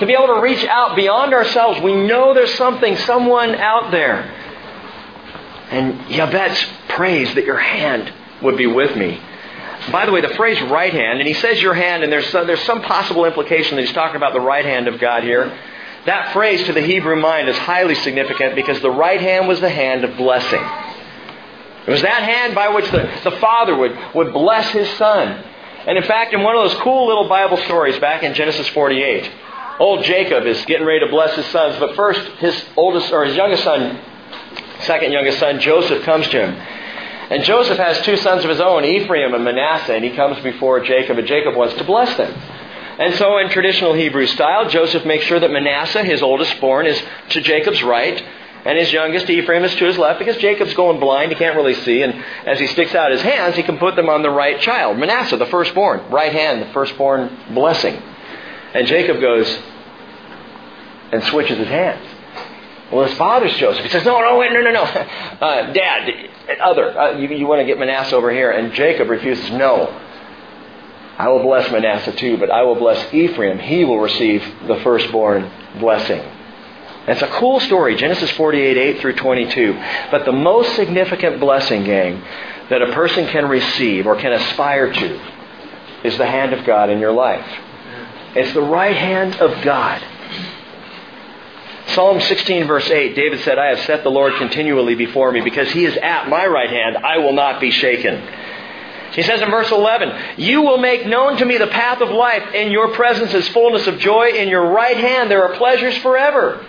To 0.00 0.06
be 0.06 0.12
able 0.12 0.26
to 0.34 0.40
reach 0.42 0.64
out 0.64 0.96
beyond 0.96 1.32
ourselves. 1.32 1.80
We 1.80 1.94
know 1.94 2.34
there's 2.34 2.54
something, 2.54 2.96
someone 2.98 3.54
out 3.54 3.90
there. 3.92 4.22
And 5.70 6.00
Yabetz 6.00 6.68
prays 6.88 7.34
that 7.34 7.44
your 7.44 7.56
hand 7.56 8.12
would 8.42 8.56
be 8.56 8.66
with 8.66 8.96
me. 8.96 9.20
By 9.92 10.06
the 10.06 10.12
way, 10.12 10.20
the 10.20 10.34
phrase 10.34 10.60
right 10.62 10.92
hand, 10.92 11.20
and 11.20 11.28
he 11.28 11.34
says 11.34 11.62
your 11.62 11.74
hand, 11.74 12.02
and 12.02 12.12
there's 12.12 12.28
some, 12.30 12.46
there's 12.46 12.62
some 12.64 12.82
possible 12.82 13.24
implication 13.24 13.76
that 13.76 13.84
he's 13.84 13.94
talking 13.94 14.16
about 14.16 14.32
the 14.32 14.40
right 14.40 14.64
hand 14.64 14.88
of 14.88 14.98
God 14.98 15.22
here. 15.22 15.56
That 16.06 16.32
phrase 16.32 16.64
to 16.64 16.72
the 16.72 16.80
Hebrew 16.80 17.16
mind 17.16 17.48
is 17.48 17.56
highly 17.58 17.94
significant 17.96 18.54
because 18.54 18.80
the 18.80 18.90
right 18.90 19.20
hand 19.20 19.48
was 19.48 19.60
the 19.60 19.70
hand 19.70 20.04
of 20.04 20.16
blessing. 20.16 20.62
It 21.86 21.90
was 21.90 22.02
that 22.02 22.22
hand 22.22 22.54
by 22.54 22.68
which 22.68 22.90
the, 22.90 23.08
the 23.24 23.36
Father 23.38 23.76
would, 23.76 23.96
would 24.14 24.32
bless 24.32 24.70
His 24.70 24.88
Son. 24.96 25.44
And 25.86 25.96
in 25.96 26.02
fact, 26.04 26.34
in 26.34 26.42
one 26.42 26.56
of 26.56 26.68
those 26.68 26.80
cool 26.80 27.06
little 27.06 27.28
Bible 27.28 27.56
stories 27.58 27.98
back 28.00 28.24
in 28.24 28.34
Genesis 28.34 28.66
48, 28.68 29.30
old 29.78 30.04
Jacob 30.04 30.44
is 30.46 30.64
getting 30.66 30.84
ready 30.84 31.00
to 31.00 31.10
bless 31.10 31.36
his 31.36 31.46
sons, 31.46 31.76
but 31.78 31.94
first 31.94 32.20
his 32.38 32.64
oldest 32.76 33.12
or 33.12 33.24
his 33.24 33.36
youngest 33.36 33.62
son, 33.62 34.00
second 34.80 35.12
youngest 35.12 35.38
son, 35.38 35.60
Joseph, 35.60 36.02
comes 36.02 36.26
to 36.28 36.46
him. 36.46 36.75
And 37.30 37.42
Joseph 37.42 37.78
has 37.78 38.00
two 38.02 38.16
sons 38.16 38.44
of 38.44 38.50
his 38.50 38.60
own, 38.60 38.84
Ephraim 38.84 39.34
and 39.34 39.44
Manasseh, 39.44 39.94
and 39.94 40.04
he 40.04 40.10
comes 40.14 40.38
before 40.42 40.80
Jacob, 40.80 41.18
and 41.18 41.26
Jacob 41.26 41.56
wants 41.56 41.74
to 41.74 41.84
bless 41.84 42.16
them. 42.16 42.32
And 42.98 43.14
so, 43.16 43.38
in 43.38 43.50
traditional 43.50 43.92
Hebrew 43.92 44.26
style, 44.26 44.68
Joseph 44.68 45.04
makes 45.04 45.24
sure 45.24 45.40
that 45.40 45.50
Manasseh, 45.50 46.04
his 46.04 46.22
oldest 46.22 46.60
born, 46.60 46.86
is 46.86 47.00
to 47.30 47.40
Jacob's 47.40 47.82
right, 47.82 48.24
and 48.64 48.78
his 48.78 48.92
youngest 48.92 49.28
Ephraim 49.28 49.64
is 49.64 49.74
to 49.76 49.84
his 49.84 49.98
left 49.98 50.18
because 50.18 50.36
Jacob's 50.38 50.74
going 50.74 50.98
blind. 50.98 51.30
He 51.30 51.38
can't 51.38 51.54
really 51.54 51.74
see. 51.74 52.02
And 52.02 52.14
as 52.46 52.58
he 52.58 52.66
sticks 52.66 52.94
out 52.94 53.12
his 53.12 53.22
hands, 53.22 53.54
he 53.54 53.62
can 53.62 53.78
put 53.78 53.94
them 53.94 54.08
on 54.08 54.22
the 54.22 54.30
right 54.30 54.60
child. 54.60 54.98
Manasseh, 54.98 55.36
the 55.36 55.46
firstborn. 55.46 56.10
Right 56.10 56.32
hand, 56.32 56.62
the 56.62 56.72
firstborn 56.72 57.54
blessing. 57.54 57.94
And 58.74 58.86
Jacob 58.88 59.20
goes 59.20 59.56
and 61.12 61.22
switches 61.24 61.58
his 61.58 61.68
hands. 61.68 62.15
Well, 62.92 63.06
his 63.06 63.16
father's 63.18 63.54
Joseph. 63.56 63.82
He 63.82 63.90
says, 63.90 64.04
No, 64.04 64.20
no, 64.20 64.38
wait, 64.38 64.52
no, 64.52 64.60
no, 64.60 64.70
no. 64.70 64.82
Uh, 65.36 65.72
Dad, 65.72 66.30
other. 66.62 66.98
Uh, 66.98 67.18
you, 67.18 67.28
you 67.28 67.46
want 67.46 67.60
to 67.60 67.66
get 67.66 67.78
Manasseh 67.78 68.14
over 68.14 68.30
here. 68.30 68.50
And 68.50 68.72
Jacob 68.72 69.08
refuses, 69.08 69.50
No. 69.50 69.88
I 71.18 71.28
will 71.28 71.42
bless 71.42 71.70
Manasseh 71.70 72.12
too, 72.12 72.36
but 72.36 72.50
I 72.50 72.62
will 72.62 72.74
bless 72.74 73.12
Ephraim. 73.12 73.58
He 73.58 73.84
will 73.84 73.98
receive 73.98 74.42
the 74.66 74.76
firstborn 74.76 75.50
blessing. 75.78 76.22
It's 77.08 77.22
a 77.22 77.28
cool 77.28 77.60
story, 77.60 77.96
Genesis 77.96 78.30
48, 78.32 78.76
8 78.76 79.00
through 79.00 79.14
22. 79.14 79.72
But 80.10 80.24
the 80.24 80.32
most 80.32 80.74
significant 80.74 81.38
blessing, 81.38 81.84
gang, 81.84 82.22
that 82.68 82.82
a 82.82 82.92
person 82.92 83.26
can 83.28 83.48
receive 83.48 84.06
or 84.06 84.16
can 84.16 84.32
aspire 84.32 84.92
to 84.92 85.20
is 86.04 86.18
the 86.18 86.26
hand 86.26 86.52
of 86.52 86.66
God 86.66 86.90
in 86.90 86.98
your 86.98 87.12
life. 87.12 87.46
It's 88.34 88.52
the 88.52 88.62
right 88.62 88.96
hand 88.96 89.36
of 89.36 89.62
God. 89.62 90.02
Psalm 91.88 92.20
16, 92.20 92.66
verse 92.66 92.90
8, 92.90 93.14
David 93.14 93.40
said, 93.40 93.58
I 93.58 93.66
have 93.66 93.80
set 93.80 94.02
the 94.02 94.10
Lord 94.10 94.34
continually 94.34 94.94
before 94.94 95.30
me 95.30 95.40
because 95.40 95.70
he 95.70 95.84
is 95.84 95.96
at 95.96 96.28
my 96.28 96.46
right 96.46 96.68
hand. 96.68 96.96
I 96.98 97.18
will 97.18 97.32
not 97.32 97.60
be 97.60 97.70
shaken. 97.70 98.22
He 99.12 99.22
says 99.22 99.40
in 99.40 99.50
verse 99.50 99.70
11, 99.70 100.36
You 100.36 100.62
will 100.62 100.78
make 100.78 101.06
known 101.06 101.36
to 101.38 101.44
me 101.44 101.56
the 101.56 101.68
path 101.68 102.00
of 102.00 102.10
life. 102.10 102.54
In 102.54 102.70
your 102.70 102.88
presence 102.94 103.32
is 103.32 103.48
fullness 103.48 103.86
of 103.86 103.98
joy. 103.98 104.30
In 104.30 104.48
your 104.48 104.70
right 104.72 104.96
hand 104.96 105.30
there 105.30 105.44
are 105.44 105.56
pleasures 105.56 105.96
forever. 105.98 106.64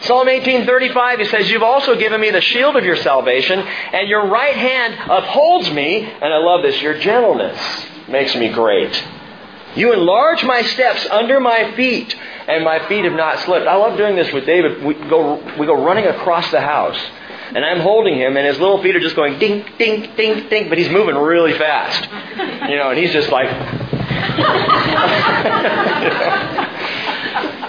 Psalm 0.00 0.28
18:35 0.28 1.18
he 1.18 1.24
says, 1.26 1.50
"You've 1.50 1.62
also 1.62 1.94
given 1.94 2.20
me 2.20 2.30
the 2.30 2.40
shield 2.40 2.76
of 2.76 2.84
your 2.84 2.96
salvation, 2.96 3.60
and 3.92 4.08
your 4.08 4.26
right 4.26 4.54
hand 4.54 4.96
upholds 5.08 5.70
me." 5.70 6.06
And 6.20 6.34
I 6.34 6.38
love 6.38 6.62
this, 6.62 6.82
"Your 6.82 6.94
gentleness 6.94 7.58
makes 8.08 8.34
me 8.36 8.48
great." 8.48 9.02
You 9.76 9.92
enlarge 9.92 10.44
my 10.44 10.62
steps 10.62 11.06
under 11.10 11.40
my 11.40 11.72
feet, 11.72 12.14
and 12.48 12.64
my 12.64 12.86
feet 12.88 13.04
have 13.04 13.14
not 13.14 13.38
slipped. 13.40 13.66
I 13.66 13.76
love 13.76 13.96
doing 13.96 14.16
this 14.16 14.32
with 14.32 14.46
David. 14.46 14.84
We 14.84 14.94
go, 14.94 15.36
we 15.58 15.66
go 15.66 15.84
running 15.84 16.06
across 16.06 16.50
the 16.50 16.60
house, 16.60 16.98
and 17.54 17.64
I'm 17.64 17.80
holding 17.80 18.16
him, 18.16 18.36
and 18.36 18.46
his 18.46 18.58
little 18.58 18.82
feet 18.82 18.96
are 18.96 19.00
just 19.00 19.16
going 19.16 19.38
ding, 19.38 19.64
ding, 19.78 20.14
ding, 20.16 20.48
ding, 20.48 20.68
but 20.68 20.78
he's 20.78 20.90
moving 20.90 21.16
really 21.16 21.56
fast. 21.58 22.08
You 22.70 22.76
know, 22.76 22.90
and 22.90 22.98
he's 22.98 23.12
just 23.12 23.30
like. 23.30 23.48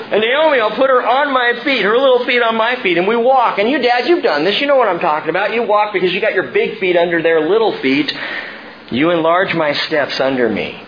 And 0.05 0.21
Naomi, 0.21 0.59
I'll 0.59 0.69
put 0.69 0.91
her 0.91 1.05
on 1.05 1.33
my 1.33 1.63
feet, 1.63 1.81
her 1.81 1.97
little 1.97 2.23
feet 2.25 2.41
on 2.41 2.55
my 2.55 2.75
feet, 2.83 2.99
and 2.99 3.07
we 3.07 3.15
walk. 3.15 3.57
And 3.57 3.67
you 3.67 3.79
dads, 3.79 4.07
you've 4.07 4.23
done 4.23 4.43
this. 4.43 4.61
You 4.61 4.67
know 4.67 4.75
what 4.75 4.87
I'm 4.87 4.99
talking 4.99 5.29
about. 5.29 5.51
You 5.51 5.63
walk 5.63 5.93
because 5.93 6.13
you 6.13 6.21
got 6.21 6.35
your 6.35 6.51
big 6.51 6.79
feet 6.79 6.95
under 6.95 7.23
their 7.23 7.49
little 7.49 7.75
feet. 7.79 8.15
You 8.91 9.09
enlarge 9.09 9.55
my 9.55 9.73
steps 9.73 10.19
under 10.19 10.47
me, 10.47 10.79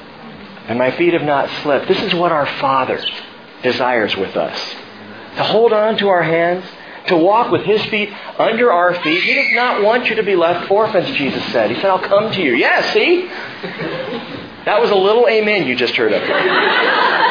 and 0.68 0.78
my 0.78 0.92
feet 0.92 1.14
have 1.14 1.24
not 1.24 1.50
slipped. 1.64 1.88
This 1.88 2.00
is 2.04 2.14
what 2.14 2.32
our 2.32 2.46
Father 2.46 3.04
desires 3.64 4.16
with 4.16 4.36
us. 4.36 4.76
to 5.36 5.43
hold 5.43 5.74
on 5.74 5.97
to 5.97 6.08
our 6.10 6.24
hands, 6.24 6.66
to 7.08 7.18
walk 7.18 7.51
with 7.51 7.64
His 7.64 7.84
feet 7.86 8.10
under 8.38 8.72
our 8.72 8.93
feet. 9.01 9.24
He 9.24 9.34
does 9.36 9.53
not 9.53 9.84
want 9.84 10.10
you 10.10 10.16
to 10.16 10.24
be 10.24 10.36
left 10.36 10.70
orphans, 10.70 11.16
Jesus 11.18 11.43
said. 11.51 11.70
He 11.70 11.76
said, 11.76 11.86
I'll 11.86 11.99
come 11.99 12.32
to 12.32 12.41
you. 12.41 12.55
Yeah, 12.55 12.91
see? 12.93 13.28
That 14.66 14.82
was 14.82 14.89
a 14.89 14.95
little 14.95 15.28
amen 15.28 15.68
you 15.68 15.76
just 15.76 15.95
heard 15.95 16.12
here. 16.12 17.28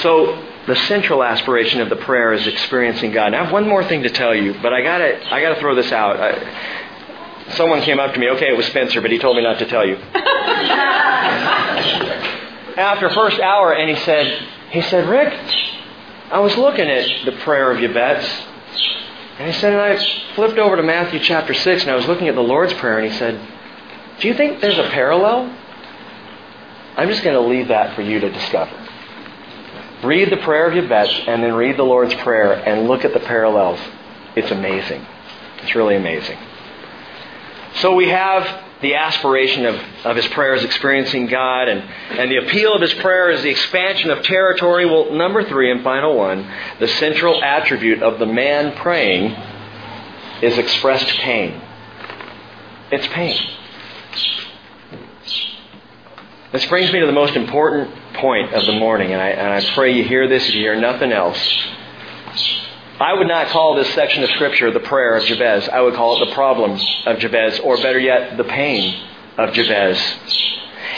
So, 0.00 0.44
the 0.68 0.76
central 0.86 1.24
aspiration 1.24 1.80
of 1.80 1.88
the 1.88 1.96
prayer 1.96 2.32
is 2.32 2.46
experiencing 2.46 3.10
God. 3.10 3.32
Now, 3.32 3.40
I 3.40 3.44
have 3.44 3.52
one 3.52 3.66
more 3.66 3.82
thing 3.82 4.02
to 4.04 4.10
tell 4.10 4.34
you, 4.34 4.54
but 4.62 4.72
I 4.72 4.82
gotta, 4.82 5.34
I 5.34 5.40
gotta 5.40 5.58
throw 5.58 5.74
this 5.74 5.90
out. 5.90 6.20
I, 6.20 6.87
someone 7.54 7.82
came 7.82 7.98
up 7.98 8.14
to 8.14 8.20
me. 8.20 8.28
Okay, 8.30 8.48
it 8.48 8.56
was 8.56 8.66
Spencer, 8.66 9.00
but 9.00 9.10
he 9.10 9.18
told 9.18 9.36
me 9.36 9.42
not 9.42 9.58
to 9.58 9.66
tell 9.66 9.86
you. 9.86 9.96
After 12.76 13.10
first 13.10 13.40
hour, 13.40 13.72
and 13.74 13.90
he 13.90 13.96
said, 14.04 14.46
he 14.70 14.82
said, 14.82 15.08
Rick, 15.08 15.32
I 16.30 16.38
was 16.40 16.56
looking 16.56 16.88
at 16.88 17.24
the 17.24 17.32
prayer 17.42 17.70
of 17.72 17.78
Yabetz, 17.78 18.24
and 19.38 19.52
he 19.52 19.58
said, 19.60 19.72
and 19.72 19.80
I 19.80 19.96
flipped 20.34 20.58
over 20.58 20.76
to 20.76 20.82
Matthew 20.82 21.20
chapter 21.20 21.54
six, 21.54 21.82
and 21.82 21.90
I 21.90 21.96
was 21.96 22.06
looking 22.06 22.28
at 22.28 22.34
the 22.34 22.42
Lord's 22.42 22.74
prayer, 22.74 22.98
and 22.98 23.10
he 23.10 23.18
said, 23.18 23.40
Do 24.20 24.28
you 24.28 24.34
think 24.34 24.60
there's 24.60 24.78
a 24.78 24.88
parallel? 24.90 25.54
I'm 26.96 27.08
just 27.08 27.22
going 27.22 27.40
to 27.40 27.48
leave 27.48 27.68
that 27.68 27.94
for 27.94 28.02
you 28.02 28.18
to 28.20 28.30
discover. 28.30 28.88
Read 30.02 30.30
the 30.30 30.36
prayer 30.38 30.66
of 30.66 30.74
Yabetz 30.74 31.28
and 31.28 31.42
then 31.42 31.54
read 31.54 31.76
the 31.76 31.84
Lord's 31.84 32.14
Prayer 32.14 32.52
and 32.52 32.88
look 32.88 33.04
at 33.04 33.12
the 33.12 33.20
parallels. 33.20 33.80
It's 34.36 34.50
amazing. 34.50 35.04
It's 35.62 35.74
really 35.74 35.96
amazing. 35.96 36.38
So 37.76 37.94
we 37.94 38.08
have 38.08 38.64
the 38.80 38.94
aspiration 38.94 39.66
of, 39.66 39.74
of 40.04 40.16
his 40.16 40.26
prayers 40.28 40.62
experiencing 40.64 41.26
God, 41.26 41.68
and, 41.68 41.80
and 42.18 42.30
the 42.30 42.36
appeal 42.36 42.74
of 42.74 42.80
his 42.80 42.94
prayer 42.94 43.30
is 43.30 43.42
the 43.42 43.50
expansion 43.50 44.10
of 44.10 44.22
territory. 44.22 44.86
Well, 44.86 45.12
number 45.12 45.44
three 45.44 45.70
and 45.70 45.82
final 45.82 46.16
one, 46.16 46.48
the 46.78 46.88
central 46.88 47.42
attribute 47.42 48.02
of 48.02 48.18
the 48.18 48.26
man 48.26 48.76
praying 48.76 49.32
is 50.42 50.58
expressed 50.58 51.08
pain. 51.18 51.60
It's 52.90 53.06
pain. 53.08 53.36
This 56.52 56.64
brings 56.66 56.92
me 56.92 57.00
to 57.00 57.06
the 57.06 57.12
most 57.12 57.36
important 57.36 57.90
point 58.14 58.54
of 58.54 58.64
the 58.64 58.72
morning, 58.72 59.12
and 59.12 59.20
I, 59.20 59.28
and 59.28 59.52
I 59.52 59.74
pray 59.74 59.92
you 59.92 60.04
hear 60.04 60.28
this 60.28 60.48
if 60.48 60.54
you 60.54 60.62
hear 60.62 60.80
nothing 60.80 61.12
else. 61.12 61.38
I 63.00 63.14
would 63.14 63.28
not 63.28 63.46
call 63.48 63.76
this 63.76 63.92
section 63.94 64.24
of 64.24 64.30
Scripture 64.30 64.72
the 64.72 64.80
prayer 64.80 65.16
of 65.16 65.24
Jabez. 65.24 65.68
I 65.68 65.80
would 65.80 65.94
call 65.94 66.20
it 66.20 66.26
the 66.28 66.34
problem 66.34 66.80
of 67.06 67.18
Jabez, 67.18 67.60
or 67.60 67.76
better 67.76 67.98
yet, 67.98 68.36
the 68.36 68.42
pain 68.44 69.00
of 69.36 69.52
Jabez. 69.52 70.00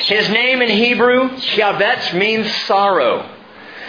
His 0.06 0.30
name 0.30 0.62
in 0.62 0.70
Hebrew, 0.70 1.36
Jabez, 1.36 2.14
means 2.14 2.50
sorrow. 2.64 3.28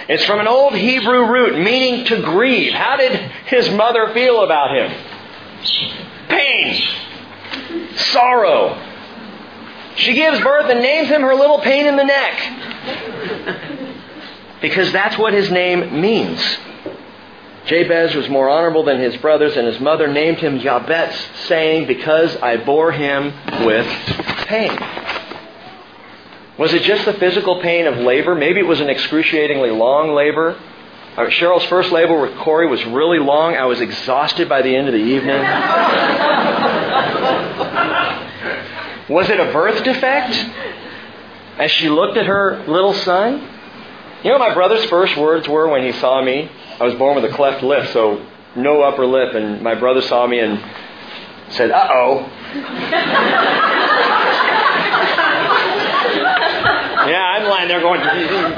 It's 0.09 0.25
from 0.25 0.41
an 0.41 0.47
old 0.47 0.75
Hebrew 0.75 1.31
root 1.31 1.57
meaning 1.57 2.03
to 2.05 2.21
grieve. 2.21 2.73
How 2.73 2.97
did 2.97 3.13
his 3.45 3.69
mother 3.69 4.13
feel 4.13 4.43
about 4.43 4.75
him? 4.75 4.91
Pain. 6.27 6.83
Sorrow. 7.95 8.77
She 9.95 10.15
gives 10.15 10.41
birth 10.41 10.69
and 10.69 10.81
names 10.81 11.07
him 11.07 11.21
her 11.21 11.35
little 11.35 11.59
pain 11.59 11.85
in 11.85 11.95
the 11.95 12.03
neck. 12.03 12.35
Because 14.61 14.91
that's 14.91 15.17
what 15.17 15.33
his 15.33 15.49
name 15.49 16.01
means. 16.01 16.41
Jabez 17.65 18.15
was 18.15 18.27
more 18.27 18.49
honorable 18.49 18.83
than 18.83 18.99
his 18.99 19.15
brothers, 19.17 19.55
and 19.55 19.67
his 19.67 19.79
mother 19.79 20.07
named 20.07 20.39
him 20.39 20.59
Jabez, 20.59 21.15
saying, 21.45 21.87
Because 21.87 22.35
I 22.37 22.57
bore 22.57 22.91
him 22.91 23.33
with 23.65 23.87
pain. 24.47 24.77
Was 26.57 26.73
it 26.73 26.83
just 26.83 27.05
the 27.05 27.13
physical 27.13 27.61
pain 27.61 27.87
of 27.87 27.97
labor? 27.97 28.35
Maybe 28.35 28.59
it 28.59 28.67
was 28.67 28.81
an 28.81 28.89
excruciatingly 28.89 29.71
long 29.71 30.13
labor. 30.13 30.59
Uh, 31.17 31.25
Cheryl's 31.25 31.65
first 31.65 31.91
labor 31.91 32.19
with 32.21 32.37
Corey 32.37 32.67
was 32.67 32.83
really 32.85 33.19
long. 33.19 33.55
I 33.55 33.65
was 33.65 33.81
exhausted 33.81 34.47
by 34.47 34.61
the 34.61 34.75
end 34.75 34.87
of 34.87 34.93
the 34.93 34.99
evening. 34.99 35.41
Was 39.09 39.29
it 39.29 39.39
a 39.39 39.51
birth 39.51 39.83
defect? 39.83 40.35
As 41.57 41.69
she 41.71 41.89
looked 41.89 42.17
at 42.17 42.25
her 42.25 42.63
little 42.67 42.93
son? 42.93 43.47
You 44.23 44.31
know 44.31 44.39
my 44.39 44.53
brother's 44.53 44.85
first 44.85 45.17
words 45.17 45.49
were 45.49 45.67
when 45.67 45.83
he 45.83 45.91
saw 45.93 46.23
me? 46.23 46.49
I 46.81 46.83
was 46.85 46.95
born 46.95 47.13
with 47.13 47.25
a 47.25 47.35
cleft 47.35 47.61
lip, 47.61 47.89
so 47.89 48.25
no 48.55 48.81
upper 48.81 49.05
lip, 49.05 49.35
and 49.35 49.61
my 49.61 49.75
brother 49.75 50.01
saw 50.01 50.25
me 50.25 50.39
and 50.39 50.57
said, 51.49 51.69
uh 51.69 51.87
oh. 51.91 52.27
yeah, 57.07 57.37
I'm 57.37 57.47
lying 57.47 57.67
there 57.67 57.81
going, 57.81 57.99
you 58.17 58.25
know? 58.25 58.49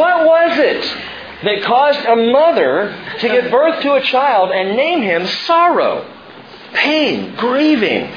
What 0.00 0.24
was 0.24 0.58
it? 0.58 0.84
that 1.44 1.62
caused 1.62 2.04
a 2.04 2.16
mother 2.16 2.94
to 3.20 3.28
give 3.28 3.50
birth 3.50 3.80
to 3.82 3.94
a 3.94 4.00
child 4.02 4.50
and 4.50 4.76
name 4.76 5.02
him 5.02 5.26
sorrow, 5.26 6.04
pain, 6.74 7.34
grieving. 7.36 8.12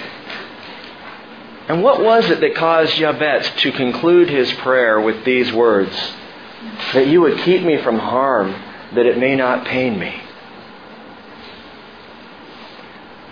And 1.71 1.81
what 1.81 2.03
was 2.03 2.29
it 2.29 2.41
that 2.41 2.53
caused 2.55 2.97
Jabez 2.97 3.49
to 3.61 3.71
conclude 3.71 4.29
his 4.29 4.51
prayer 4.55 4.99
with 4.99 5.23
these 5.23 5.53
words? 5.53 5.95
That 6.91 7.07
you 7.07 7.21
would 7.21 7.37
keep 7.45 7.63
me 7.63 7.81
from 7.81 7.97
harm, 7.97 8.51
that 8.93 9.05
it 9.05 9.17
may 9.17 9.37
not 9.37 9.65
pain 9.65 9.97
me. 9.97 10.21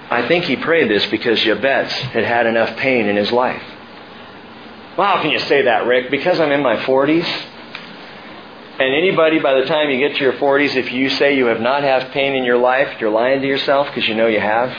I 0.10 0.26
think 0.30 0.46
he 0.46 0.56
prayed 0.56 0.90
this 0.90 1.06
because 1.08 1.42
Jabez 1.42 1.92
had 1.92 2.24
had 2.24 2.46
enough 2.46 2.78
pain 2.78 3.08
in 3.08 3.18
his 3.18 3.30
life. 3.30 3.62
Well, 4.98 5.18
how 5.18 5.22
can 5.22 5.32
you 5.32 5.40
say 5.40 5.64
that, 5.64 5.86
Rick? 5.86 6.10
Because 6.10 6.40
I'm 6.40 6.54
in 6.54 6.64
my 6.64 6.78
40s? 6.78 7.28
And 8.80 8.96
anybody, 8.96 9.40
by 9.40 9.56
the 9.56 9.66
time 9.66 9.90
you 9.90 10.00
get 10.00 10.16
to 10.16 10.24
your 10.24 10.32
40s, 10.32 10.78
if 10.78 10.94
you 10.94 11.10
say 11.10 11.36
you 11.36 11.48
have 11.48 11.60
not 11.60 11.84
had 11.84 12.10
pain 12.14 12.36
in 12.36 12.46
your 12.46 12.58
life, 12.58 13.02
you're 13.02 13.12
lying 13.12 13.42
to 13.42 13.48
yourself 13.50 13.88
because 13.88 14.08
you 14.08 14.16
know 14.16 14.28
you 14.28 14.40
have. 14.40 14.70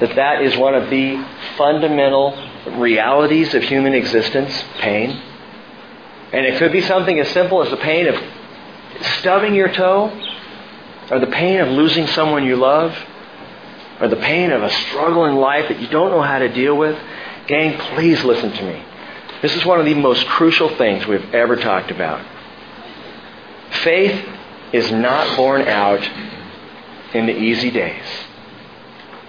That 0.00 0.16
that 0.16 0.42
is 0.42 0.58
one 0.58 0.74
of 0.74 0.90
the 0.90 1.26
fundamental 1.56 2.49
realities 2.66 3.54
of 3.54 3.62
human 3.62 3.94
existence, 3.94 4.64
pain. 4.78 5.10
And 6.32 6.46
it 6.46 6.58
could 6.58 6.72
be 6.72 6.80
something 6.82 7.18
as 7.18 7.28
simple 7.28 7.62
as 7.62 7.70
the 7.70 7.76
pain 7.76 8.06
of 8.06 8.22
stubbing 9.18 9.54
your 9.54 9.72
toe, 9.72 10.10
or 11.10 11.18
the 11.18 11.26
pain 11.26 11.60
of 11.60 11.68
losing 11.68 12.06
someone 12.08 12.44
you 12.44 12.56
love, 12.56 12.96
or 14.00 14.08
the 14.08 14.16
pain 14.16 14.52
of 14.52 14.62
a 14.62 14.70
struggle 14.70 15.24
in 15.26 15.36
life 15.36 15.68
that 15.68 15.80
you 15.80 15.88
don't 15.88 16.10
know 16.10 16.22
how 16.22 16.38
to 16.38 16.48
deal 16.48 16.76
with. 16.76 16.98
Gang, 17.46 17.78
please 17.94 18.22
listen 18.24 18.52
to 18.52 18.62
me. 18.62 18.84
This 19.42 19.54
is 19.56 19.64
one 19.64 19.80
of 19.80 19.86
the 19.86 19.94
most 19.94 20.26
crucial 20.26 20.68
things 20.76 21.06
we've 21.06 21.34
ever 21.34 21.56
talked 21.56 21.90
about. 21.90 22.24
Faith 23.82 24.28
is 24.72 24.92
not 24.92 25.36
born 25.36 25.62
out 25.62 26.08
in 27.14 27.26
the 27.26 27.36
easy 27.36 27.70
days. 27.70 28.04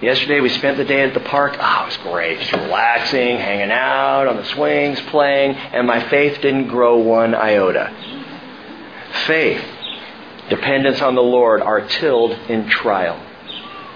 Yesterday 0.02 0.40
we 0.40 0.48
spent 0.48 0.78
the 0.78 0.84
day 0.84 1.02
at 1.02 1.14
the 1.14 1.20
park. 1.20 1.56
Oh, 1.60 1.82
it 1.84 1.86
was 1.86 1.96
great. 1.98 2.40
Just 2.40 2.50
relaxing, 2.50 3.36
hanging 3.36 3.70
out 3.70 4.26
on 4.26 4.36
the 4.36 4.44
swings, 4.46 5.00
playing, 5.02 5.52
and 5.52 5.86
my 5.86 6.02
faith 6.08 6.40
didn't 6.40 6.66
grow 6.66 6.98
one 6.98 7.36
iota. 7.36 7.94
Faith, 9.26 9.64
dependence 10.48 11.00
on 11.00 11.14
the 11.14 11.22
Lord 11.22 11.62
are 11.62 11.86
tilled 11.86 12.32
in 12.32 12.68
trial. 12.68 13.14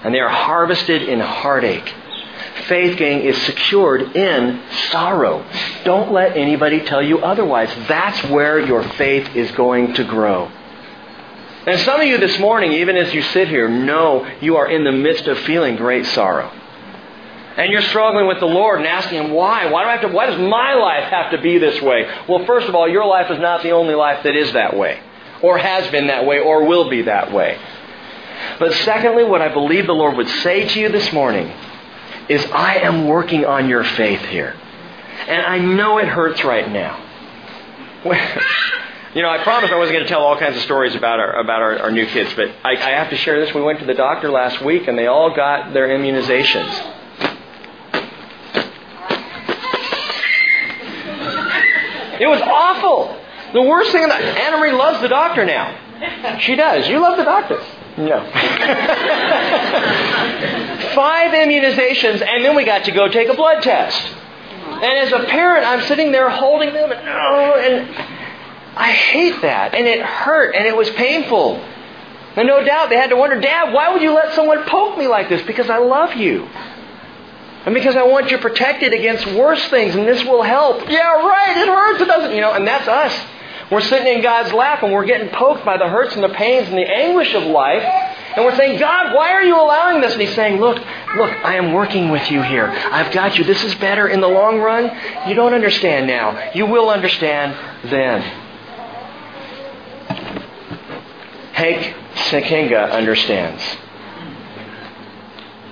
And 0.05 0.15
they 0.15 0.19
are 0.19 0.29
harvested 0.29 1.01
in 1.01 1.19
heartache. 1.19 1.93
Faith, 2.67 2.97
gang, 2.97 3.19
is 3.23 3.41
secured 3.41 4.15
in 4.15 4.61
sorrow. 4.89 5.45
Don't 5.83 6.13
let 6.13 6.37
anybody 6.37 6.85
tell 6.85 7.01
you 7.01 7.19
otherwise. 7.19 7.69
That's 7.89 8.23
where 8.29 8.65
your 8.65 8.81
faith 8.81 9.35
is 9.35 9.51
going 9.51 9.93
to 9.95 10.05
grow. 10.05 10.49
And 11.67 11.81
some 11.81 11.99
of 11.99 12.07
you 12.07 12.17
this 12.17 12.39
morning, 12.39 12.71
even 12.71 12.95
as 12.95 13.13
you 13.13 13.21
sit 13.21 13.49
here, 13.49 13.67
know 13.67 14.25
you 14.39 14.55
are 14.55 14.69
in 14.69 14.85
the 14.85 14.91
midst 14.93 15.27
of 15.27 15.37
feeling 15.39 15.75
great 15.75 16.05
sorrow. 16.05 16.49
And 17.57 17.73
you're 17.73 17.81
struggling 17.81 18.25
with 18.25 18.39
the 18.39 18.45
Lord 18.45 18.79
and 18.79 18.87
asking 18.87 19.21
Him, 19.21 19.31
why? 19.31 19.65
Why 19.69 19.83
do 19.83 19.89
I 19.89 19.91
have 19.97 20.01
to, 20.01 20.07
why 20.07 20.27
does 20.27 20.39
my 20.39 20.75
life 20.75 21.03
have 21.09 21.31
to 21.31 21.41
be 21.41 21.57
this 21.57 21.81
way? 21.81 22.09
Well, 22.29 22.45
first 22.45 22.69
of 22.69 22.75
all, 22.75 22.87
your 22.87 23.05
life 23.05 23.29
is 23.29 23.39
not 23.39 23.63
the 23.63 23.71
only 23.71 23.95
life 23.95 24.23
that 24.23 24.33
is 24.33 24.53
that 24.53 24.77
way, 24.77 25.01
or 25.41 25.57
has 25.57 25.91
been 25.91 26.07
that 26.07 26.25
way, 26.25 26.39
or 26.39 26.65
will 26.65 26.89
be 26.89 27.01
that 27.01 27.33
way. 27.33 27.59
But 28.59 28.71
secondly, 28.85 29.25
what 29.25 29.41
I 29.41 29.49
believe 29.49 29.87
the 29.87 29.93
Lord 29.93 30.15
would 30.15 30.29
say 30.29 30.69
to 30.69 30.79
you 30.79 30.87
this 30.87 31.11
morning 31.11 31.51
is 32.29 32.45
I 32.45 32.75
am 32.75 33.07
working 33.07 33.43
on 33.43 33.67
your 33.67 33.83
faith 33.83 34.21
here. 34.21 34.55
And 35.27 35.41
I 35.41 35.57
know 35.57 35.97
it 35.97 36.07
hurts 36.07 36.45
right 36.45 36.71
now. 36.71 37.03
you 39.13 39.21
know, 39.21 39.29
I 39.29 39.43
promised 39.43 39.73
I 39.73 39.77
wasn't 39.77 39.95
going 39.95 40.05
to 40.05 40.09
tell 40.09 40.21
all 40.21 40.37
kinds 40.37 40.55
of 40.55 40.61
stories 40.63 40.95
about 40.95 41.19
our 41.19 41.39
about 41.39 41.61
our, 41.61 41.79
our 41.79 41.91
new 41.91 42.05
kids, 42.05 42.33
but 42.35 42.49
I, 42.63 42.71
I 42.71 42.91
have 42.91 43.09
to 43.09 43.17
share 43.17 43.43
this. 43.43 43.53
We 43.53 43.61
went 43.61 43.79
to 43.79 43.85
the 43.85 43.93
doctor 43.93 44.29
last 44.29 44.63
week, 44.63 44.87
and 44.87 44.97
they 44.97 45.07
all 45.07 45.35
got 45.35 45.73
their 45.73 45.87
immunizations. 45.87 46.93
It 52.19 52.27
was 52.27 52.41
awful. 52.41 53.15
The 53.53 53.61
worst 53.61 53.91
thing 53.91 54.07
that 54.07 54.21
Anna 54.21 54.57
Marie 54.57 54.73
loves 54.73 55.01
the 55.01 55.07
doctor 55.07 55.45
now. 55.45 56.37
She 56.39 56.55
does. 56.55 56.87
You 56.87 56.99
love 56.99 57.17
the 57.17 57.23
doctor. 57.23 57.59
No. 57.97 58.19
five 60.93 61.31
immunizations, 61.31 62.21
and 62.21 62.45
then 62.45 62.55
we 62.55 62.65
got 62.65 62.85
to 62.85 62.91
go 62.91 63.07
take 63.07 63.29
a 63.29 63.33
blood 63.33 63.63
test. 63.63 64.13
And 64.67 64.83
as 64.83 65.11
a 65.11 65.23
parent, 65.25 65.65
I'm 65.65 65.81
sitting 65.87 66.11
there 66.11 66.29
holding 66.29 66.73
them, 66.73 66.91
and, 66.91 67.01
oh, 67.07 67.53
and 67.55 67.87
I 68.77 68.91
hate 68.91 69.41
that. 69.41 69.73
And 69.73 69.87
it 69.87 70.01
hurt, 70.01 70.55
and 70.55 70.65
it 70.65 70.75
was 70.75 70.89
painful. 70.91 71.55
And 72.35 72.47
no 72.47 72.63
doubt 72.63 72.89
they 72.89 72.97
had 72.97 73.09
to 73.09 73.15
wonder, 73.15 73.39
Dad, 73.39 73.73
why 73.73 73.91
would 73.91 74.01
you 74.01 74.13
let 74.13 74.35
someone 74.35 74.63
poke 74.65 74.97
me 74.97 75.07
like 75.07 75.27
this? 75.27 75.41
Because 75.43 75.69
I 75.69 75.79
love 75.79 76.15
you. 76.15 76.47
And 77.65 77.73
because 77.73 77.95
I 77.95 78.03
want 78.03 78.31
you 78.31 78.37
protected 78.37 78.93
against 78.93 79.25
worse 79.27 79.67
things, 79.69 79.95
and 79.95 80.07
this 80.07 80.23
will 80.23 80.43
help. 80.43 80.87
Yeah, 80.89 81.15
right, 81.15 81.57
it 81.57 81.67
hurts, 81.67 82.01
it 82.01 82.05
doesn't, 82.05 82.33
you 82.33 82.41
know, 82.41 82.53
and 82.53 82.65
that's 82.65 82.87
us. 82.87 83.27
We're 83.69 83.81
sitting 83.81 84.07
in 84.07 84.21
God's 84.21 84.53
lap 84.53 84.83
and 84.83 84.93
we're 84.93 85.05
getting 85.05 85.29
poked 85.29 85.65
by 85.65 85.77
the 85.77 85.87
hurts 85.87 86.15
and 86.15 86.23
the 86.23 86.29
pains 86.29 86.69
and 86.69 86.77
the 86.77 86.87
anguish 86.89 87.33
of 87.33 87.43
life. 87.43 87.83
And 87.83 88.45
we're 88.45 88.55
saying, 88.55 88.79
God, 88.79 89.13
why 89.13 89.31
are 89.33 89.43
you 89.43 89.59
allowing 89.59 89.99
this? 89.99 90.13
And 90.13 90.21
He's 90.21 90.35
saying, 90.35 90.61
Look, 90.61 90.77
look, 90.77 91.31
I 91.43 91.55
am 91.55 91.73
working 91.73 92.09
with 92.09 92.31
you 92.31 92.41
here. 92.43 92.67
I've 92.67 93.11
got 93.11 93.37
you. 93.37 93.43
This 93.43 93.63
is 93.63 93.75
better 93.75 94.07
in 94.07 94.21
the 94.21 94.27
long 94.27 94.59
run. 94.59 94.91
You 95.27 95.35
don't 95.35 95.53
understand 95.53 96.07
now. 96.07 96.51
You 96.53 96.67
will 96.67 96.89
understand 96.89 97.57
then. 97.89 98.46
Hank 101.57 101.95
Sekenga 102.29 102.91
understands. 102.91 103.63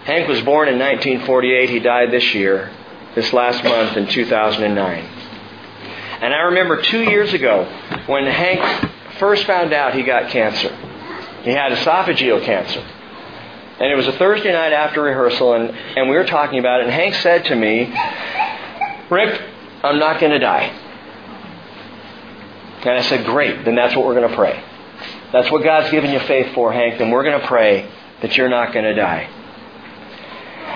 Hank 0.06 0.28
was 0.28 0.42
born 0.42 0.68
in 0.68 0.80
1948. 0.80 1.70
He 1.70 1.78
died 1.78 2.10
this 2.10 2.34
year, 2.34 2.72
this 3.14 3.32
last 3.32 3.64
month 3.64 3.96
in 3.96 4.08
2009. 4.08 5.04
And 6.24 6.34
I 6.34 6.40
remember 6.40 6.82
two 6.82 7.04
years 7.04 7.36
ago 7.36 7.66
when 8.08 8.26
Hank 8.26 8.90
first 9.20 9.46
found 9.46 9.74
out 9.74 9.94
he 9.94 10.02
got 10.02 10.32
cancer. 10.32 10.76
He 11.44 11.52
had 11.52 11.72
esophageal 11.72 12.44
cancer. 12.44 12.84
And 13.80 13.92
it 13.92 13.96
was 13.96 14.08
a 14.08 14.14
Thursday 14.14 14.54
night 14.54 14.74
after 14.74 15.04
rehearsal, 15.04 15.54
and, 15.54 15.70
and 15.70 16.10
we 16.10 16.16
were 16.16 16.26
talking 16.26 16.58
about 16.58 16.80
it, 16.80 16.86
and 16.86 16.94
Hank 16.94 17.14
said 17.14 17.46
to 17.46 17.56
me, 17.56 17.94
Rick, 19.12 19.40
I'm 19.84 20.00
not 20.00 20.20
going 20.20 20.32
to 20.32 20.40
die. 20.40 20.64
And 22.80 22.90
I 22.90 23.04
said, 23.04 23.24
Great, 23.24 23.66
then 23.66 23.76
that's 23.76 23.96
what 23.96 24.04
we're 24.08 24.16
going 24.16 24.32
to 24.32 24.36
pray. 24.36 24.64
That's 25.36 25.52
what 25.52 25.66
God's 25.66 25.92
given 25.92 26.12
you 26.12 26.20
faith 26.22 26.54
for, 26.54 26.72
Hank, 26.72 26.98
then 26.98 27.12
we're 27.12 27.26
going 27.26 27.42
to 27.42 27.46
pray 27.46 27.92
that 28.22 28.38
you're 28.38 28.48
not 28.48 28.72
going 28.72 28.86
to 28.86 28.94
die. 28.94 29.24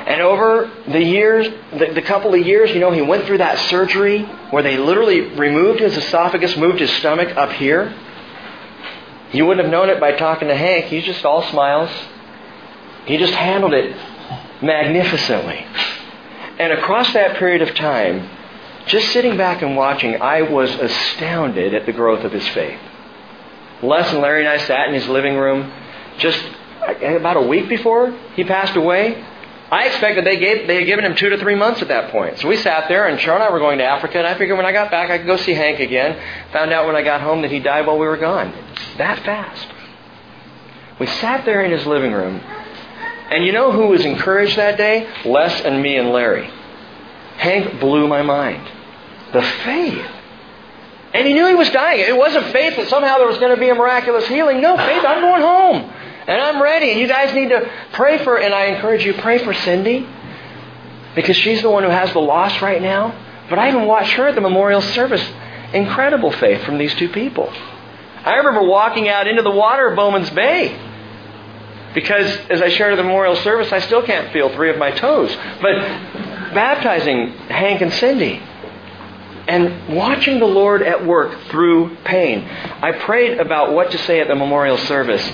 And 0.06 0.20
over 0.20 0.70
the 0.86 1.02
years, 1.02 1.48
the, 1.72 1.94
the, 1.94 2.02
couple 2.02 2.34
of 2.34 2.46
years, 2.46 2.70
you 2.72 2.82
know, 2.82 2.92
he 2.92 3.02
went 3.02 3.26
through 3.26 3.38
that 3.38 3.58
surgery 3.70 4.24
where 4.50 4.62
they 4.62 4.76
literally 4.76 5.22
removed 5.22 5.80
his 5.80 5.96
esophagus, 5.96 6.58
moved 6.58 6.82
his 6.82 6.92
stomach 6.98 7.38
up 7.38 7.54
here. 7.54 7.98
You 9.32 9.46
wouldn't 9.46 9.64
have 9.64 9.72
known 9.72 9.90
it 9.90 10.02
by 10.02 10.12
talking 10.12 10.50
to 10.50 10.56
Hank. 10.58 10.88
He's 10.88 11.06
just 11.06 11.24
all 11.24 11.42
smiles. 11.44 11.90
He 13.06 13.16
just 13.16 13.34
handled 13.34 13.74
it 13.74 13.96
magnificently. 14.62 15.66
And 16.60 16.74
across 16.74 17.14
that 17.14 17.38
period 17.38 17.62
of 17.62 17.74
time, 17.76 18.30
just 18.88 19.14
sitting 19.14 19.38
back 19.38 19.62
and 19.62 19.78
watching, 19.78 20.22
I 20.22 20.42
was 20.42 20.70
astounded 20.70 21.74
at 21.74 21.86
the 21.86 21.94
growth 21.94 22.26
of 22.26 22.34
his 22.34 22.46
faith. 22.50 22.82
Les 23.82 24.12
and 24.12 24.22
Larry 24.22 24.42
and 24.42 24.50
I 24.50 24.58
sat 24.58 24.88
in 24.88 24.94
his 24.94 25.08
living 25.08 25.36
room 25.36 25.72
just 26.18 26.44
about 27.02 27.38
a 27.38 27.42
week 27.42 27.70
before 27.70 28.12
he 28.36 28.44
passed 28.44 28.76
away. 28.76 29.24
I 29.72 29.86
expected 29.86 30.26
they 30.26 30.38
gave 30.38 30.68
they 30.68 30.78
had 30.78 30.86
given 30.86 31.06
him 31.06 31.16
two 31.16 31.30
to 31.30 31.38
three 31.38 31.56
months 31.56 31.82
at 31.82 31.90
that 31.90 32.12
point. 32.12 32.40
So 32.40 32.48
we 32.48 32.58
sat 32.58 32.88
there, 32.90 33.08
and 33.08 33.20
Cheryl 33.20 33.36
and 33.36 33.44
I 33.44 33.52
were 33.52 33.60
going 33.60 33.78
to 33.78 33.84
Africa, 33.84 34.18
and 34.18 34.28
I 34.28 34.36
figured 34.36 34.58
when 34.58 34.66
I 34.66 34.72
got 34.72 34.90
back 34.90 35.12
I 35.12 35.20
could 35.20 35.28
go 35.28 35.38
see 35.38 35.54
Hank 35.54 35.80
again. 35.80 36.20
Found 36.54 36.74
out 36.74 36.88
when 36.88 36.96
I 36.96 37.04
got 37.04 37.22
home 37.22 37.44
that 37.44 37.52
he 37.52 37.60
died 37.60 37.86
while 37.86 38.00
we 38.00 38.08
were 38.08 38.18
gone. 38.18 38.52
That 38.98 39.24
fast. 39.24 39.68
We 41.00 41.06
sat 41.06 41.46
there 41.46 41.64
in 41.64 41.72
his 41.72 41.86
living 41.86 42.12
room, 42.12 42.42
and 43.30 43.46
you 43.46 43.52
know 43.52 43.72
who 43.72 43.88
was 43.88 44.04
encouraged 44.04 44.58
that 44.58 44.78
day? 44.78 45.08
Les 45.24 45.62
and 45.62 45.82
me 45.82 45.98
and 45.98 46.10
Larry. 46.10 46.50
Hank 47.38 47.80
blew 47.80 48.08
my 48.08 48.24
mind. 48.24 48.68
The 49.34 49.44
faith. 49.44 50.08
And 51.14 51.28
he 51.28 51.34
knew 51.34 51.48
he 51.48 51.56
was 51.56 51.70
dying. 51.72 52.02
It 52.02 52.16
wasn't 52.16 52.46
faith 52.48 52.76
that 52.76 52.88
somehow 52.88 53.18
there 53.18 53.28
was 53.28 53.40
going 53.40 53.54
to 53.54 53.60
be 53.60 53.70
a 53.70 53.76
miraculous 53.76 54.28
healing. 54.28 54.62
No, 54.62 54.78
faith, 54.78 55.04
I'm 55.04 55.22
going 55.22 55.42
home. 55.42 55.92
And 56.28 56.42
I'm 56.42 56.62
ready. 56.62 56.92
And 56.92 57.00
you 57.00 57.08
guys 57.08 57.34
need 57.34 57.50
to 57.50 57.70
pray 57.94 58.24
for, 58.24 58.38
and 58.38 58.54
I 58.54 58.66
encourage 58.66 59.04
you, 59.04 59.14
pray 59.14 59.40
for 59.40 59.54
Cindy. 59.54 60.08
Because 61.16 61.36
she's 61.36 61.64
the 61.64 61.70
one 61.70 61.84
who 61.84 61.90
has 61.90 62.14
the 62.14 62.20
loss 62.20 62.62
right 62.62 62.82
now. 62.82 63.16
But 63.50 63.58
I 63.58 63.70
even 63.70 63.86
watched 63.86 64.12
her 64.14 64.28
at 64.28 64.36
the 64.36 64.42
memorial 64.42 64.82
service. 64.82 65.28
Incredible 65.74 66.32
faith 66.32 66.64
from 66.64 66.78
these 66.78 66.94
two 66.96 67.10
people. 67.10 67.52
I 67.52 68.36
remember 68.36 68.62
walking 68.62 69.10
out 69.10 69.28
into 69.28 69.42
the 69.42 69.52
water 69.52 69.88
of 69.88 69.96
Bowman's 69.96 70.30
Bay. 70.30 70.80
Because 71.96 72.38
as 72.52 72.62
I 72.62 72.70
shared 72.70 72.94
at 72.94 72.98
the 72.98 73.04
memorial 73.04 73.36
service, 73.38 73.72
I 73.72 73.80
still 73.80 74.04
can't 74.04 74.32
feel 74.32 74.50
three 74.50 74.70
of 74.70 74.78
my 74.78 74.92
toes. 74.92 75.36
But 75.60 75.76
baptizing 76.54 77.32
Hank 77.48 77.82
and 77.82 77.92
Cindy 77.94 78.44
and 79.50 79.96
watching 79.96 80.40
the 80.40 80.46
Lord 80.46 80.84
at 80.84 81.06
work 81.06 81.38
through 81.50 81.96
pain. 82.06 82.48
I 82.48 82.92
prayed 82.92 83.40
about 83.40 83.74
what 83.74 83.92
to 83.92 83.98
say 83.98 84.20
at 84.20 84.28
the 84.28 84.36
memorial 84.36 84.78
service. 84.78 85.28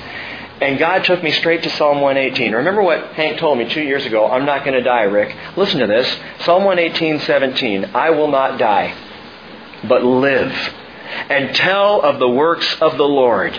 And 0.62 0.80
God 0.80 1.04
took 1.04 1.22
me 1.22 1.32
straight 1.32 1.64
to 1.64 1.70
Psalm 1.70 2.00
118. 2.00 2.54
Remember 2.54 2.82
what 2.82 3.08
Hank 3.14 3.40
told 3.40 3.58
me 3.58 3.68
two 3.68 3.82
years 3.82 4.06
ago? 4.06 4.26
I'm 4.26 4.46
not 4.46 4.64
going 4.64 4.76
to 4.76 4.82
die, 4.82 5.04
Rick. 5.04 5.36
Listen 5.58 5.82
to 5.82 5.88
this. 5.88 6.08
Psalm 6.46 6.64
118, 6.64 7.20
17. 7.20 7.92
I 7.94 8.12
will 8.12 8.30
not 8.30 8.58
die, 8.58 8.96
but 9.86 10.02
live 10.02 10.54
and 11.30 11.54
tell 11.54 12.02
of 12.02 12.18
the 12.20 12.30
works 12.30 12.74
of 12.82 12.98
the 12.98 13.04
Lord. 13.04 13.54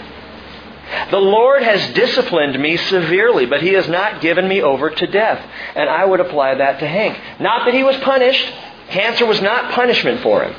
The 1.11 1.19
Lord 1.19 1.63
has 1.63 1.95
disciplined 1.95 2.59
me 2.61 2.77
severely, 2.77 3.45
but 3.45 3.61
He 3.61 3.75
has 3.75 3.89
not 3.89 4.23
given 4.23 4.49
me 4.49 4.63
over 4.63 4.89
to 4.89 5.07
death. 5.07 5.45
And 5.75 5.91
I 5.91 6.05
would 6.05 6.21
apply 6.21 6.55
that 6.55 6.81
to 6.81 6.89
Hank. 6.89 7.19
Not 7.41 7.67
that 7.67 7.75
he 7.75 7.83
was 7.83 7.97
punished. 7.99 8.53
Cancer 8.89 9.27
was 9.27 9.41
not 9.41 9.73
punishment 9.73 10.21
for 10.23 10.45
him. 10.45 10.55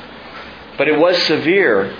But 0.76 0.88
it 0.88 0.98
was 0.98 1.20
severe. 1.24 1.96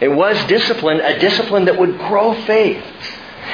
It 0.00 0.08
was 0.08 0.42
discipline, 0.46 1.00
a 1.00 1.18
discipline 1.18 1.66
that 1.66 1.78
would 1.78 1.98
grow 1.98 2.34
faith. 2.44 2.82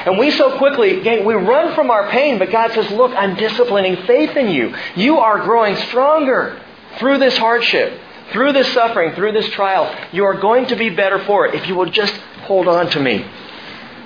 And 0.07 0.19
we 0.19 0.31
so 0.33 0.59
quickly, 0.59 1.01
again, 1.01 1.25
we 1.25 1.35
run 1.35 1.75
from 1.75 1.91
our 1.91 2.09
pain, 2.11 2.39
but 2.39 2.51
God 2.51 2.73
says, 2.73 2.91
Look, 2.91 3.13
I'm 3.13 3.37
disciplining 3.37 3.97
faith 4.07 4.37
in 4.37 4.51
you. 4.51 4.75
You 4.97 5.19
are 5.19 5.41
growing 5.41 5.77
stronger 5.77 6.61
through 6.99 7.19
this 7.19 7.37
hardship, 7.37 7.99
through 8.33 8.53
this 8.53 8.73
suffering, 8.73 9.15
through 9.15 9.33
this 9.33 9.49
trial. 9.51 9.95
You 10.13 10.25
are 10.25 10.35
going 10.35 10.67
to 10.67 10.77
be 10.77 10.91
better 10.91 11.25
for 11.25 11.47
it 11.47 11.55
if 11.55 11.67
you 11.69 11.75
will 11.75 11.91
just 11.91 12.15
hold 12.43 12.69
on 12.69 12.91
to 12.91 13.01
me. 13.01 13.25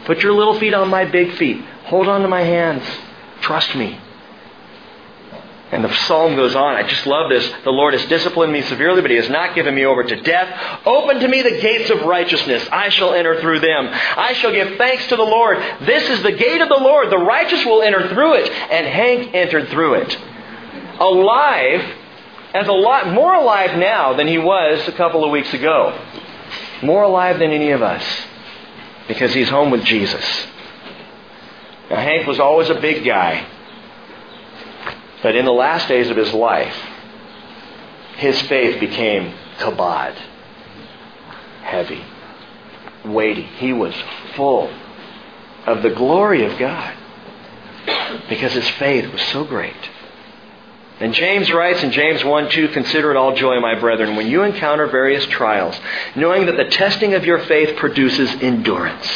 Put 0.05 0.23
your 0.23 0.33
little 0.33 0.59
feet 0.59 0.75
on 0.75 0.89
my 0.89 1.05
big 1.05 1.35
feet. 1.37 1.63
Hold 1.87 2.09
on 2.09 2.23
to 2.23 2.29
my 2.29 2.43
hands. 2.43 2.85
Trust 3.41 3.75
me. 3.75 3.99
And 5.71 5.85
the 5.85 5.95
psalm 5.95 6.35
goes 6.35 6.55
on. 6.55 6.77
I 6.77 6.83
just 6.83 7.07
love 7.07 7.29
this. 7.29 7.47
The 7.63 7.71
Lord 7.71 7.93
has 7.93 8.05
disciplined 8.07 8.53
me 8.53 8.63
severely, 8.63 9.03
but 9.03 9.11
He 9.11 9.19
has 9.19 9.29
not 9.29 9.55
given 9.55 9.75
me 9.75 9.85
over 9.85 10.03
to 10.03 10.21
death. 10.23 10.87
Open 10.87 11.21
to 11.21 11.29
me 11.29 11.43
the 11.43 11.61
gates 11.61 11.91
of 11.91 12.03
righteousness. 12.03 12.67
I 12.73 12.89
shall 12.89 13.13
enter 13.13 13.39
through 13.41 13.61
them. 13.61 13.89
I 13.89 14.33
shall 14.35 14.53
give 14.53 14.79
thanks 14.79 15.07
to 15.09 15.17
the 15.17 15.23
Lord. 15.23 15.59
This 15.83 16.09
is 16.09 16.23
the 16.23 16.33
gate 16.33 16.63
of 16.63 16.71
the 16.71 16.79
Lord. 16.81 17.11
The 17.11 17.19
righteous 17.19 17.67
will 17.67 17.83
enter 17.83 18.09
through 18.09 18.35
it. 18.35 18.51
And 18.51 18.87
Hank 18.87 19.35
entered 19.35 19.69
through 19.69 19.95
it. 19.95 20.19
Alive, 21.01 21.83
as 22.55 22.67
a 22.67 22.73
lot 22.73 23.09
more 23.13 23.35
alive 23.35 23.79
now 23.79 24.15
than 24.15 24.27
he 24.27 24.39
was 24.39 24.89
a 24.89 24.93
couple 24.93 25.23
of 25.23 25.31
weeks 25.31 25.53
ago. 25.53 26.03
More 26.83 27.03
alive 27.03 27.39
than 27.39 27.51
any 27.51 27.73
of 27.73 27.83
us. 27.83 28.03
Because 29.07 29.35
he's 29.35 29.51
home 29.51 29.71
with 29.71 29.85
Jesus. 29.85 30.25
Now, 31.91 31.97
Hank 31.97 32.27
was 32.27 32.41
always 32.41 32.71
a 32.71 32.81
big 32.81 33.05
guy. 33.05 33.47
But 35.23 35.37
in 35.37 35.45
the 35.45 35.53
last 35.53 35.89
days 35.89 36.11
of 36.11 36.17
his 36.17 36.33
life, 36.33 36.77
his 38.17 38.41
faith 38.43 38.81
became 38.81 39.35
kabod, 39.59 40.17
heavy, 41.63 42.05
weighty. 43.05 43.43
He 43.43 43.73
was 43.73 43.95
full 44.35 44.71
of 45.67 45.83
the 45.83 45.91
glory 45.91 46.45
of 46.45 46.59
God 46.59 46.97
because 48.29 48.53
his 48.53 48.69
faith 48.71 49.11
was 49.13 49.23
so 49.23 49.45
great. 49.45 49.91
And 51.01 51.15
James 51.15 51.51
writes 51.53 51.83
in 51.83 51.93
James 51.93 52.25
1 52.25 52.51
2, 52.51 52.69
Consider 52.69 53.13
it 53.13 53.17
all 53.17 53.35
joy, 53.35 53.61
my 53.61 53.79
brethren, 53.79 54.17
when 54.17 54.27
you 54.27 54.43
encounter 54.43 54.87
various 54.87 55.25
trials, 55.27 55.79
knowing 56.17 56.47
that 56.47 56.57
the 56.57 56.65
testing 56.65 57.15
of 57.15 57.25
your 57.25 57.39
faith 57.45 57.77
produces 57.77 58.31
endurance. 58.43 59.07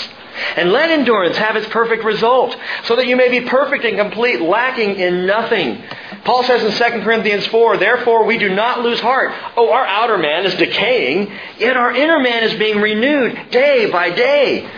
And 0.57 0.71
let 0.71 0.91
endurance 0.91 1.37
have 1.39 1.57
its 1.57 1.69
perfect 1.69 2.05
result, 2.05 2.57
so 2.85 2.97
that 2.97 3.07
you 3.07 3.17
may 3.17 3.29
be 3.29 3.49
perfect 3.49 3.85
and 3.85 3.99
complete, 3.99 4.41
lacking 4.41 4.97
in 4.97 5.27
nothing. 5.27 5.83
Paul 6.25 6.45
says 6.45 6.63
in 6.63 6.93
2 6.93 7.05
Corinthians 7.05 7.47
4, 7.47 7.79
Therefore 7.79 8.25
we 8.25 8.39
do 8.39 8.55
not 8.55 8.81
lose 8.81 9.01
heart. 9.01 9.33
Oh, 9.57 9.73
our 9.73 9.85
outer 9.85 10.19
man 10.19 10.47
is 10.47 10.55
decaying, 10.55 11.33
yet 11.59 11.77
our 11.77 11.95
inner 11.95 12.21
man 12.21 12.45
is 12.45 12.55
being 12.55 12.81
renewed 12.81 13.51
day 13.51 13.91
by 13.91 14.11
day. 14.11 14.71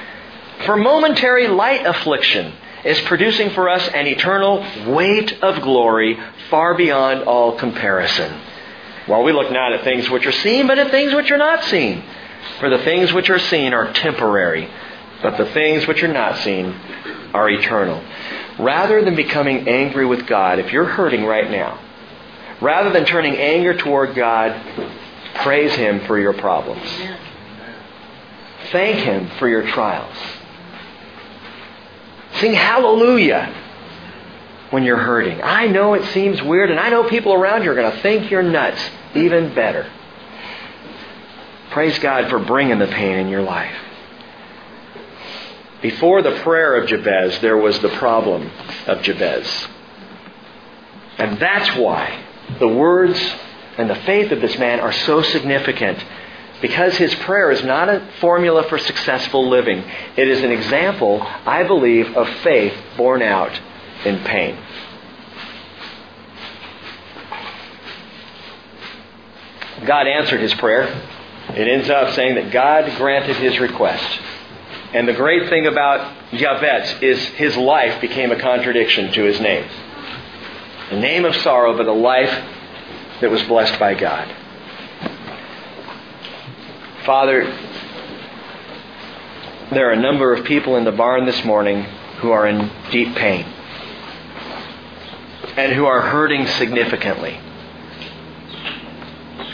For 0.64 0.76
momentary 0.76 1.49
light 1.49 1.84
affliction 1.84 2.53
is 2.84 3.01
producing 3.03 3.51
for 3.51 3.68
us 3.68 3.86
an 3.88 4.07
eternal 4.07 4.64
weight 4.86 5.42
of 5.42 5.62
glory 5.62 6.18
far 6.49 6.74
beyond 6.74 7.24
all 7.24 7.59
comparison. 7.59 8.40
While 9.07 9.22
we 9.22 9.32
look 9.32 9.53
not 9.53 9.74
at 9.74 9.84
things 9.84 10.09
which 10.09 10.24
are 10.26 10.32
seen, 10.32 10.66
but 10.66 10.78
at 10.78 10.90
things 10.90 11.14
which 11.14 11.30
are 11.30 11.38
not 11.38 11.64
seen. 11.64 12.03
For 12.59 12.70
the 12.70 12.78
things 12.78 13.12
which 13.12 13.28
are 13.28 13.38
seen 13.38 13.74
are 13.74 13.92
temporary 13.92 14.70
but 15.24 15.38
the 15.38 15.47
things 15.47 15.86
which 15.86 16.03
are 16.03 16.12
not 16.12 16.36
seen 16.40 16.66
are 17.32 17.49
eternal. 17.49 18.05
Rather 18.59 19.05
than 19.05 19.16
becoming 19.16 19.68
angry 19.68 20.07
with 20.07 20.26
God, 20.26 20.59
if 20.59 20.72
you're 20.72 20.84
hurting 20.84 21.24
right 21.24 21.50
now, 21.50 21.80
rather 22.61 22.90
than 22.90 23.05
turning 23.05 23.36
anger 23.36 23.76
toward 23.76 24.14
God, 24.14 24.55
praise 25.36 25.74
Him 25.74 26.07
for 26.07 26.18
your 26.18 26.34
problems. 26.34 26.88
Thank 28.70 28.98
Him 28.98 29.30
for 29.38 29.48
your 29.48 29.66
trials. 29.70 30.16
Sing 32.40 32.52
hallelujah 32.52 33.55
when 34.70 34.82
you're 34.82 34.96
hurting. 34.96 35.40
I 35.42 35.66
know 35.66 35.94
it 35.94 36.05
seems 36.12 36.42
weird, 36.42 36.70
and 36.70 36.80
I 36.80 36.90
know 36.90 37.09
people 37.09 37.32
around 37.32 37.62
you 37.62 37.70
are 37.70 37.74
going 37.76 37.92
to 37.92 38.02
think 38.02 38.30
you're 38.30 38.42
nuts. 38.42 38.80
Even 39.14 39.55
better. 39.55 39.88
Praise 41.70 41.98
God 42.00 42.28
for 42.30 42.40
bringing 42.40 42.78
the 42.78 42.88
pain 42.88 43.18
in 43.18 43.28
your 43.28 43.42
life. 43.42 43.74
Before 45.85 46.22
the 46.22 46.41
prayer 46.41 46.76
of 46.76 46.89
Jabez, 46.89 47.41
there 47.41 47.59
was 47.59 47.78
the 47.80 47.91
problem 47.91 48.51
of 48.87 49.03
Jabez. 49.03 49.68
And 51.18 51.39
that's 51.39 51.76
why 51.76 52.24
the 52.59 52.68
words 52.68 53.20
and 53.76 53.91
the 53.91 53.95
faith 53.95 54.32
of 54.32 54.41
this 54.41 54.59
man 54.59 54.80
are 54.80 54.95
so 54.95 55.20
significant. 55.20 56.03
Because 56.62 56.97
his 56.97 57.14
prayer 57.16 57.51
is 57.51 57.62
not 57.64 57.91
a 57.91 58.09
formula 58.18 58.62
for 58.70 58.78
successful 58.78 59.47
living. 59.51 59.85
It 60.16 60.26
is 60.26 60.43
an 60.43 60.53
example, 60.53 61.20
I 61.20 61.64
believe, 61.64 62.16
of 62.16 62.30
faith 62.39 62.74
borne 62.97 63.20
out 63.20 63.53
in 64.07 64.20
pain. 64.20 64.57
God 69.85 70.07
answered 70.07 70.41
his 70.41 70.55
prayer. 70.55 70.85
It 71.51 71.68
ends 71.68 71.91
up 71.91 72.14
saying 72.14 72.37
that 72.37 72.51
God 72.51 72.91
granted 72.97 73.37
his 73.37 73.59
request. 73.59 74.20
And 74.95 75.09
the 75.09 75.12
great 75.12 75.49
thing 75.49 75.66
about 75.66 76.30
Jabez 76.32 77.03
is 77.03 77.18
his 77.30 77.57
life 77.57 78.01
became 78.01 78.30
a 78.30 78.38
contradiction 78.38 79.12
to 79.12 79.24
his 79.24 79.40
name. 79.40 79.68
A 80.90 81.01
name 81.01 81.24
of 81.24 81.34
sorrow, 81.36 81.76
but 81.76 81.88
a 81.88 81.92
life 81.92 82.30
that 83.20 83.28
was 83.28 83.42
blessed 83.42 83.76
by 83.80 83.95
God. 83.95 84.32
Father, 87.05 87.45
there 89.72 89.88
are 89.88 89.92
a 89.92 90.01
number 90.01 90.32
of 90.32 90.45
people 90.45 90.76
in 90.76 90.84
the 90.84 90.92
barn 90.92 91.26
this 91.26 91.45
morning 91.45 91.82
who 92.20 92.30
are 92.30 92.47
in 92.47 92.70
deep 92.92 93.16
pain 93.16 93.45
and 95.57 95.72
who 95.72 95.86
are 95.86 96.03
hurting 96.03 96.47
significantly. 96.47 97.40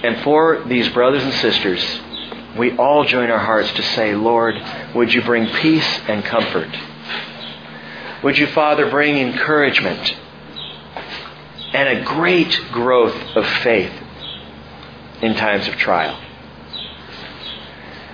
And 0.02 0.22
for 0.22 0.64
these 0.64 0.88
brothers 0.90 1.24
and 1.24 1.32
sisters, 1.32 2.00
we 2.60 2.76
all 2.76 3.04
join 3.04 3.30
our 3.30 3.38
hearts 3.38 3.72
to 3.72 3.82
say, 3.82 4.14
Lord, 4.14 4.54
would 4.94 5.14
you 5.14 5.22
bring 5.22 5.46
peace 5.46 5.98
and 6.06 6.22
comfort? 6.22 6.68
Would 8.22 8.36
you, 8.36 8.48
Father, 8.48 8.90
bring 8.90 9.16
encouragement 9.16 10.14
and 11.72 11.88
a 11.88 12.04
great 12.04 12.60
growth 12.70 13.16
of 13.34 13.46
faith 13.62 13.92
in 15.22 15.36
times 15.36 15.68
of 15.68 15.76
trial? 15.76 16.20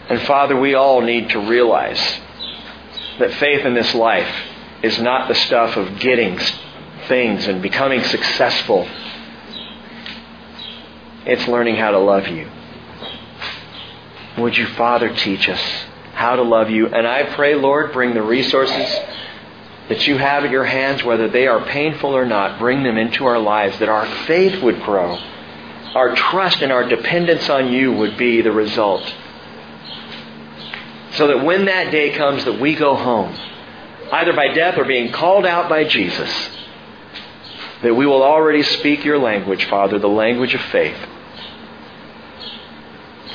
And 0.08 0.22
Father, 0.22 0.54
we 0.54 0.74
all 0.74 1.00
need 1.00 1.30
to 1.30 1.40
realize 1.40 2.00
that 3.18 3.34
faith 3.34 3.66
in 3.66 3.74
this 3.74 3.96
life 3.96 4.32
is 4.80 5.00
not 5.00 5.26
the 5.26 5.34
stuff 5.34 5.76
of 5.76 5.98
getting 5.98 6.38
things 7.08 7.48
and 7.48 7.60
becoming 7.60 8.04
successful. 8.04 8.88
It's 11.24 11.48
learning 11.48 11.74
how 11.74 11.90
to 11.90 11.98
love 11.98 12.28
you. 12.28 12.48
Would 14.38 14.56
you, 14.56 14.66
Father, 14.66 15.14
teach 15.14 15.48
us 15.48 15.60
how 16.12 16.36
to 16.36 16.42
love 16.42 16.70
you? 16.70 16.88
And 16.88 17.06
I 17.06 17.34
pray, 17.34 17.54
Lord, 17.54 17.92
bring 17.92 18.14
the 18.14 18.22
resources 18.22 18.94
that 19.88 20.06
you 20.06 20.18
have 20.18 20.44
at 20.44 20.50
your 20.50 20.64
hands, 20.64 21.02
whether 21.04 21.28
they 21.28 21.46
are 21.46 21.64
painful 21.64 22.14
or 22.14 22.26
not, 22.26 22.58
bring 22.58 22.82
them 22.82 22.98
into 22.98 23.24
our 23.24 23.38
lives, 23.38 23.78
that 23.78 23.88
our 23.88 24.06
faith 24.26 24.62
would 24.62 24.82
grow. 24.82 25.16
Our 25.94 26.14
trust 26.14 26.60
and 26.60 26.72
our 26.72 26.86
dependence 26.88 27.48
on 27.48 27.72
you 27.72 27.92
would 27.92 28.18
be 28.18 28.42
the 28.42 28.52
result. 28.52 29.02
So 31.12 31.28
that 31.28 31.44
when 31.44 31.64
that 31.66 31.90
day 31.90 32.10
comes 32.10 32.44
that 32.44 32.60
we 32.60 32.74
go 32.74 32.94
home, 32.94 33.34
either 34.12 34.34
by 34.34 34.48
death 34.48 34.76
or 34.76 34.84
being 34.84 35.12
called 35.12 35.46
out 35.46 35.68
by 35.68 35.84
Jesus, 35.84 36.30
that 37.82 37.94
we 37.94 38.06
will 38.06 38.22
already 38.22 38.62
speak 38.62 39.04
your 39.04 39.18
language, 39.18 39.64
Father, 39.66 39.98
the 39.98 40.08
language 40.08 40.54
of 40.54 40.60
faith. 40.60 40.98